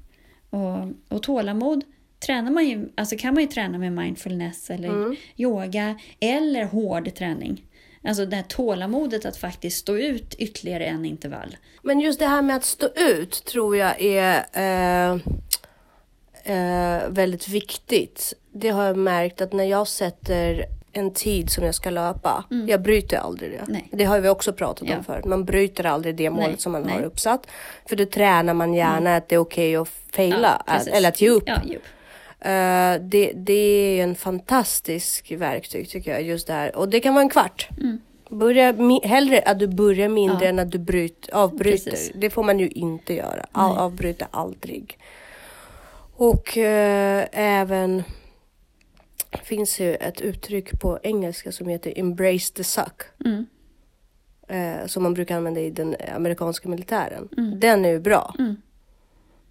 Och, 0.50 0.78
och 1.08 1.22
tålamod 1.22 1.84
tränar 2.20 2.50
man 2.50 2.66
ju, 2.68 2.88
alltså 2.94 3.16
kan 3.16 3.34
man 3.34 3.42
ju 3.42 3.48
träna 3.48 3.78
med 3.78 3.92
mindfulness 3.92 4.70
eller 4.70 4.88
Mm. 4.88 5.16
yoga 5.36 5.98
eller 6.20 6.64
hård 6.64 7.14
träning. 7.14 7.64
Alltså 8.08 8.26
det 8.26 8.36
här 8.36 8.42
tålamodet 8.42 9.24
att 9.26 9.36
faktiskt 9.36 9.78
stå 9.78 9.96
ut 9.96 10.34
ytterligare 10.34 10.84
en 10.84 11.04
intervall. 11.04 11.56
Men 11.82 12.00
just 12.00 12.18
det 12.18 12.26
här 12.26 12.42
med 12.42 12.56
att 12.56 12.64
stå 12.64 12.88
ut 12.96 13.44
tror 13.44 13.76
jag 13.76 14.02
är 14.02 14.46
eh, 14.52 15.18
eh, 16.44 17.08
väldigt 17.08 17.48
viktigt. 17.48 18.34
Det 18.52 18.68
har 18.68 18.84
jag 18.84 18.96
märkt 18.96 19.40
att 19.40 19.52
när 19.52 19.64
jag 19.64 19.88
sätter 19.88 20.64
en 20.92 21.10
tid 21.14 21.50
som 21.50 21.64
jag 21.64 21.74
ska 21.74 21.90
löpa, 21.90 22.44
jag 22.68 22.82
bryter 22.82 23.16
aldrig 23.16 23.50
det. 23.50 23.56
Mm. 23.56 23.72
Nej. 23.72 23.88
Det 23.92 24.04
har 24.04 24.20
vi 24.20 24.28
också 24.28 24.52
pratat 24.52 24.88
Ja. 24.88 24.96
om 24.98 25.04
förut. 25.04 25.24
Man 25.24 25.44
bryter 25.44 25.86
aldrig 25.86 26.16
det 26.16 26.30
målet 26.30 26.48
Nej, 26.48 26.58
som 26.58 26.72
man 26.72 26.82
nej. 26.82 26.94
har 26.94 27.02
uppsatt. 27.02 27.46
För 27.88 27.96
då 27.96 28.06
tränar 28.06 28.54
man 28.54 28.74
gärna 28.74 29.16
att 29.16 29.28
det 29.28 29.34
är 29.34 29.38
okej 29.38 29.76
att 29.76 29.88
faila, 30.12 30.48
att, 30.48 30.66
precis. 30.66 30.92
eller 30.92 31.08
att 31.08 31.20
ge 31.20 31.28
upp. 31.30 31.42
Ja, 31.46 31.60
ge 31.64 31.76
upp. 31.76 31.82
Eh, 32.40 32.94
det, 33.00 33.32
det 33.34 33.52
är 34.00 34.02
en 34.04 34.14
fantastisk 34.14 35.32
verktyg 35.32 35.88
tycker 35.88 36.10
jag, 36.10 36.22
just 36.22 36.46
det 36.46 36.52
här. 36.52 36.76
Och 36.76 36.88
det 36.88 37.00
kan 37.00 37.14
vara 37.14 37.22
en 37.22 37.28
kvart. 37.30 37.68
Börja 38.30 38.72
mi- 38.72 39.06
hellre 39.06 39.40
att 39.42 39.58
du 39.58 39.66
börjar 39.66 40.08
mindre 40.08 40.34
Mm. 40.36 40.42
Ja. 40.44 40.48
än 40.48 40.58
att 40.66 40.72
du 40.72 40.78
bryt, 40.78 41.28
avbryter. 41.28 41.90
Precis. 41.90 42.12
Det 42.14 42.30
får 42.30 42.42
man 42.42 42.58
ju 42.58 42.68
inte 42.68 43.14
göra. 43.14 43.46
Nej. 43.56 43.78
avbryta 43.78 44.26
aldrig. 44.30 44.98
Och 46.16 46.58
eh, 46.58 47.26
även 47.32 48.02
finns 49.42 49.80
ju 49.80 49.94
ett 49.94 50.20
uttryck 50.20 50.80
på 50.80 50.98
engelska 51.02 51.52
som 51.52 51.68
heter 51.68 51.92
embrace 51.98 52.54
the 52.54 52.64
suck. 52.64 53.02
Mm. 53.24 53.46
Eh, 54.48 54.86
som 54.86 55.02
man 55.02 55.14
brukar 55.14 55.36
använda 55.36 55.60
i 55.60 55.70
den 55.70 55.96
amerikanska 56.16 56.68
militären. 56.68 57.28
Mm. 57.38 57.60
Den 57.60 57.84
är 57.84 57.88
ju 57.90 58.00
bra. 58.00 58.34
Mm. 58.38 58.56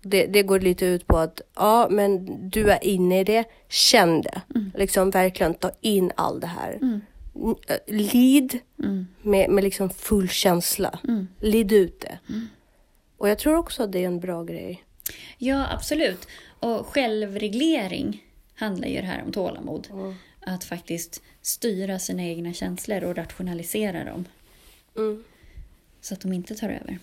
Det, 0.01 0.25
det 0.25 0.43
går 0.43 0.59
lite 0.59 0.85
ut 0.85 1.07
på 1.07 1.17
att 1.17 1.41
ja, 1.55 1.87
men 1.91 2.25
du 2.49 2.69
är 2.71 2.83
inne 2.83 3.19
i 3.19 3.23
det, 3.23 3.43
känn 3.69 4.21
det. 4.21 4.41
Liksom 4.75 5.09
verkligen 5.09 5.53
ta 5.53 5.71
in 5.81 6.11
all 6.15 6.39
det 6.39 6.47
här. 6.47 6.71
Mm. 6.81 7.01
Äh, 7.67 7.77
Lid 7.87 8.59
Mm. 8.83 9.07
med, 9.21 9.49
med 9.49 9.63
liksom 9.63 9.89
full 9.89 10.29
känsla. 10.29 10.99
Mm. 11.07 11.27
Lid 11.41 11.71
ut 11.71 11.99
det. 11.99 12.19
Och 13.17 13.29
jag 13.29 13.39
tror 13.39 13.55
också 13.55 13.83
att 13.83 13.91
det 13.91 13.99
är 14.03 14.07
en 14.07 14.19
bra 14.19 14.43
grej. 14.43 14.83
Ja, 15.37 15.67
absolut. 15.73 16.27
Och 16.59 16.85
självreglering 16.87 18.23
handlar 18.55 18.87
ju 18.87 18.95
det 19.01 19.07
här 19.07 19.23
om 19.25 19.31
tålamod. 19.31 19.87
Att 20.39 20.63
faktiskt 20.63 21.21
styra 21.41 21.99
sina 21.99 22.23
egna 22.23 22.53
känslor 22.53 23.03
och 23.03 23.15
rationalisera 23.15 24.03
dem. 24.03 24.25
Mm. 24.97 25.23
Så 26.01 26.13
att 26.13 26.21
de 26.21 26.33
inte 26.33 26.55
tar 26.55 26.69
över. 26.69 26.99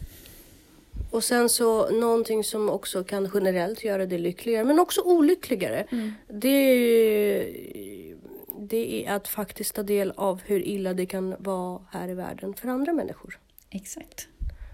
Och 1.11 1.24
sen 1.24 1.49
så 1.49 1.90
någonting 1.90 2.45
som 2.45 2.68
också 2.70 3.05
kan 3.05 3.30
generellt 3.34 3.84
göra 3.84 4.07
dig 4.07 4.18
lyckligare, 4.18 4.64
men 4.64 4.78
också 4.80 5.01
olyckligare. 5.01 5.86
Det, 6.28 6.49
är, 6.49 8.16
det 8.59 9.07
är 9.07 9.12
att 9.16 9.28
faktiskt 9.28 9.74
ta 9.74 9.82
del 9.82 10.12
av 10.16 10.40
hur 10.45 10.66
illa 10.66 10.95
det 10.95 11.07
kan 11.07 11.34
vara 11.38 11.80
här 11.90 12.09
i 12.09 12.14
världen 12.14 12.55
för 12.55 12.68
andra 12.68 12.92
människor. 12.92 13.38
Exakt. 13.70 14.28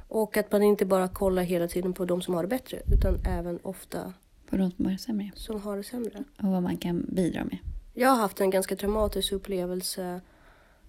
Och 0.08 0.36
att 0.36 0.52
man 0.52 0.62
inte 0.62 0.86
bara 0.86 1.08
kollar 1.08 1.42
hela 1.42 1.68
tiden 1.68 1.92
på 1.92 2.04
de 2.04 2.22
som 2.22 2.34
har 2.34 2.42
det 2.42 2.48
bättre, 2.48 2.78
utan 2.92 3.18
även 3.38 3.58
ofta 3.62 4.12
På 4.50 4.56
de 4.56 4.70
som 4.70 4.84
har 4.84 4.92
det 4.92 4.98
sämre. 4.98 5.30
som 5.34 5.60
har 5.62 5.76
det 5.76 5.84
sämre. 5.84 6.24
Och 6.42 6.48
vad 6.48 6.62
man 6.62 6.76
kan 6.76 7.06
bidra 7.08 7.44
med. 7.44 7.58
Jag 7.94 8.08
har 8.08 8.16
haft 8.16 8.40
en 8.40 8.50
ganska 8.50 8.76
traumatisk 8.76 9.32
upplevelse 9.32 10.20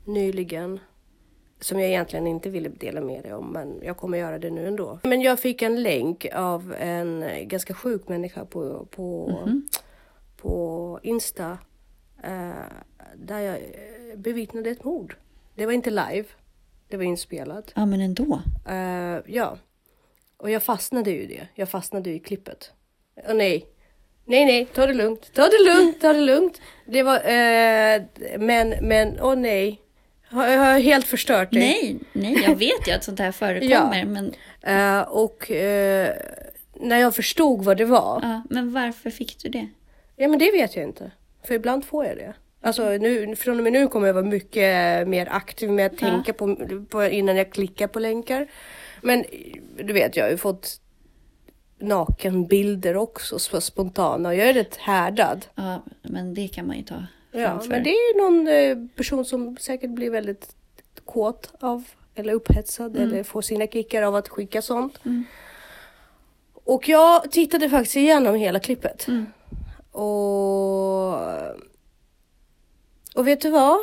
nyligen. 0.06 0.80
Som 1.62 1.80
jag 1.80 1.90
egentligen 1.90 2.28
inte 2.28 2.50
ville 2.50 2.70
dela 2.70 3.02
med 3.02 3.24
dig 3.24 3.34
om, 3.34 3.48
men 3.54 3.80
jag 3.84 3.98
kommer 3.98 4.18
göra 4.18 4.40
det 4.40 4.50
nu 4.50 4.68
ändå. 4.68 5.00
Men 5.04 5.22
jag 5.22 5.40
fick 5.40 5.62
en 5.62 5.84
länk 5.84 6.26
av 6.34 6.76
en 6.80 7.26
ganska 7.44 7.74
sjuk 7.74 8.08
människa 8.08 8.46
på, 8.46 8.86
på, 8.92 9.40
på 10.38 11.00
Insta. 11.04 11.58
eh, 12.24 12.52
där 13.16 13.40
jag 13.40 13.56
eh, 13.56 14.18
bevittnade 14.18 14.70
ett 14.70 14.84
mord. 14.84 15.16
Det 15.56 15.66
var 15.66 15.74
inte 15.74 15.90
live, 15.90 16.24
det 16.88 16.98
var 16.98 17.04
inspelat. 17.04 17.72
Ja, 17.76 17.86
men 17.86 18.02
ändå. 18.02 18.42
Eh, 18.70 19.20
ja. 19.36 19.58
Och 20.38 20.50
jag 20.50 20.64
fastnade 20.64 21.12
ju 21.12 21.22
i 21.22 21.26
det. 21.26 21.48
Jag 21.56 21.70
fastnade 21.70 22.10
ju 22.10 22.16
i 22.16 22.20
klippet. 22.20 22.72
Och 23.28 23.36
nej. 23.36 23.66
Nej, 24.26 24.46
nej, 24.46 24.66
ta 24.66 24.86
det 24.88 24.94
lugnt. 24.94 25.34
Ta 25.34 25.42
det 25.42 25.76
lugnt, 25.76 26.02
ta 26.02 26.14
det 26.14 26.22
lugnt. 26.22 26.62
Det 26.86 27.04
var, 27.04 27.16
eh, 27.16 28.02
men, 28.40 28.74
men, 28.82 29.20
åh 29.22 29.36
nej. 29.36 29.81
Har 30.32 30.48
jag 30.48 30.60
har 30.60 30.80
helt 30.80 31.08
förstört 31.08 31.48
det. 31.52 31.60
Nej, 31.60 32.00
nej, 32.14 32.44
jag 32.48 32.56
vet 32.56 32.88
ju 32.88 32.92
att 32.92 33.04
sånt 33.04 33.20
här 33.20 33.32
förekommer. 33.42 34.06
Men, 34.06 34.34
Eh, 34.64 35.02
och 35.02 35.52
eh, 35.52 36.10
när 36.80 36.98
jag 36.98 37.16
förstod 37.16 37.64
vad 37.66 37.78
det 37.78 37.86
var. 37.86 38.20
ja, 38.24 38.42
men 38.50 38.74
varför 38.74 39.10
fick 39.10 39.44
du 39.44 39.50
det? 39.50 39.68
Ja, 40.16 40.28
men 40.28 40.40
det 40.40 40.52
vet 40.52 40.76
jag 40.76 40.86
inte. 40.86 41.12
För 41.48 41.54
ibland 41.54 41.86
får 41.86 42.06
jag 42.06 42.18
det. 42.18 42.34
Alltså 42.62 42.90
nu, 42.90 43.36
från 43.36 43.58
och 43.58 43.64
med 43.64 43.74
nu 43.74 43.88
kommer 43.88 44.08
jag 44.08 44.14
vara 44.14 44.26
mycket 44.26 45.08
mer 45.08 45.28
aktiv 45.32 45.70
med 45.72 45.86
att 45.86 46.02
Ja. 46.02 46.08
tänka 46.10 46.34
på, 46.34 46.56
på 46.90 47.04
innan 47.06 47.36
jag 47.36 47.52
klickar 47.52 47.88
på 47.88 48.00
länkar. 48.00 48.48
Men 49.02 49.24
du 49.84 49.94
vet, 49.94 50.16
jag 50.16 50.24
har 50.26 50.32
ju 50.32 50.38
fått 50.38 50.82
nakenbilder 51.80 52.96
också, 52.98 53.40
så 53.40 53.62
spontana. 53.62 54.36
Jag 54.36 54.50
är 54.50 54.54
rätt 54.54 54.76
härdad. 54.76 55.46
Ja, 55.56 55.84
men 56.02 56.34
det 56.34 56.48
kan 56.48 56.68
man 56.68 56.78
ju 56.78 56.84
ta 56.84 56.96
Ja, 57.32 57.48
framför. 57.50 57.70
men 57.70 57.84
det 57.84 57.90
är 57.90 58.18
någon 58.18 58.48
eh, 58.48 58.88
person 58.96 59.26
som 59.26 59.58
säkert 59.58 59.90
blir 59.90 60.10
väldigt 60.10 60.56
kåt 61.06 61.54
av 61.60 61.84
eller 62.16 62.34
upphetsad 62.34 62.98
eller 62.98 63.24
får 63.24 63.42
sina 63.42 63.68
kickar 63.68 64.02
av 64.04 64.16
att 64.16 64.30
skicka 64.30 64.62
sånt. 64.62 65.00
Och 66.54 66.90
jag 66.90 67.32
tittade 67.32 67.70
faktiskt 67.70 67.96
igenom 67.96 68.36
hela 68.36 68.60
klippet. 68.60 69.08
Och, 69.92 71.14
och 73.16 73.28
vet 73.28 73.42
du 73.42 73.50
vad? 73.50 73.80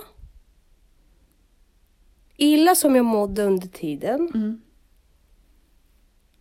Illa 2.36 2.74
som 2.74 2.96
jag 2.96 3.05
mådde 3.05 3.42
under 3.44 3.68
tiden 3.68 4.30
Mm. 4.34 4.62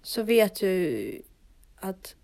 så 0.02 0.24
vet 0.24 0.62
ju 0.62 1.22
att 1.80 2.16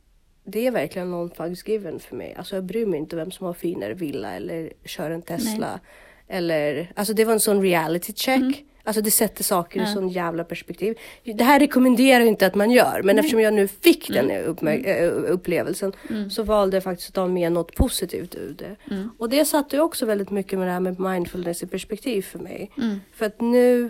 det 0.43 0.67
är 0.67 0.71
verkligen 0.71 1.11
någon 1.11 1.29
fucks 1.29 1.67
given 1.67 1.99
för 1.99 2.15
mig. 2.15 2.35
Alltså 2.37 2.55
jag 2.55 2.63
bryr 2.63 2.85
mig 2.85 2.99
inte 2.99 3.15
vem 3.15 3.31
som 3.31 3.45
har 3.45 3.53
finare 3.53 3.93
villa 3.93 4.33
eller 4.35 4.73
kör 4.85 5.11
en 5.11 5.21
Tesla. 5.21 5.79
Eller, 6.27 6.91
alltså 6.95 7.13
det 7.13 7.25
var 7.25 7.33
en 7.33 7.39
sån 7.39 7.61
reality 7.61 8.13
check. 8.13 8.65
Alltså 8.85 9.01
det 9.01 9.11
sätter 9.11 9.43
saker 9.43 9.79
i 9.79 9.83
Ja. 9.83 9.93
sån 9.93 10.09
jävla 10.09 10.43
perspektiv. 10.43 10.97
Det 11.23 11.43
här 11.43 11.59
rekommenderar 11.59 12.19
jag 12.19 12.27
inte 12.27 12.45
att 12.45 12.55
man 12.55 12.71
gör. 12.71 13.01
Men 13.03 13.19
eftersom 13.19 13.39
jag 13.41 13.53
nu 13.53 13.67
fick 13.67 14.07
den 14.09 14.31
uppmär- 14.31 14.87
äh, 15.03 15.31
upplevelsen 15.31 15.93
så 16.31 16.43
valde 16.43 16.75
jag 16.77 16.83
faktiskt 16.83 17.09
att 17.09 17.15
ta 17.15 17.27
med 17.27 17.51
något 17.51 17.75
positivt 17.75 18.35
ur 18.35 18.55
det. 18.57 18.75
Och 19.17 19.29
det 19.29 19.45
satte 19.45 19.75
ju 19.75 19.81
också 19.81 20.05
väldigt 20.05 20.29
mycket 20.31 20.59
med 20.59 20.67
det 20.67 20.71
här 20.71 20.79
med 20.79 20.99
mindfulness 20.99 21.63
i 21.63 21.67
perspektiv 21.67 22.21
för 22.21 22.39
mig. 22.39 22.71
Mm. 22.77 22.99
För 23.13 23.25
att 23.25 23.41
nu 23.41 23.89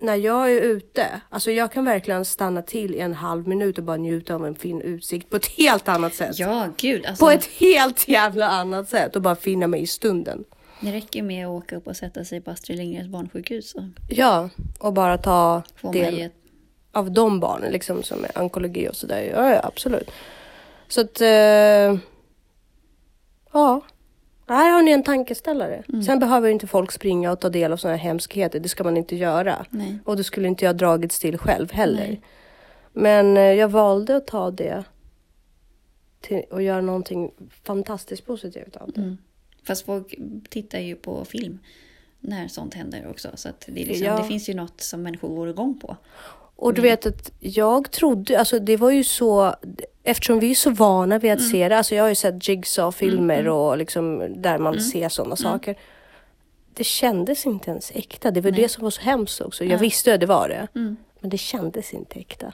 när 0.00 0.14
jag 0.16 0.52
är 0.52 0.60
ute, 0.60 1.20
alltså 1.28 1.50
jag 1.50 1.72
kan 1.72 1.84
verkligen 1.84 2.24
stanna 2.24 2.62
till 2.62 2.94
i 2.94 2.98
en 3.00 3.14
halv 3.14 3.48
minut 3.48 3.78
och 3.78 3.84
bara 3.84 3.96
njuta 3.96 4.34
av 4.34 4.46
en 4.46 4.54
fin 4.54 4.80
utsikt 4.80 5.30
på 5.30 5.36
ett 5.36 5.46
helt 5.46 5.88
annat 5.88 6.14
sätt. 6.14 6.38
Ja, 6.38 6.68
gud. 6.76 7.06
Alltså, 7.06 7.24
På 7.24 7.30
ett 7.30 7.44
helt 7.44 8.08
jävla 8.08 8.48
annat 8.48 8.88
sätt 8.88 9.16
och 9.16 9.22
bara 9.22 9.36
finna 9.36 9.66
mig 9.66 9.82
i 9.82 9.86
stunden. 9.86 10.44
Det 10.80 10.92
räcker 10.92 11.22
med 11.22 11.46
att 11.46 11.50
åka 11.50 11.76
upp 11.76 11.86
och 11.86 11.96
sätta 11.96 12.24
sig 12.24 12.40
på 12.40 12.50
Astrid 12.50 12.78
Lindgrens 12.78 13.08
barnsjukhus 13.08 13.70
så 13.70 13.88
Ja, 14.08 14.48
och 14.78 14.92
bara 14.92 15.18
ta 15.18 15.62
får 15.76 15.92
del 15.92 16.20
ett... 16.20 16.32
av 16.92 17.10
de 17.12 17.40
barnen 17.40 17.72
liksom 17.72 18.02
som 18.02 18.24
är 18.24 18.42
onkologi 18.42 18.88
och 18.88 18.96
sådär. 18.96 19.22
Ja, 19.34 19.50
ja, 19.50 19.60
absolut. 19.64 20.10
Så 20.88 21.00
att... 21.00 21.20
Eh, 21.20 21.98
ja. 23.52 23.80
Här 24.54 24.70
har 24.70 24.82
ni 24.82 24.90
en 24.90 25.02
tankeställare. 25.02 25.82
Mm. 25.88 26.02
Sen 26.02 26.18
behöver 26.18 26.50
inte 26.50 26.66
folk 26.66 26.92
springa 26.92 27.32
och 27.32 27.40
ta 27.40 27.48
del 27.48 27.72
av 27.72 27.76
sådana 27.76 27.96
här 27.96 28.04
hemskheter. 28.04 28.60
Det 28.60 28.68
ska 28.68 28.84
man 28.84 28.96
inte 28.96 29.16
göra. 29.16 29.66
Nej. 29.70 29.98
Och 30.04 30.16
det 30.16 30.24
skulle 30.24 30.48
inte 30.48 30.64
jag 30.64 30.76
dragits 30.76 31.18
till 31.18 31.38
själv 31.38 31.72
heller. 31.72 32.06
Nej. 32.08 32.22
Men 32.92 33.36
eh, 33.36 33.42
jag 33.42 33.68
valde 33.68 34.16
att 34.16 34.26
ta 34.26 34.50
det 34.50 34.84
till, 36.20 36.42
och 36.50 36.62
göra 36.62 36.80
någonting 36.80 37.30
fantastiskt 37.64 38.26
positivt 38.26 38.76
av 38.76 38.92
det. 38.92 39.00
Mm. 39.00 39.18
Fast 39.66 39.86
folk 39.86 40.14
tittar 40.48 40.78
ju 40.78 40.96
på 40.96 41.24
film 41.24 41.58
när 42.20 42.48
sånt 42.48 42.74
händer 42.74 43.06
också. 43.10 43.28
Så 43.34 43.48
det, 43.66 43.72
liksom, 43.72 44.06
Ja. 44.06 44.16
det 44.16 44.24
finns 44.24 44.48
ju 44.48 44.54
något 44.54 44.80
som 44.80 45.02
människor 45.02 45.28
går 45.28 45.48
igång 45.48 45.78
på. 45.80 45.96
Och 46.56 46.74
du 46.74 46.82
vet 46.82 47.06
att 47.06 47.32
jag 47.40 47.90
trodde, 47.90 48.38
alltså 48.38 48.58
det 48.58 48.76
var 48.76 48.90
ju 48.90 49.04
så, 49.04 49.54
eftersom 50.10 50.40
vi 50.40 50.50
är 50.50 50.54
så 50.54 50.70
vana 50.70 51.18
vid 51.18 51.32
att 51.32 51.38
Mm. 51.38 51.50
se 51.50 51.68
det, 51.68 51.76
alltså 51.78 51.94
jag 51.94 52.04
har 52.04 52.08
ju 52.08 52.14
sett 52.14 52.48
Jigsaw-filmer 52.48 53.48
och 53.48 53.78
liksom 53.78 54.18
där 54.42 54.58
man 54.58 54.72
Mm. 54.74 54.84
ser 54.84 55.08
sådana 55.08 55.36
saker. 55.36 55.76
Det 56.74 56.84
kändes 56.84 57.46
inte 57.46 57.70
ens 57.70 57.90
äkta, 57.94 58.30
det 58.30 58.40
var 58.40 58.50
Nej. 58.50 58.60
det 58.62 58.68
som 58.68 58.82
var 58.84 58.90
så 58.90 59.00
hemskt 59.00 59.40
också. 59.40 59.64
Jag 59.64 59.72
Ja. 59.72 59.78
visste 59.78 60.14
att 60.14 60.20
det 60.20 60.26
var 60.26 60.48
det, 60.48 60.68
Mm. 60.74 60.96
men 61.20 61.30
det 61.30 61.38
kändes 61.38 61.94
inte 61.94 62.18
äkta. 62.18 62.52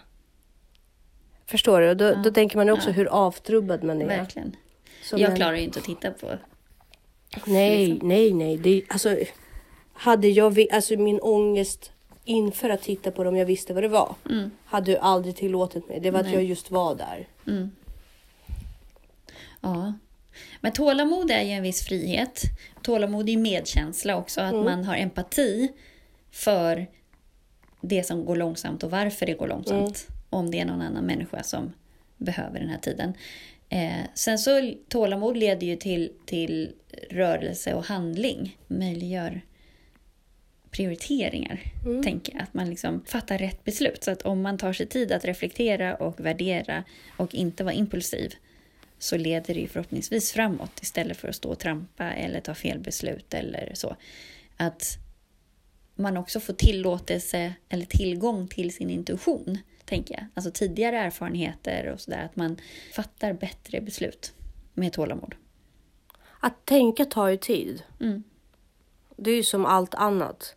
Förstår 1.46 1.80
du? 1.80 1.94
Då, 1.94 2.14
då 2.24 2.30
tänker 2.30 2.56
man 2.56 2.70
också 2.70 2.88
Ja. 2.88 2.92
hur 2.92 3.06
avtrubbad 3.06 3.84
man 3.84 4.02
är. 4.02 4.06
Verkligen. 4.06 4.56
Som 5.02 5.18
Jag 5.18 5.30
en- 5.30 5.36
klarar 5.36 5.54
ju 5.56 5.62
inte 5.62 5.78
att 5.78 5.84
titta 5.84 6.10
på. 6.10 6.26
Nej, 7.44 7.86
liksom. 7.86 8.08
nej, 8.08 8.32
nej. 8.32 8.56
Det, 8.56 8.82
alltså, 8.88 9.16
hade 9.92 10.28
jag, 10.28 10.66
alltså 10.72 10.96
min 10.96 11.20
ångest 11.20 11.92
inför 12.26 12.70
att 12.70 12.82
titta 12.82 13.10
på 13.10 13.24
dem, 13.24 13.36
jag 13.36 13.46
visste 13.46 13.74
vad 13.74 13.82
det 13.82 13.88
var. 13.88 14.14
Mm. 14.30 14.50
Hade 14.64 14.92
du 14.92 14.98
aldrig 14.98 15.36
tillåtit 15.36 15.88
mig. 15.88 16.00
Det 16.00 16.10
var 16.10 16.20
att 16.20 16.26
Nej. 16.26 16.34
jag 16.34 16.44
just 16.44 16.70
var 16.70 16.94
där. 16.94 17.28
Mm. 17.46 17.70
Ja. 19.60 19.92
Men 20.60 20.72
tålamod 20.72 21.30
är 21.30 21.42
ju 21.42 21.50
en 21.50 21.62
viss 21.62 21.86
frihet. 21.86 22.42
Tålamod 22.82 23.28
är 23.28 23.32
ju 23.32 23.38
medkänsla 23.38 24.16
också. 24.16 24.40
Att 24.40 24.54
man 24.54 24.84
har 24.84 24.96
empati 24.96 25.72
för 26.30 26.86
det 27.80 28.02
som 28.02 28.24
går 28.24 28.36
långsamt 28.36 28.82
och 28.82 28.90
varför 28.90 29.26
det 29.26 29.34
går 29.34 29.48
långsamt. 29.48 30.08
Om 30.30 30.50
det 30.50 30.60
är 30.60 30.64
någon 30.64 30.82
annan 30.82 31.04
människa 31.04 31.42
som 31.42 31.72
behöver 32.16 32.60
den 32.60 32.68
här 32.68 32.78
tiden. 32.78 33.14
Eh, 33.68 34.04
sen 34.14 34.38
så 34.38 34.72
tålamod 34.88 35.36
leder 35.36 35.66
ju 35.66 35.76
till, 35.76 36.12
till 36.26 36.72
rörelse 37.10 37.74
och 37.74 37.84
handling. 37.84 38.58
Möjliggör 38.66 39.40
prioriteringar, 40.76 41.60
tänker 42.02 42.32
jag. 42.32 42.42
Att 42.42 42.54
man 42.54 42.70
liksom 42.70 43.04
fattar 43.04 43.38
rätt 43.38 43.64
beslut. 43.64 44.04
Så 44.04 44.10
att 44.10 44.22
om 44.22 44.42
man 44.42 44.58
tar 44.58 44.72
sig 44.72 44.86
tid 44.86 45.12
att 45.12 45.24
reflektera 45.24 45.94
och 45.94 46.20
värdera 46.20 46.84
och 47.16 47.34
inte 47.34 47.64
vara 47.64 47.74
impulsiv 47.74 48.34
så 48.98 49.16
leder 49.16 49.54
det 49.54 49.60
ju 49.60 49.68
förhoppningsvis 49.68 50.32
framåt 50.32 50.82
istället 50.82 51.16
för 51.16 51.28
att 51.28 51.34
stå 51.36 51.48
och 51.48 51.58
trampa 51.58 52.12
eller 52.12 52.40
ta 52.40 52.54
fel 52.54 52.78
beslut 52.78 53.34
eller 53.34 53.70
så. 53.74 53.96
Att 54.56 54.98
man 55.94 56.16
också 56.16 56.40
får 56.40 56.52
tillåtelse 56.52 57.54
eller 57.68 57.86
tillgång 57.86 58.48
till 58.48 58.74
sin 58.74 58.90
intuition, 58.90 59.58
tänker 59.84 60.14
jag. 60.14 60.24
Alltså 60.34 60.50
tidigare 60.50 60.98
erfarenheter 60.98 61.86
och 61.92 62.00
sådär. 62.00 62.24
Att 62.24 62.36
man 62.36 62.56
fattar 62.92 63.32
bättre 63.32 63.80
beslut 63.80 64.32
med 64.74 64.92
tålamod. 64.92 65.34
Att 66.40 66.66
tänka 66.66 67.04
tar 67.04 67.28
ju 67.28 67.36
tid. 67.36 67.82
Mm. 68.00 68.22
Det 69.16 69.30
är 69.30 69.36
ju 69.36 69.42
som 69.42 69.66
allt 69.66 69.94
annat. 69.94 70.56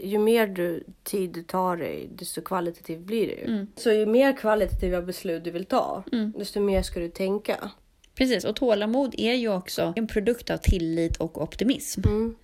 Ju 0.00 0.18
mer 0.18 0.46
du, 0.46 0.84
tid 1.02 1.30
du 1.30 1.42
tar 1.42 1.76
dig, 1.76 2.08
desto 2.14 2.42
kvalitativt 2.42 3.00
blir 3.00 3.26
ju. 3.28 3.44
Mm. 3.44 3.66
Så 3.76 3.90
ju 3.92 4.06
mer 4.06 4.36
kvalitativa 4.36 5.02
beslut 5.02 5.44
du 5.44 5.50
vill 5.50 5.64
ta, 5.64 6.02
desto 6.36 6.60
mer 6.60 6.82
ska 6.82 7.00
du 7.00 7.08
tänka. 7.08 7.70
Precis, 8.14 8.44
och 8.44 8.56
tålamod 8.56 9.14
är 9.18 9.34
ju 9.34 9.48
också 9.48 9.92
en 9.96 10.06
produkt 10.06 10.50
av 10.50 10.56
tillit 10.56 11.16
och 11.16 11.42
optimism. 11.42 12.00
Mm. 12.04 12.34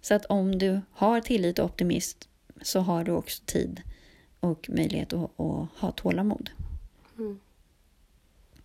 Så 0.00 0.14
att 0.14 0.24
om 0.24 0.58
du 0.58 0.80
har 0.92 1.20
tillit 1.20 1.58
och 1.58 1.64
optimism 1.64 2.18
så 2.62 2.80
har 2.80 3.04
du 3.04 3.12
också 3.12 3.42
tid 3.46 3.82
och 4.40 4.70
möjlighet 4.70 5.12
att, 5.12 5.40
att 5.40 5.68
ha 5.80 5.92
tålamod. 5.96 6.50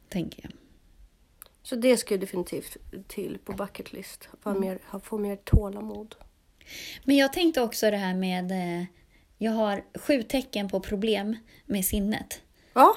Tänker 0.10 0.44
jag. 0.44 0.52
Så 1.64 1.76
det 1.76 1.98
ska 1.98 2.14
ju 2.14 2.20
definitivt 2.20 2.78
till 3.08 3.38
på 3.46 3.54
bucket 3.54 3.94
list. 3.94 4.30
Få, 4.42 4.50
Mm. 4.50 4.62
mer, 4.62 4.80
få 5.00 5.18
mer 5.18 5.36
tålamod. 5.36 6.16
Men 7.04 7.16
jag 7.16 7.34
tänkte 7.34 7.62
också 7.62 7.92
det 7.92 7.98
här 7.98 8.14
med... 8.14 8.52
eh, 8.52 8.86
Jag 9.38 9.52
har 9.52 9.84
sju 9.96 10.24
tecken 10.24 10.70
på 10.70 10.80
problem 10.80 11.38
med 11.66 11.86
sinnet. 11.86 12.42
Ja, 12.74 12.96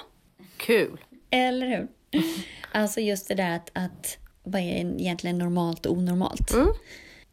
kul. 0.57 1.01
Eller 1.31 1.67
hur? 1.67 1.89
Alltså 2.73 3.01
just 3.01 3.29
det 3.29 3.35
där 3.35 3.57
att, 3.57 3.71
att 3.73 4.19
vad 4.43 4.61
är 4.61 5.01
egentligen 5.01 5.39
normalt 5.39 5.87
och 5.87 5.93
onormalt? 5.93 6.53
Mm. 6.53 6.69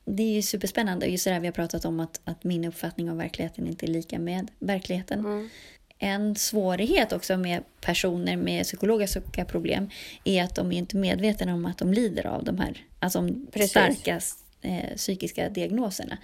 Det 0.06 0.24
är 0.24 0.34
ju 0.34 0.42
superspännande. 0.42 1.06
Just 1.06 1.26
det 1.26 1.32
där 1.32 1.40
vi 1.40 1.48
har 1.48 1.52
pratat 1.54 1.86
om 1.86 2.00
att, 2.00 2.22
att 2.24 2.44
min 2.44 2.66
uppfattning 2.66 3.10
av 3.10 3.18
verkligheten 3.18 3.68
inte 3.68 3.86
är 3.86 3.88
lika 3.88 4.20
med 4.20 4.52
verkligheten. 4.60 5.20
Mm. 5.20 5.50
En 5.98 6.36
svårighet 6.36 7.14
också 7.14 7.38
med 7.38 7.64
personer 7.82 8.38
med 8.38 8.64
psykologiska 8.64 9.46
problem 9.46 9.90
är 10.24 10.44
att 10.44 10.56
de 10.56 10.72
är 10.72 10.78
inte 10.78 10.98
medvetna 10.98 11.54
om 11.54 11.66
att 11.66 11.78
de 11.78 11.94
lider 11.94 12.28
av 12.28 12.44
de 12.44 12.58
här 12.60 12.86
alltså 13.00 13.30
starka 13.68 14.20
eh, 14.62 14.96
psykiska 14.96 15.50
diagnoserna. 15.50 16.18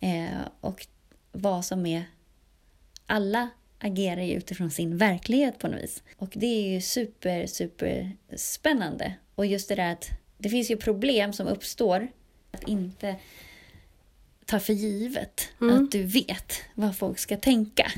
Eh, 0.00 0.40
och 0.60 0.86
vad 1.32 1.64
som 1.64 1.86
är... 1.86 2.04
Alla 3.06 3.48
agerar 3.78 4.22
ju 4.22 4.32
utifrån 4.32 4.70
sin 4.70 4.96
verklighet 4.96 5.58
på 5.58 5.68
något 5.68 5.82
vis. 5.82 6.02
Och 6.16 6.32
det 6.34 6.46
är 6.46 6.72
ju 6.72 6.80
super, 6.80 7.46
super 7.46 8.16
spännande. 8.36 9.14
Och 9.34 9.46
just 9.46 9.68
det 9.68 9.74
där 9.74 9.92
att 9.92 10.10
det 10.38 10.48
finns 10.48 10.70
ju 10.70 10.76
problem 10.76 11.32
som 11.32 11.46
uppstår 11.46 12.08
att 12.50 12.68
inte 12.68 13.16
ta 14.44 14.60
för 14.60 14.72
givet 14.72 15.48
att 15.58 15.90
du 15.90 16.02
vet 16.02 16.52
vad 16.74 16.96
folk 16.96 17.18
ska 17.18 17.36
tänka. 17.36 17.92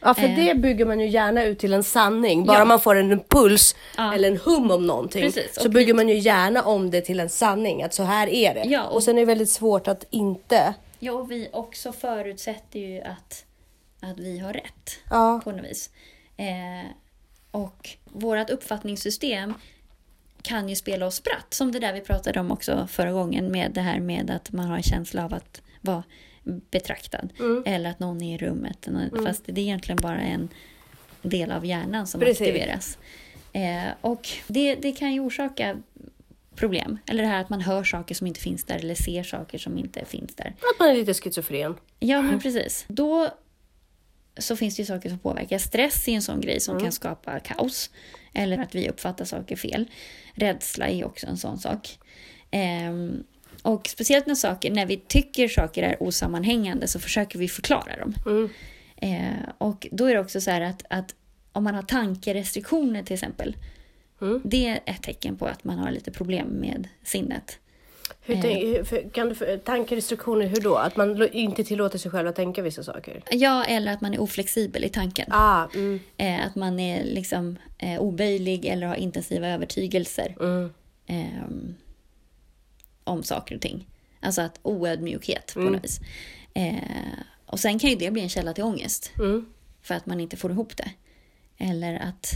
Ja, 0.00 0.14
för 0.14 0.22
Eh. 0.28 0.36
det 0.36 0.54
bygger 0.54 0.84
man 0.84 1.00
ju 1.00 1.08
gärna 1.08 1.44
ut 1.44 1.58
till 1.58 1.72
en 1.72 1.82
sanning. 1.82 2.44
Bara 2.46 2.58
Ja. 2.58 2.64
man 2.64 2.80
får 2.80 2.94
en 2.94 3.12
impuls 3.12 3.76
Ja. 3.96 4.14
eller 4.14 4.28
en 4.30 4.36
hum 4.36 4.70
om 4.70 4.86
någonting 4.86 5.22
Precis, 5.22 5.54
så 5.62 5.68
bygger 5.68 5.94
man 5.94 6.08
ju 6.08 6.18
gärna 6.18 6.62
om 6.62 6.90
det 6.90 7.00
till 7.00 7.20
en 7.20 7.28
sanning. 7.28 7.82
Att 7.82 7.94
så 7.94 8.02
här 8.02 8.26
är 8.28 8.54
det. 8.54 8.62
Ja, 8.68 8.84
och- 8.84 8.94
och... 8.94 9.02
sen 9.02 9.16
är 9.16 9.22
det 9.22 9.26
väldigt 9.26 9.50
svårt 9.50 9.88
att 9.88 10.04
inte. 10.10 10.74
Ja, 10.98 11.12
och 11.12 11.30
vi 11.30 11.48
också 11.52 11.92
förutsätter 11.92 12.78
ju 12.80 13.00
att, 13.00 13.44
att 14.00 14.18
vi 14.18 14.38
har 14.38 14.52
rätt 14.52 14.98
Ja, 15.10 15.40
på 15.44 15.52
något 15.52 15.64
vis. 15.64 15.90
Eh, 16.36 16.90
och 17.50 17.88
vårt 18.04 18.50
uppfattningssystem 18.50 19.54
kan 20.42 20.68
ju 20.68 20.76
spela 20.76 21.06
oss 21.06 21.14
spratt. 21.14 21.54
Som 21.54 21.72
det 21.72 21.78
där 21.78 21.92
vi 21.92 22.00
pratade 22.00 22.40
om 22.40 22.50
också 22.50 22.88
förra 22.90 23.12
gången 23.12 23.52
med 23.52 23.70
det 23.74 23.80
här 23.80 24.00
med 24.00 24.30
att 24.30 24.52
man 24.52 24.66
har 24.66 24.76
en 24.76 24.82
känsla 24.82 25.24
av 25.24 25.34
att 25.34 25.62
vara 25.80 26.02
betraktad. 26.70 27.32
Mm. 27.38 27.62
Eller 27.66 27.90
att 27.90 28.00
någon 28.00 28.22
är 28.22 28.34
i 28.34 28.38
rummet. 28.38 28.88
Fast 29.24 29.42
det 29.46 29.60
är 29.60 29.62
egentligen 29.62 29.98
bara 30.02 30.20
en 30.20 30.48
del 31.22 31.50
av 31.50 31.66
hjärnan 31.66 32.06
som 32.06 32.20
Precis. 32.20 32.40
aktiveras. 32.40 32.98
Eh, 33.52 33.92
och 34.00 34.28
det, 34.46 34.74
det 34.74 34.92
kan 34.92 35.12
ju 35.12 35.20
orsaka 35.20 35.76
problem. 36.54 36.98
Eller 37.06 37.22
det 37.22 37.28
här 37.28 37.40
att 37.40 37.50
man 37.50 37.60
hör 37.60 37.84
saker 37.84 38.14
som 38.14 38.26
inte 38.26 38.40
finns 38.40 38.64
där 38.64 38.76
eller 38.76 38.94
ser 38.94 39.22
saker 39.22 39.58
som 39.58 39.78
inte 39.78 40.04
finns 40.04 40.34
där. 40.34 40.46
att 40.46 40.78
man 40.78 40.88
är 40.88 40.94
lite 40.94 41.14
schizofren. 41.14 41.74
Ja, 41.98 42.22
men 42.22 42.40
precis. 42.40 42.84
Då 42.88 43.30
så 44.38 44.56
finns 44.56 44.76
det 44.76 44.82
ju 44.82 44.86
saker 44.86 45.08
som 45.08 45.18
påverkar. 45.18 45.58
Stress 45.58 46.08
är 46.08 46.12
en 46.12 46.22
sån 46.22 46.40
grej 46.40 46.60
som 46.60 46.80
kan 46.80 46.92
skapa 46.92 47.40
kaos. 47.40 47.90
Eller 48.34 48.58
att 48.58 48.74
vi 48.74 48.88
uppfattar 48.88 49.24
saker 49.24 49.56
fel. 49.56 49.84
Rädsla 50.34 50.88
är 50.88 51.06
också 51.06 51.26
en 51.26 51.36
sån 51.36 51.58
sak. 51.58 51.98
Ehm, 52.50 53.24
och 53.66 53.88
speciellt 53.88 54.26
när, 54.26 54.34
saker, 54.34 54.70
när 54.70 54.86
vi 54.86 54.96
tycker 54.96 55.48
saker 55.48 55.82
är 55.82 56.02
osammanhängande 56.02 56.88
så 56.88 56.98
försöker 56.98 57.38
vi 57.38 57.48
förklara 57.48 57.96
dem. 57.96 58.14
Mm. 58.26 58.50
Eh, 58.96 59.48
och 59.58 59.86
då 59.92 60.04
är 60.04 60.14
det 60.14 60.20
också 60.20 60.40
så 60.40 60.50
här 60.50 60.60
att, 60.60 60.82
att 60.90 61.14
om 61.52 61.64
man 61.64 61.74
har 61.74 61.82
tankerestriktioner 61.82 63.02
till 63.02 63.14
exempel. 63.14 63.56
Mm. 64.20 64.40
Det 64.44 64.66
är 64.66 64.80
ett 64.84 65.02
tecken 65.02 65.36
på 65.36 65.46
att 65.46 65.64
man 65.64 65.78
har 65.78 65.90
lite 65.90 66.10
problem 66.10 66.48
med 66.48 66.88
sinnet. 67.04 67.58
Hur, 68.20 68.36
Eh. 68.36 69.10
kan 69.12 69.28
du, 69.28 69.58
tankerestriktioner, 69.64 70.46
hur 70.46 70.60
då? 70.60 70.74
Att 70.74 70.96
man 70.96 71.28
inte 71.32 71.64
tillåter 71.64 71.98
sig 71.98 72.10
själv 72.10 72.28
att 72.28 72.36
tänka 72.36 72.62
vissa 72.62 72.82
saker? 72.82 73.22
Ja, 73.30 73.64
eller 73.64 73.92
att 73.92 74.00
man 74.00 74.14
är 74.14 74.20
oflexibel 74.20 74.84
i 74.84 74.88
tanken. 74.88 75.26
Ah, 75.30 75.66
mm, 75.74 76.00
Eh, 76.16 76.46
att 76.46 76.54
man 76.54 76.80
är 76.80 77.04
liksom 77.04 77.56
eh, 77.78 78.00
oböjlig 78.00 78.64
eller 78.64 78.86
har 78.86 78.94
intensiva 78.94 79.48
övertygelser 79.48 80.36
mm, 80.40 80.70
ehm, 81.06 81.74
om 83.06 83.22
saker 83.22 83.54
och 83.54 83.60
ting. 83.60 83.86
Alltså 84.20 84.42
att 84.42 84.58
oödmjukhet 84.62 85.54
på 85.54 85.60
Mm. 85.60 85.72
något 85.72 85.84
vis. 85.84 86.00
Eh, 86.54 87.18
och 87.46 87.60
sen 87.60 87.78
kan 87.78 87.90
ju 87.90 87.96
det 87.96 88.10
bli 88.10 88.22
en 88.22 88.28
källa 88.28 88.52
till 88.54 88.64
ångest 88.64 89.12
mm, 89.18 89.46
för 89.82 89.94
att 89.94 90.06
man 90.06 90.20
inte 90.20 90.36
får 90.36 90.50
ihop 90.50 90.76
det. 90.76 90.90
Eller 91.58 91.94
att 91.98 92.32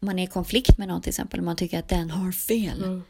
man 0.00 0.18
är 0.18 0.24
i 0.24 0.26
konflikt 0.26 0.78
med 0.78 0.88
någon 0.88 1.02
till 1.02 1.08
exempel 1.10 1.40
och 1.40 1.44
man 1.44 1.56
tycker 1.56 1.78
att 1.78 1.88
den 1.88 2.10
har 2.10 2.32
fel. 2.32 2.84
Mm. 2.84 3.02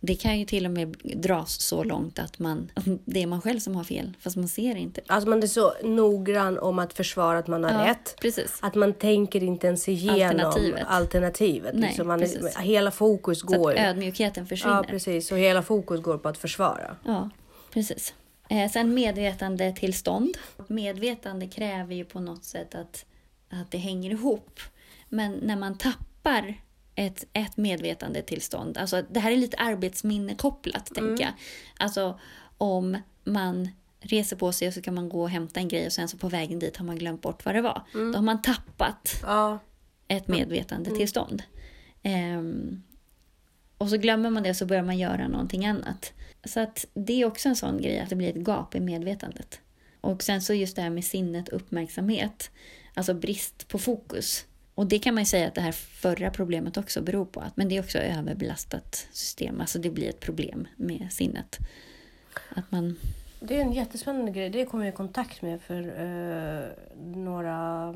Det 0.00 0.14
kan 0.14 0.38
ju 0.38 0.44
till 0.44 0.64
och 0.66 0.72
med 0.72 0.96
dras 1.16 1.60
så 1.60 1.84
långt 1.84 2.18
att 2.18 2.38
man, 2.38 2.70
det 3.04 3.22
är 3.22 3.26
man 3.26 3.40
själv 3.40 3.58
som 3.58 3.76
har 3.76 3.84
fel, 3.84 4.16
fast 4.20 4.36
man 4.36 4.48
ser 4.48 4.74
det 4.74 4.80
inte. 4.80 5.00
Alltså 5.06 5.28
man 5.30 5.42
är 5.42 5.46
så 5.46 5.72
noggrann 5.82 6.58
om 6.58 6.78
att 6.78 6.92
försvara 6.92 7.38
att 7.38 7.46
man 7.46 7.64
har 7.64 7.70
Ja, 7.70 7.90
rätt. 7.90 8.16
precis. 8.20 8.58
Att 8.62 8.74
man 8.74 8.92
tänker 8.92 9.42
inte 9.42 9.66
ens 9.66 9.88
igenom 9.88 10.20
alternativet. 10.46 10.84
Alternativet. 10.88 11.74
Nej, 11.74 11.88
liksom 11.88 12.08
man 12.08 12.22
är, 12.22 12.60
hela 12.62 12.90
fokus 12.90 13.40
Så 13.40 13.46
går... 13.46 13.72
att 13.74 13.78
ödmjukheten 13.78 14.46
försvinner. 14.46 14.76
Ja, 14.76 14.82
precis. 14.88 15.32
Och 15.32 15.38
hela 15.38 15.62
fokus 15.62 16.00
går 16.02 16.18
på 16.18 16.28
att 16.28 16.38
försvara. 16.38 16.96
Ja, 17.04 17.30
precis. 17.72 18.14
Eh, 18.48 18.70
sen 18.70 18.94
medvetandetillstånd. 18.94 20.38
Medvetande 20.66 21.46
kräver 21.46 21.94
ju 21.94 22.04
på 22.04 22.20
något 22.20 22.44
sätt 22.44 22.74
att, 22.74 23.04
att 23.50 23.70
det 23.70 23.78
hänger 23.78 24.10
ihop. 24.10 24.60
Men 25.08 25.32
när 25.32 25.56
man 25.56 25.78
tappar 25.78 26.54
ett, 26.96 27.24
ett 27.32 27.56
medvetandetillstånd, 27.56 28.78
alltså 28.78 29.02
det 29.10 29.20
här 29.20 29.30
är 29.32 29.36
lite 29.36 29.56
arbetsminne 29.56 30.34
kopplat, 30.34 30.86
tänker 30.94 31.24
jag. 31.24 31.32
Alltså 31.78 32.20
om 32.58 32.96
man 33.24 33.68
reser 34.00 34.36
på 34.36 34.52
sig 34.52 34.68
och 34.68 34.74
så 34.74 34.82
kan 34.82 34.94
man 34.94 35.08
gå 35.08 35.22
och 35.22 35.30
hämta 35.30 35.60
en 35.60 35.68
grej 35.68 35.86
och 35.86 35.92
sen 35.92 36.08
så 36.08 36.16
på 36.18 36.28
vägen 36.28 36.58
dit 36.58 36.76
har 36.76 36.84
man 36.84 36.96
glömt 36.98 37.22
bort 37.22 37.44
vad 37.44 37.54
det 37.54 37.62
var. 37.62 37.82
Då 37.92 38.12
har 38.18 38.22
man 38.22 38.42
tappat 38.42 39.20
Ja. 39.22 39.58
ett 40.08 40.28
medvetandetillstånd. 40.28 41.42
Ehm, 42.02 42.82
och 43.78 43.88
så 43.90 43.96
glömmer 43.96 44.30
man 44.30 44.42
det 44.42 44.50
och 44.50 44.56
så 44.56 44.66
börjar 44.66 44.82
man 44.82 44.98
göra 44.98 45.28
någonting 45.28 45.66
annat. 45.66 46.12
Så 46.44 46.60
att 46.60 46.86
det 46.94 47.22
är 47.22 47.26
också 47.26 47.48
en 47.48 47.56
sån 47.56 47.82
grej 47.82 47.98
att 48.00 48.08
det 48.10 48.16
blir 48.16 48.28
ett 48.28 48.46
gap 48.46 48.74
i 48.74 48.80
medvetandet. 48.80 49.60
Och 50.00 50.22
sen 50.22 50.42
så 50.42 50.54
just 50.54 50.76
det 50.76 50.82
här 50.82 50.90
med 50.90 51.04
sinnet 51.04 51.48
uppmärksamhet. 51.48 52.50
Alltså 52.94 53.14
brist 53.14 53.68
på 53.68 53.78
fokus. 53.78 54.44
Och 54.76 54.86
det 54.86 54.98
kan 54.98 55.14
man 55.14 55.22
ju 55.22 55.26
säga 55.26 55.48
att 55.48 55.54
det 55.54 55.60
här 55.60 55.72
förra 55.72 56.30
problemet 56.30 56.76
också 56.76 57.02
beror 57.02 57.24
på. 57.24 57.40
Att, 57.40 57.56
men 57.56 57.68
det 57.68 57.76
är 57.76 57.80
också 57.80 57.98
överbelastat 57.98 59.08
system. 59.12 59.60
Alltså 59.60 59.78
det 59.78 59.90
blir 59.90 60.08
ett 60.08 60.20
problem 60.20 60.68
med 60.76 61.08
sinnet. 61.10 61.58
Att 62.48 62.70
man... 62.70 62.96
Det 63.40 63.56
är 63.56 63.60
en 63.60 63.72
jättespännande 63.72 64.32
grej. 64.32 64.50
Det 64.50 64.66
kom 64.66 64.80
jag 64.80 64.88
i 64.88 64.96
kontakt 64.96 65.42
med 65.42 65.62
för 65.62 65.82
eh, 65.82 66.68
några, 67.04 67.92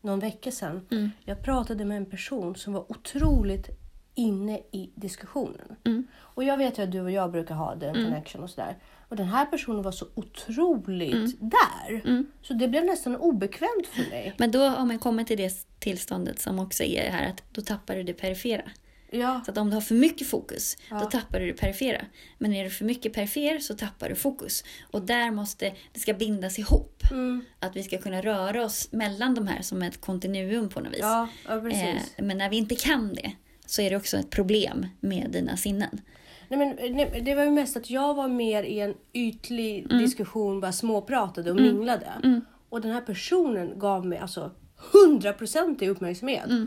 någon 0.00 0.20
vecka 0.20 0.50
sedan. 0.50 0.86
Mm. 0.90 1.10
Jag 1.24 1.42
pratade 1.42 1.84
med 1.84 1.96
en 1.96 2.06
person 2.06 2.56
som 2.56 2.72
var 2.72 2.92
otroligt 2.92 3.68
inne 4.14 4.58
i 4.58 4.90
diskussionen. 4.94 5.76
Mm. 5.84 6.06
Och 6.16 6.44
jag 6.44 6.56
vet 6.56 6.78
ju 6.78 6.82
att 6.82 6.92
du 6.92 7.00
och 7.00 7.10
jag 7.10 7.32
brukar 7.32 7.54
ha 7.54 7.74
den 7.74 7.94
connection 7.94 8.42
och 8.42 8.50
sådär. 8.50 8.76
Och 9.08 9.16
den 9.16 9.26
här 9.26 9.46
personen 9.46 9.82
var 9.82 9.92
så 9.92 10.06
otroligt 10.14 11.36
där. 11.40 12.02
Mm. 12.04 12.26
Så 12.42 12.54
det 12.54 12.68
blev 12.68 12.84
nästan 12.84 13.16
obekvämt 13.16 13.86
för 13.92 14.10
mig. 14.10 14.34
Men 14.38 14.50
då 14.50 14.58
har 14.64 14.86
man 14.86 14.98
kommit 14.98 15.26
till 15.26 15.36
det 15.38 15.66
tillståndet 15.78 16.40
som 16.40 16.58
också 16.58 16.82
är 16.82 17.10
här 17.10 17.28
att 17.30 17.42
då 17.52 17.60
tappar 17.62 17.96
du 17.96 18.02
det 18.02 18.12
perifera. 18.14 18.62
Ja, 19.10 19.40
Så 19.44 19.50
att 19.50 19.58
om 19.58 19.70
du 19.70 19.74
har 19.76 19.80
för 19.80 19.94
mycket 19.94 20.26
fokus, 20.26 20.76
Ja. 20.90 20.98
då 21.00 21.06
tappar 21.10 21.40
du 21.40 21.46
det 21.46 21.52
perifera. 21.52 22.04
Men 22.38 22.52
är 22.54 22.64
du 22.64 22.70
för 22.70 22.84
mycket 22.84 23.12
perifer 23.12 23.58
så 23.58 23.74
tappar 23.74 24.08
du 24.08 24.14
fokus. 24.14 24.64
Och 24.90 25.02
där 25.02 25.30
måste 25.30 25.74
det 25.92 26.00
ska 26.00 26.14
bindas 26.14 26.58
ihop. 26.58 27.02
mm, 27.10 27.44
Att 27.58 27.76
vi 27.76 27.82
ska 27.82 27.98
kunna 27.98 28.20
röra 28.22 28.64
oss 28.64 28.92
mellan 28.92 29.34
de 29.34 29.46
här 29.46 29.62
som 29.62 29.82
ett 29.82 30.00
kontinuum 30.00 30.68
på 30.68 30.80
något 30.80 30.92
vis. 30.92 30.98
ja. 31.00 31.28
Eh, 31.48 31.96
men 32.18 32.38
när 32.38 32.50
vi 32.50 32.56
inte 32.56 32.74
kan 32.74 33.14
det 33.14 33.32
så 33.66 33.82
är 33.82 33.90
det 33.90 33.96
också 33.96 34.16
ett 34.16 34.30
problem 34.30 34.86
med 35.00 35.30
dina 35.30 35.56
sinnen. 35.56 36.00
Nej, 36.56 36.76
men, 36.76 36.96
nej, 36.96 37.20
det 37.24 37.34
var 37.34 37.44
ju 37.44 37.50
mest 37.50 37.76
att 37.76 37.90
jag 37.90 38.14
var 38.14 38.28
mer 38.28 38.62
i 38.62 38.80
en 38.80 38.94
ytlig 39.12 39.84
Mm. 39.84 39.98
diskussion, 40.02 40.60
bara 40.60 40.72
småpratade 40.72 41.50
och 41.50 41.56
minglade. 41.56 42.12
Och 42.68 42.80
den 42.80 42.90
här 42.90 43.00
personen 43.00 43.78
gav 43.78 44.06
mig 44.06 44.18
alltså 44.18 44.50
100% 44.92 45.82
i 45.84 45.88
uppmärksamhet. 45.88 46.46
Mm. 46.46 46.66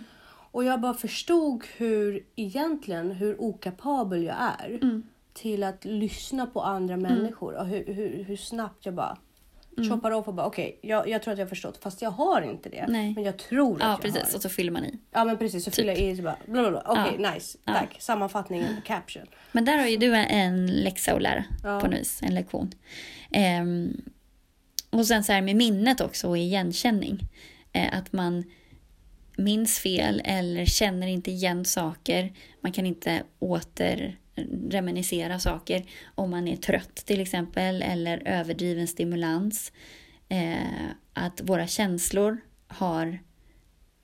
Och 0.51 0.63
jag 0.63 0.81
bara 0.81 0.93
förstod 0.93 1.63
hur 1.77 2.23
egentligen 2.35 3.11
hur 3.11 3.41
okapabel 3.41 4.23
jag 4.23 4.35
är 4.59 4.69
Mm. 4.81 5.03
till 5.33 5.63
att 5.63 5.85
lyssna 5.85 6.45
på 6.45 6.61
andra 6.61 6.97
människor 6.97 7.53
och 7.55 7.65
hur, 7.65 7.85
hur, 7.93 8.23
hur 8.23 8.35
snabbt 8.35 8.85
jag 8.85 8.93
bara 8.95 9.17
Mm. 9.77 9.89
choppar 9.89 10.11
av 10.11 10.27
och 10.27 10.33
bara 10.33 10.45
okej, 10.47 10.79
jag, 10.81 11.09
jag 11.09 11.21
tror 11.23 11.31
att 11.31 11.37
jag 11.39 11.45
har 11.45 11.49
förstått 11.49 11.77
fast 11.83 12.01
jag 12.01 12.11
har 12.11 12.41
inte 12.41 12.69
det. 12.69 12.85
Nej. 12.87 13.13
Men 13.15 13.23
jag 13.23 13.37
tror 13.37 13.75
att 13.75 13.81
Ja, 13.81 13.89
jag 13.91 14.01
precis. 14.01 14.23
har. 14.31 14.35
Och 14.35 14.41
så 14.41 14.49
fyller 14.49 14.71
man 14.71 14.85
i. 14.85 14.99
Ja 15.11 15.25
men 15.25 15.37
precis, 15.37 15.63
så 15.65 15.71
fyller 15.71 15.89
jag 15.93 16.01
i 16.01 16.15
så 16.17 16.23
bara 16.23 16.37
bla 16.45 16.61
bla 16.61 16.71
bla. 16.71 16.83
Okej, 16.85 17.31
nice, 17.33 17.57
Ja. 17.65 17.73
tack. 17.73 17.95
Sammanfattningen, 17.99 18.81
caption. 18.85 19.25
Men 19.51 19.65
där 19.65 19.77
har 19.77 19.87
ju 19.87 19.97
du 19.97 20.15
en 20.15 20.67
läxa 20.67 21.13
att 21.13 21.21
lära 21.21 21.43
Ja. 21.63 21.79
på 21.79 21.87
något 21.87 21.99
vis, 21.99 22.19
en 22.23 22.35
lektion. 22.35 22.71
Ehm, 23.31 24.01
och 24.89 25.05
sen 25.07 25.23
så 25.23 25.31
här 25.31 25.41
med 25.41 25.55
minnet 25.55 26.01
också 26.01 26.27
och 26.29 26.37
igenkänning. 26.37 27.19
Eh, 27.73 27.97
att 27.97 28.13
man 28.13 28.43
minns 29.37 29.79
fel 29.79 30.21
eller 30.25 30.65
känner 30.65 31.07
inte 31.07 31.31
igen 31.31 31.65
saker. 31.65 32.33
Man 32.61 32.71
kan 32.71 32.85
inte 32.85 33.23
återreminiscera 34.37 35.39
saker 35.39 35.85
om 36.15 36.29
man 36.29 36.47
är 36.47 36.55
trött 36.55 36.95
till 36.95 37.21
exempel 37.21 37.81
eller 37.81 38.27
överdriven 38.27 38.87
stimulans. 38.87 39.71
Eh, 40.29 40.87
att 41.13 41.41
våra 41.43 41.67
känslor 41.67 42.37
har 42.67 43.19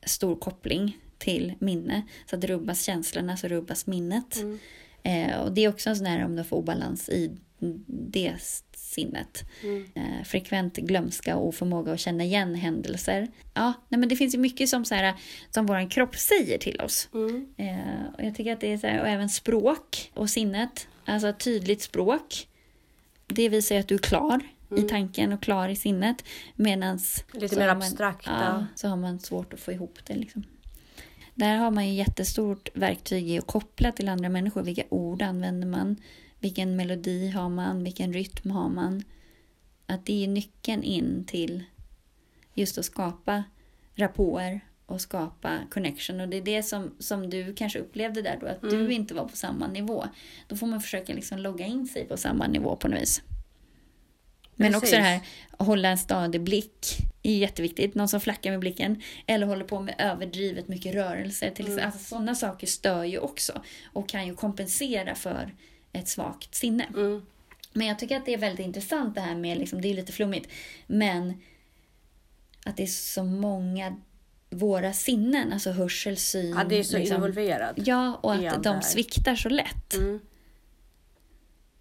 stor 0.05 0.36
koppling 0.36 0.97
till 1.17 1.53
minne. 1.59 2.01
Så 2.29 2.36
att 2.36 2.43
rubbas 2.43 2.84
känslorna 2.84 3.38
så 3.38 3.47
rubbas 3.47 3.88
minnet. 3.88 4.36
Mm. 4.36 4.59
Eh, 5.03 5.39
och 5.39 5.53
det 5.53 5.63
är 5.63 5.69
också 5.69 5.89
en 5.89 5.95
sån 5.95 6.05
här 6.05 6.25
om 6.25 6.36
du 6.36 6.43
får 6.43 6.57
obalans 6.57 7.09
i 7.09 7.38
det 7.88 8.34
sinnet. 8.76 9.43
Mm. 9.64 9.86
Eh, 9.95 10.24
frekvent 10.24 10.76
glömska 10.76 11.36
och 11.36 11.47
oförmåga 11.47 11.93
att 11.93 11.99
känna 11.99 12.24
igen 12.24 12.55
händelser. 12.55 13.28
Ja, 13.53 13.74
nej, 13.89 13.99
men 13.99 14.09
det 14.09 14.16
finns 14.16 14.36
ju 14.36 14.39
mycket 14.39 14.70
som, 14.70 14.86
så 14.86 14.95
här, 14.95 15.14
som 15.49 15.66
vår 15.66 15.89
kropp 15.89 16.16
säger 16.16 16.57
till 16.57 16.82
oss. 16.82 17.09
Mm. 17.14 17.47
Eh, 17.57 18.14
och 18.18 18.24
jag 18.24 18.36
tycker 18.36 18.53
att 18.53 18.61
det 18.61 18.74
är 18.74 18.78
så 18.78 18.88
här, 18.88 19.01
och 19.01 19.07
även 19.07 19.30
språk 19.30 20.11
och 20.14 20.30
sinnet. 20.30 20.88
Alltså 21.05 21.34
tydligt 21.34 21.82
språk. 21.82 22.47
Det 23.28 23.49
visar 23.49 23.76
ju 23.76 23.82
att 23.82 23.88
du 23.88 23.95
är 23.95 23.99
klar 23.99 24.39
i 24.78 24.82
tanken 24.82 25.34
och 25.34 25.41
klar 25.41 25.70
i 25.70 25.76
sinnet. 25.76 26.24
Medans 26.55 27.24
Mm. 27.32 27.41
Lite 27.41 27.55
mer 27.55 27.68
abstrakta. 27.68 28.32
Ja, 28.32 28.66
så 28.76 28.88
har 28.88 28.97
man 28.97 29.20
svårt 29.20 29.53
att 29.53 29.59
få 29.59 29.72
ihop 29.72 29.99
det. 30.05 30.16
Liksom. 30.16 30.43
Där 31.36 31.55
har 31.55 31.72
man 31.72 31.88
ju 31.88 31.93
jättestort 31.93 32.70
verktyg 32.74 33.30
i 33.30 33.38
att 33.38 33.47
koppla 33.47 33.91
till 33.91 34.09
andra 34.09 34.30
människor. 34.30 34.64
Vilka 34.64 34.84
ord 34.89 35.22
använder 35.22 35.68
man? 35.68 35.97
Vilken 36.43 36.75
melodi 36.75 37.29
har 37.29 37.49
man? 37.49 37.83
Vilken 37.83 38.13
rytm 38.13 38.51
har 38.51 38.69
man? 38.69 39.03
Att 39.85 40.05
det 40.05 40.23
är 40.23 40.27
nyckeln 40.27 40.83
in 40.83 41.25
till 41.27 41.63
just 42.53 42.77
att 42.77 42.85
skapa 42.85 43.43
rapporter 43.95 44.61
och 44.85 45.01
skapa 45.01 45.59
connection. 45.71 46.21
Och 46.21 46.29
det 46.29 46.37
är 46.37 46.41
det 46.41 46.63
som, 46.63 46.95
som 46.99 47.29
du 47.29 47.53
kanske 47.53 47.79
upplevde 47.79 48.21
där 48.21 48.37
då, 48.41 48.47
att 48.47 48.61
du 48.61 48.93
inte 48.93 49.13
var 49.13 49.27
på 49.27 49.35
samma 49.35 49.67
nivå. 49.67 50.05
Då 50.47 50.55
får 50.55 50.67
man 50.67 50.81
försöka 50.81 51.13
liksom 51.13 51.39
logga 51.39 51.65
in 51.65 51.87
sig 51.87 52.05
på 52.05 52.17
samma 52.17 52.47
nivå 52.47 52.75
på 52.75 52.87
något 52.87 53.01
vis. 53.01 53.21
Men 54.55 54.73
Precis. 54.73 54.83
också 54.83 54.95
det 54.95 55.01
här 55.01 55.21
att 55.51 55.67
hålla 55.67 55.89
en 55.89 55.97
stadig 55.97 56.41
blick 56.41 56.97
är 57.23 57.37
jätteviktigt. 57.37 57.95
Någon 57.95 58.09
som 58.09 58.21
flackar 58.21 58.51
med 58.51 58.59
blicken 58.59 59.01
eller 59.27 59.47
håller 59.47 59.65
på 59.65 59.79
med 59.79 59.95
överdrivet 59.97 60.67
mycket 60.67 60.95
rörelser. 60.95 61.49
Till 61.49 61.65
exempel. 61.65 61.85
Alltså, 61.85 61.99
sådana 61.99 62.35
saker 62.35 62.67
stör 62.67 63.03
ju 63.03 63.19
också 63.19 63.61
och 63.85 64.09
kan 64.09 64.27
ju 64.27 64.35
kompensera 64.35 65.15
för 65.15 65.53
ett 65.93 66.07
svagt 66.07 66.55
sinne. 66.55 66.85
Mm. 66.95 67.21
Men 67.73 67.87
jag 67.87 67.99
tycker 67.99 68.17
att 68.17 68.25
det 68.25 68.33
är 68.33 68.37
väldigt 68.37 68.65
intressant 68.65 69.15
det 69.15 69.21
här 69.21 69.35
med, 69.35 69.57
liksom, 69.57 69.81
det 69.81 69.87
är 69.87 69.93
lite 69.93 70.11
flummigt, 70.11 70.49
men 70.87 71.33
att 72.65 72.77
det 72.77 72.83
är 72.83 72.87
så 72.87 73.23
många, 73.23 73.95
våra 74.49 74.93
sinnen, 74.93 75.53
alltså 75.53 75.71
hörsel, 75.71 76.17
syn. 76.17 76.49
Ja, 76.57 76.63
det 76.63 76.75
är 76.79 76.83
så 76.83 76.97
liksom, 76.97 77.15
involverat. 77.15 77.73
Ja, 77.75 78.19
och 78.23 78.33
att 78.35 78.63
de 78.63 78.81
sviktar 78.81 79.35
så 79.35 79.49
lätt. 79.49 79.93
Mm. 79.93 80.19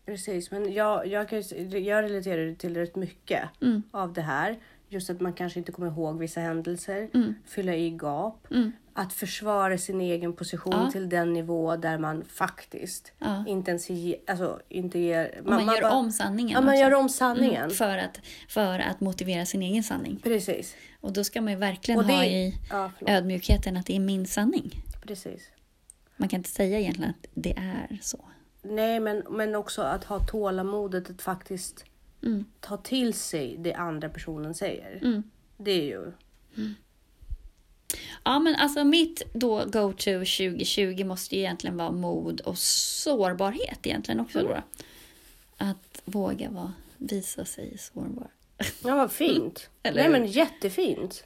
Precis, 0.07 0.51
men 0.51 0.73
jag, 0.73 1.07
jag, 1.07 1.29
kan, 1.29 1.41
ju- 1.41 1.79
jag 1.79 2.03
relaterar 2.05 2.55
till 2.55 2.77
rätt 2.77 2.97
mycket 2.97 3.43
Mm. 3.61 3.83
av 3.91 4.13
det 4.13 4.23
här. 4.23 4.59
Just 4.89 5.11
att 5.11 5.21
man 5.21 5.33
kanske 5.33 5.59
inte 5.59 5.73
kommer 5.73 5.89
ihåg 5.89 6.19
vissa 6.19 6.41
händelser, 6.41 7.11
Mm. 7.15 7.35
fylla 7.47 7.75
i 7.75 7.91
gap, 7.91 8.47
Mm. 8.51 8.73
Att 8.95 9.13
försvara 9.13 9.79
sin 9.79 10.01
egen 10.01 10.33
position 10.33 10.73
Ja. 10.85 10.91
till 10.91 11.09
den 11.09 11.33
nivå 11.33 11.77
där 11.77 11.99
man 11.99 12.25
faktiskt 12.25 13.13
Ja. 13.19 13.45
inte 13.49 13.71
ens 13.71 13.91
ge, 13.91 14.17
alltså, 14.27 14.61
inte 14.69 14.99
ger... 14.99 15.41
Och 15.41 15.47
man, 15.47 15.67
gör 15.67 15.83
bara- 15.83 15.93
om 15.93 16.11
sanningen 16.13 16.51
Ja, 16.53 16.61
man 16.61 16.69
också. 16.75 16.81
gör 16.81 16.95
om 16.95 17.09
sanningen. 17.09 17.63
Mm, 17.65 17.71
för, 17.71 17.99
att, 17.99 18.21
för 18.49 18.79
att 18.79 19.01
motivera 19.01 19.47
sin 19.47 19.63
egen 19.63 19.83
sanning. 19.83 20.21
Precis. 20.23 20.77
Och 21.01 21.13
då 21.13 21.25
ska 21.25 21.41
man 21.41 21.53
ju 21.53 21.59
verkligen 21.59 22.07
det- 22.07 22.13
ha 22.15 22.25
i 22.25 22.55
Ja, 22.71 22.91
ödmjukheten 23.07 23.77
att 23.77 23.87
det 23.87 23.97
är 23.97 24.01
min 24.01 24.27
sanning. 24.27 24.83
Precis. 25.07 25.43
Man 26.17 26.29
kan 26.29 26.37
inte 26.41 26.51
säga 26.51 26.79
egentligen 26.81 27.11
att 27.11 27.27
det 27.35 27.53
är 27.59 27.99
så. 28.03 28.25
Nej, 28.63 29.01
men, 29.01 29.23
men 29.31 29.55
också 29.55 29.83
att 29.83 30.05
ha 30.05 30.19
tålamodet 30.27 31.11
att 31.11 31.23
faktiskt 31.23 31.85
Mm. 32.23 32.45
ta 32.61 32.77
till 32.77 33.15
sig 33.15 33.57
det 33.59 33.75
andra 33.75 34.09
personen 34.09 34.55
säger. 34.55 34.99
Mm. 35.03 35.23
Det 35.57 35.71
är 35.71 35.85
ju... 35.85 36.13
Ja, 38.25 38.39
men 38.39 38.55
alltså 38.55 38.85
mitt 38.85 39.23
då 39.33 39.65
go-to 39.65 40.11
2020 40.13 41.05
måste 41.05 41.35
ju 41.37 41.41
egentligen 41.43 41.77
vara 41.77 41.91
mod 41.91 42.41
och 42.41 42.59
sårbarhet 42.59 43.79
egentligen 43.87 44.21
också 44.21 44.39
Mm. 44.39 44.53
då. 44.53 44.63
Att 45.57 46.03
våga 46.05 46.51
vara, 46.51 46.73
visa 46.97 47.45
sig 47.45 47.79
sårbar. 47.79 48.29
Ja, 48.85 48.97
vad 48.97 49.13
fint. 49.13 49.69
Eller 49.83 50.03
Nej, 50.03 50.11
men 50.21 50.27
jättefint. 50.27 51.25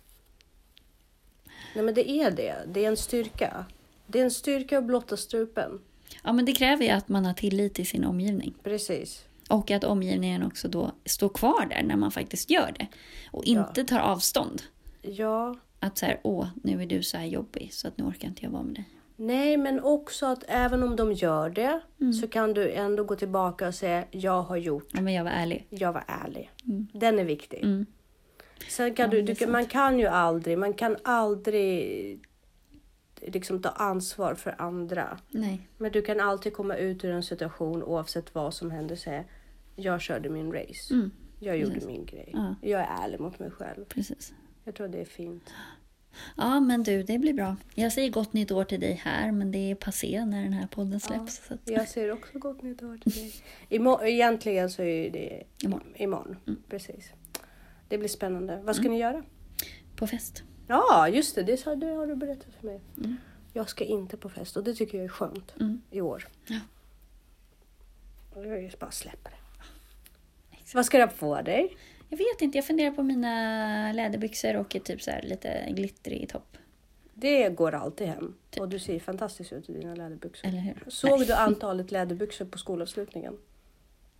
Nej, 1.74 1.84
men 1.84 1.94
det 1.94 2.10
är 2.10 2.30
det. 2.30 2.56
Det 2.66 2.84
är 2.84 2.88
en 2.88 2.96
styrka. 2.96 3.64
Det 4.06 4.20
är 4.20 4.24
en 4.24 4.30
styrka 4.30 4.78
att 4.78 4.84
blotta 4.84 5.16
strupen. 5.16 5.80
Ja, 6.22 6.32
men 6.32 6.44
det 6.44 6.52
kräver 6.52 6.84
ju 6.84 6.90
att 6.90 7.08
man 7.08 7.24
har 7.24 7.34
tillit 7.34 7.74
till 7.74 7.86
sin 7.86 8.04
omgivning. 8.04 8.54
Precis. 8.62 9.24
Och 9.48 9.70
att 9.70 9.84
omgivningen 9.84 10.42
också 10.42 10.68
då 10.68 10.92
står 11.04 11.28
kvar 11.28 11.66
där 11.70 11.82
när 11.82 11.96
man 11.96 12.10
faktiskt 12.12 12.50
gör 12.50 12.74
det. 12.78 12.86
Och 13.30 13.44
inte 13.44 13.84
tar 13.84 13.98
avstånd. 14.00 14.62
Ja. 15.02 15.56
Att 15.80 15.98
så 15.98 16.06
här, 16.06 16.20
åh, 16.22 16.46
nu 16.62 16.82
är 16.82 16.86
du 16.86 17.02
så 17.02 17.16
här 17.16 17.24
jobbig 17.26 17.68
så 17.72 17.88
att 17.88 17.98
nu 17.98 18.04
orkar 18.04 18.28
inte 18.28 18.44
jag 18.44 18.50
vara 18.50 18.62
med 18.62 18.74
dig. 18.74 18.88
Nej, 19.16 19.56
men 19.56 19.80
också 19.80 20.26
att 20.26 20.44
även 20.48 20.82
om 20.82 20.96
de 20.96 21.12
gör 21.12 21.50
det 21.50 21.80
Mm. 22.00 22.12
så 22.12 22.28
kan 22.28 22.54
du 22.54 22.70
ändå 22.72 23.04
gå 23.04 23.16
tillbaka 23.16 23.68
och 23.68 23.74
säga 23.74 24.04
jag 24.10 24.42
har 24.42 24.56
gjort, 24.56 24.88
Ja, 24.92 25.00
men 25.00 25.14
jag 25.14 25.24
var 25.24 25.30
ärlig. 25.30 25.66
jag 25.70 25.92
var 25.92 26.04
ärlig. 26.06 26.50
Den 26.92 27.18
är 27.18 27.24
viktig. 27.24 27.58
Mm. 27.64 27.86
Sen 28.68 28.94
kan 28.94 29.10
Ja, 29.10 29.22
du, 29.22 29.34
du 29.34 29.46
man 29.46 29.66
kan 29.66 29.98
ju 29.98 30.06
aldrig, 30.06 30.58
man 30.58 30.72
kan 30.74 30.96
aldrig 31.04 32.20
liksom 33.22 33.62
ta 33.62 33.68
ansvar 33.68 34.34
för 34.34 34.54
andra. 34.58 35.18
Nej. 35.30 35.68
Men 35.78 35.92
du 35.92 36.02
kan 36.02 36.20
alltid 36.20 36.52
komma 36.52 36.76
ut 36.76 37.04
ur 37.04 37.10
en 37.10 37.22
situation 37.22 37.82
oavsett 37.82 38.34
vad 38.34 38.54
som 38.54 38.70
händer 38.70 38.94
och 38.94 38.98
säga 38.98 39.24
jag 39.76 40.00
körde 40.00 40.28
min 40.28 40.52
race. 40.52 40.94
Mm. 40.94 41.10
Jag 41.40 41.58
gjorde 41.58 41.72
Precis. 41.74 41.88
min 41.88 42.06
grej. 42.06 42.30
Ja. 42.32 42.54
Jag 42.62 42.80
är 42.80 42.88
ärlig 43.04 43.20
mot 43.20 43.38
mig 43.38 43.50
själv. 43.50 43.84
Precis. 43.84 44.32
Jag 44.66 44.74
tror 44.74 44.88
det 44.88 45.00
är 45.00 45.04
fint. 45.04 45.50
Ja, 46.36 46.60
men 46.60 46.82
du, 46.82 47.02
det 47.02 47.18
blir 47.18 47.32
bra. 47.32 47.56
Jag 47.74 47.92
säger 47.92 48.10
gott 48.10 48.32
nytt 48.32 48.50
år 48.50 48.64
till 48.64 48.80
dig 48.80 49.00
här, 49.04 49.32
men 49.32 49.50
det 49.52 49.70
är 49.70 49.74
passé 49.74 50.24
när 50.24 50.42
den 50.42 50.52
här 50.52 50.66
podden 50.66 51.00
släpps. 51.00 51.46
Så 51.46 51.54
att, 51.54 51.60
Jag 51.64 51.88
ser 51.88 52.12
också 52.12 52.38
gott 52.38 52.62
nytt 52.62 52.82
år 52.82 52.98
till 52.98 53.12
dig. 53.12 53.34
Imo- 53.68 54.04
egentligen 54.06 54.70
så 54.70 54.82
är 54.82 55.10
det 55.10 55.42
Imorgon. 55.62 55.94
imorgon. 55.96 56.36
Mm. 56.46 56.62
Precis. 56.68 57.10
Det 57.88 57.98
blir 57.98 58.08
spännande. 58.08 58.60
Vad 58.64 58.76
ska 58.76 58.88
ni 58.88 58.98
göra? 58.98 59.22
På 59.96 60.06
fest. 60.06 60.42
Ja, 60.68 61.08
just 61.08 61.34
det. 61.34 61.42
Det, 61.42 61.74
det 61.76 61.86
har 61.86 62.06
du 62.06 62.16
berättat 62.16 62.54
för 62.60 62.66
mig. 62.66 62.80
Mm. 62.98 63.16
Jag 63.52 63.68
ska 63.68 63.84
inte 63.84 64.16
på 64.16 64.28
fest 64.28 64.56
och 64.56 64.64
det 64.64 64.74
tycker 64.74 64.98
jag 64.98 65.04
är 65.04 65.08
skönt 65.08 65.54
Mm. 65.60 65.82
i 65.90 66.00
år. 66.00 66.28
Ja. 66.46 66.60
Jag 68.34 68.72
bara 68.80 68.90
släppa 68.90 69.30
det. 69.30 69.36
Exakt. 70.52 70.74
Vad 70.74 70.86
ska 70.86 70.98
du 70.98 71.04
ha 71.04 71.10
på 71.10 71.42
dig? 71.42 71.76
Jag 72.08 72.18
vet 72.18 72.42
inte, 72.42 72.58
jag 72.58 72.64
funderar 72.66 72.90
på 72.90 73.02
mina 73.02 73.92
läderbyxor 73.92 74.56
och 74.56 74.76
typ 74.84 75.02
så 75.02 75.10
lite 75.22 75.66
glittrig 75.70 76.28
topp. 76.28 76.56
Det 77.14 77.48
går 77.48 77.74
alltid 77.74 78.06
hem. 78.06 78.34
Och 78.60 78.68
du 78.68 78.78
ser 78.78 78.98
fantastiskt 78.98 79.52
ut 79.52 79.70
i 79.70 79.72
dina 79.72 79.94
läderbyxor. 79.94 80.48
Eller 80.48 80.58
hur? 80.58 80.84
Såg 80.88 81.18
Nej. 81.18 81.26
du 81.26 81.34
antalet 81.36 81.90
läderbyxor 81.90 82.44
på 82.44 82.58
skolavslutningen? 82.58 83.38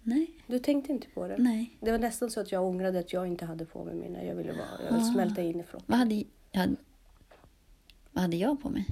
Nej, 0.02 0.26
Du 0.46 0.58
tänkte 0.58 0.92
inte 0.92 1.08
på 1.08 1.28
det? 1.28 1.36
nej. 1.38 1.76
Det 1.80 1.90
var 1.90 1.98
nästan 1.98 2.30
så 2.30 2.40
att 2.40 2.52
jag 2.52 2.64
ångrade 2.64 2.98
att 2.98 3.12
jag 3.12 3.26
inte 3.26 3.44
hade 3.44 3.64
på 3.64 3.84
mig 3.84 3.94
mina. 3.94 4.24
Jag 4.24 4.34
ville, 4.34 4.52
vara, 4.52 4.66
jag 4.84 4.92
ville 4.92 5.04
Ah. 5.08 5.12
smälta 5.12 5.42
in 5.42 5.60
i 5.60 5.62
flocken. 5.62 5.86
Vad 5.88 5.98
hade, 5.98 6.24
jag 6.52 6.60
hade, 6.60 6.76
vad 8.12 8.22
hade 8.22 8.36
jag 8.36 8.62
på 8.62 8.68
mig? 8.68 8.86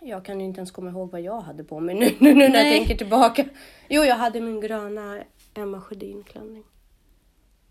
Jag 0.00 0.24
kan 0.24 0.40
ju 0.40 0.46
inte 0.46 0.58
ens 0.58 0.70
komma 0.70 0.90
ihåg 0.90 1.10
vad 1.10 1.20
jag 1.20 1.40
hade 1.40 1.64
på 1.64 1.80
mig 1.80 1.94
nu, 1.94 2.06
nu, 2.18 2.34
nu 2.34 2.48
när 2.48 2.64
jag 2.64 2.76
tänker 2.76 2.96
tillbaka. 2.96 3.44
Jo, 3.88 4.02
jag 4.02 4.16
hade 4.16 4.40
min 4.40 4.60
gröna 4.60 5.22
Emma 5.54 5.80
Sjödin-klänning. 5.80 6.64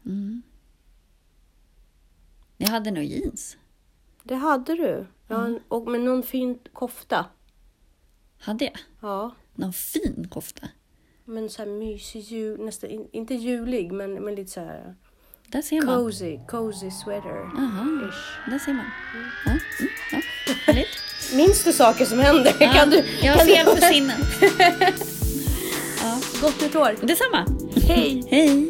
Mm. 0.06 0.42
Jag 2.58 2.68
hade 2.70 2.92
nog 2.92 3.04
jeans. 3.04 3.58
Det 4.24 4.36
hade 4.36 4.76
du. 4.76 5.06
Ja, 5.28 5.46
Mm. 5.46 5.60
och 5.68 5.88
med 5.92 6.02
någon 6.02 6.24
fin 6.24 6.60
kofta. 6.74 7.26
Hade 8.40 8.66
jag? 8.66 8.74
Ja, 9.02 9.36
Någon 9.56 9.74
fin 9.74 10.28
kofta. 10.30 10.68
men 11.26 11.50
så 11.50 11.62
här 11.62 11.70
mysig 11.70 12.20
jul, 12.22 12.60
nästan 12.66 12.90
in, 12.90 13.08
inte 13.12 13.34
julig, 13.34 13.92
men, 13.92 14.14
men 14.14 14.36
lite 14.36 14.52
så 14.52 14.60
här 14.60 14.96
Där 15.48 15.62
ser 15.62 15.82
man. 15.82 15.96
cozy, 15.96 16.40
cozy 16.48 16.92
sweater. 16.92 17.42
Aha, 17.58 18.12
där 18.48 18.60
ser 18.60 18.74
man. 18.74 18.86
Ja, 19.46 19.52
mm, 19.52 19.62
ja. 20.12 20.84
Minns 21.36 21.64
du 21.64 21.74
saker 21.74 22.06
som 22.06 22.20
händer? 22.20 22.56
Ja, 22.60 22.72
kan 22.74 22.90
du, 22.90 22.98
jag 23.22 23.34
har 23.34 23.46
fel 23.46 23.66
på 23.66 23.82
sinnen. 23.82 24.22
Gott 26.42 26.62
nytt 26.62 26.76
år! 26.76 26.96
detsamma. 27.02 27.46
Hej! 27.88 28.24
Hej! 28.30 28.68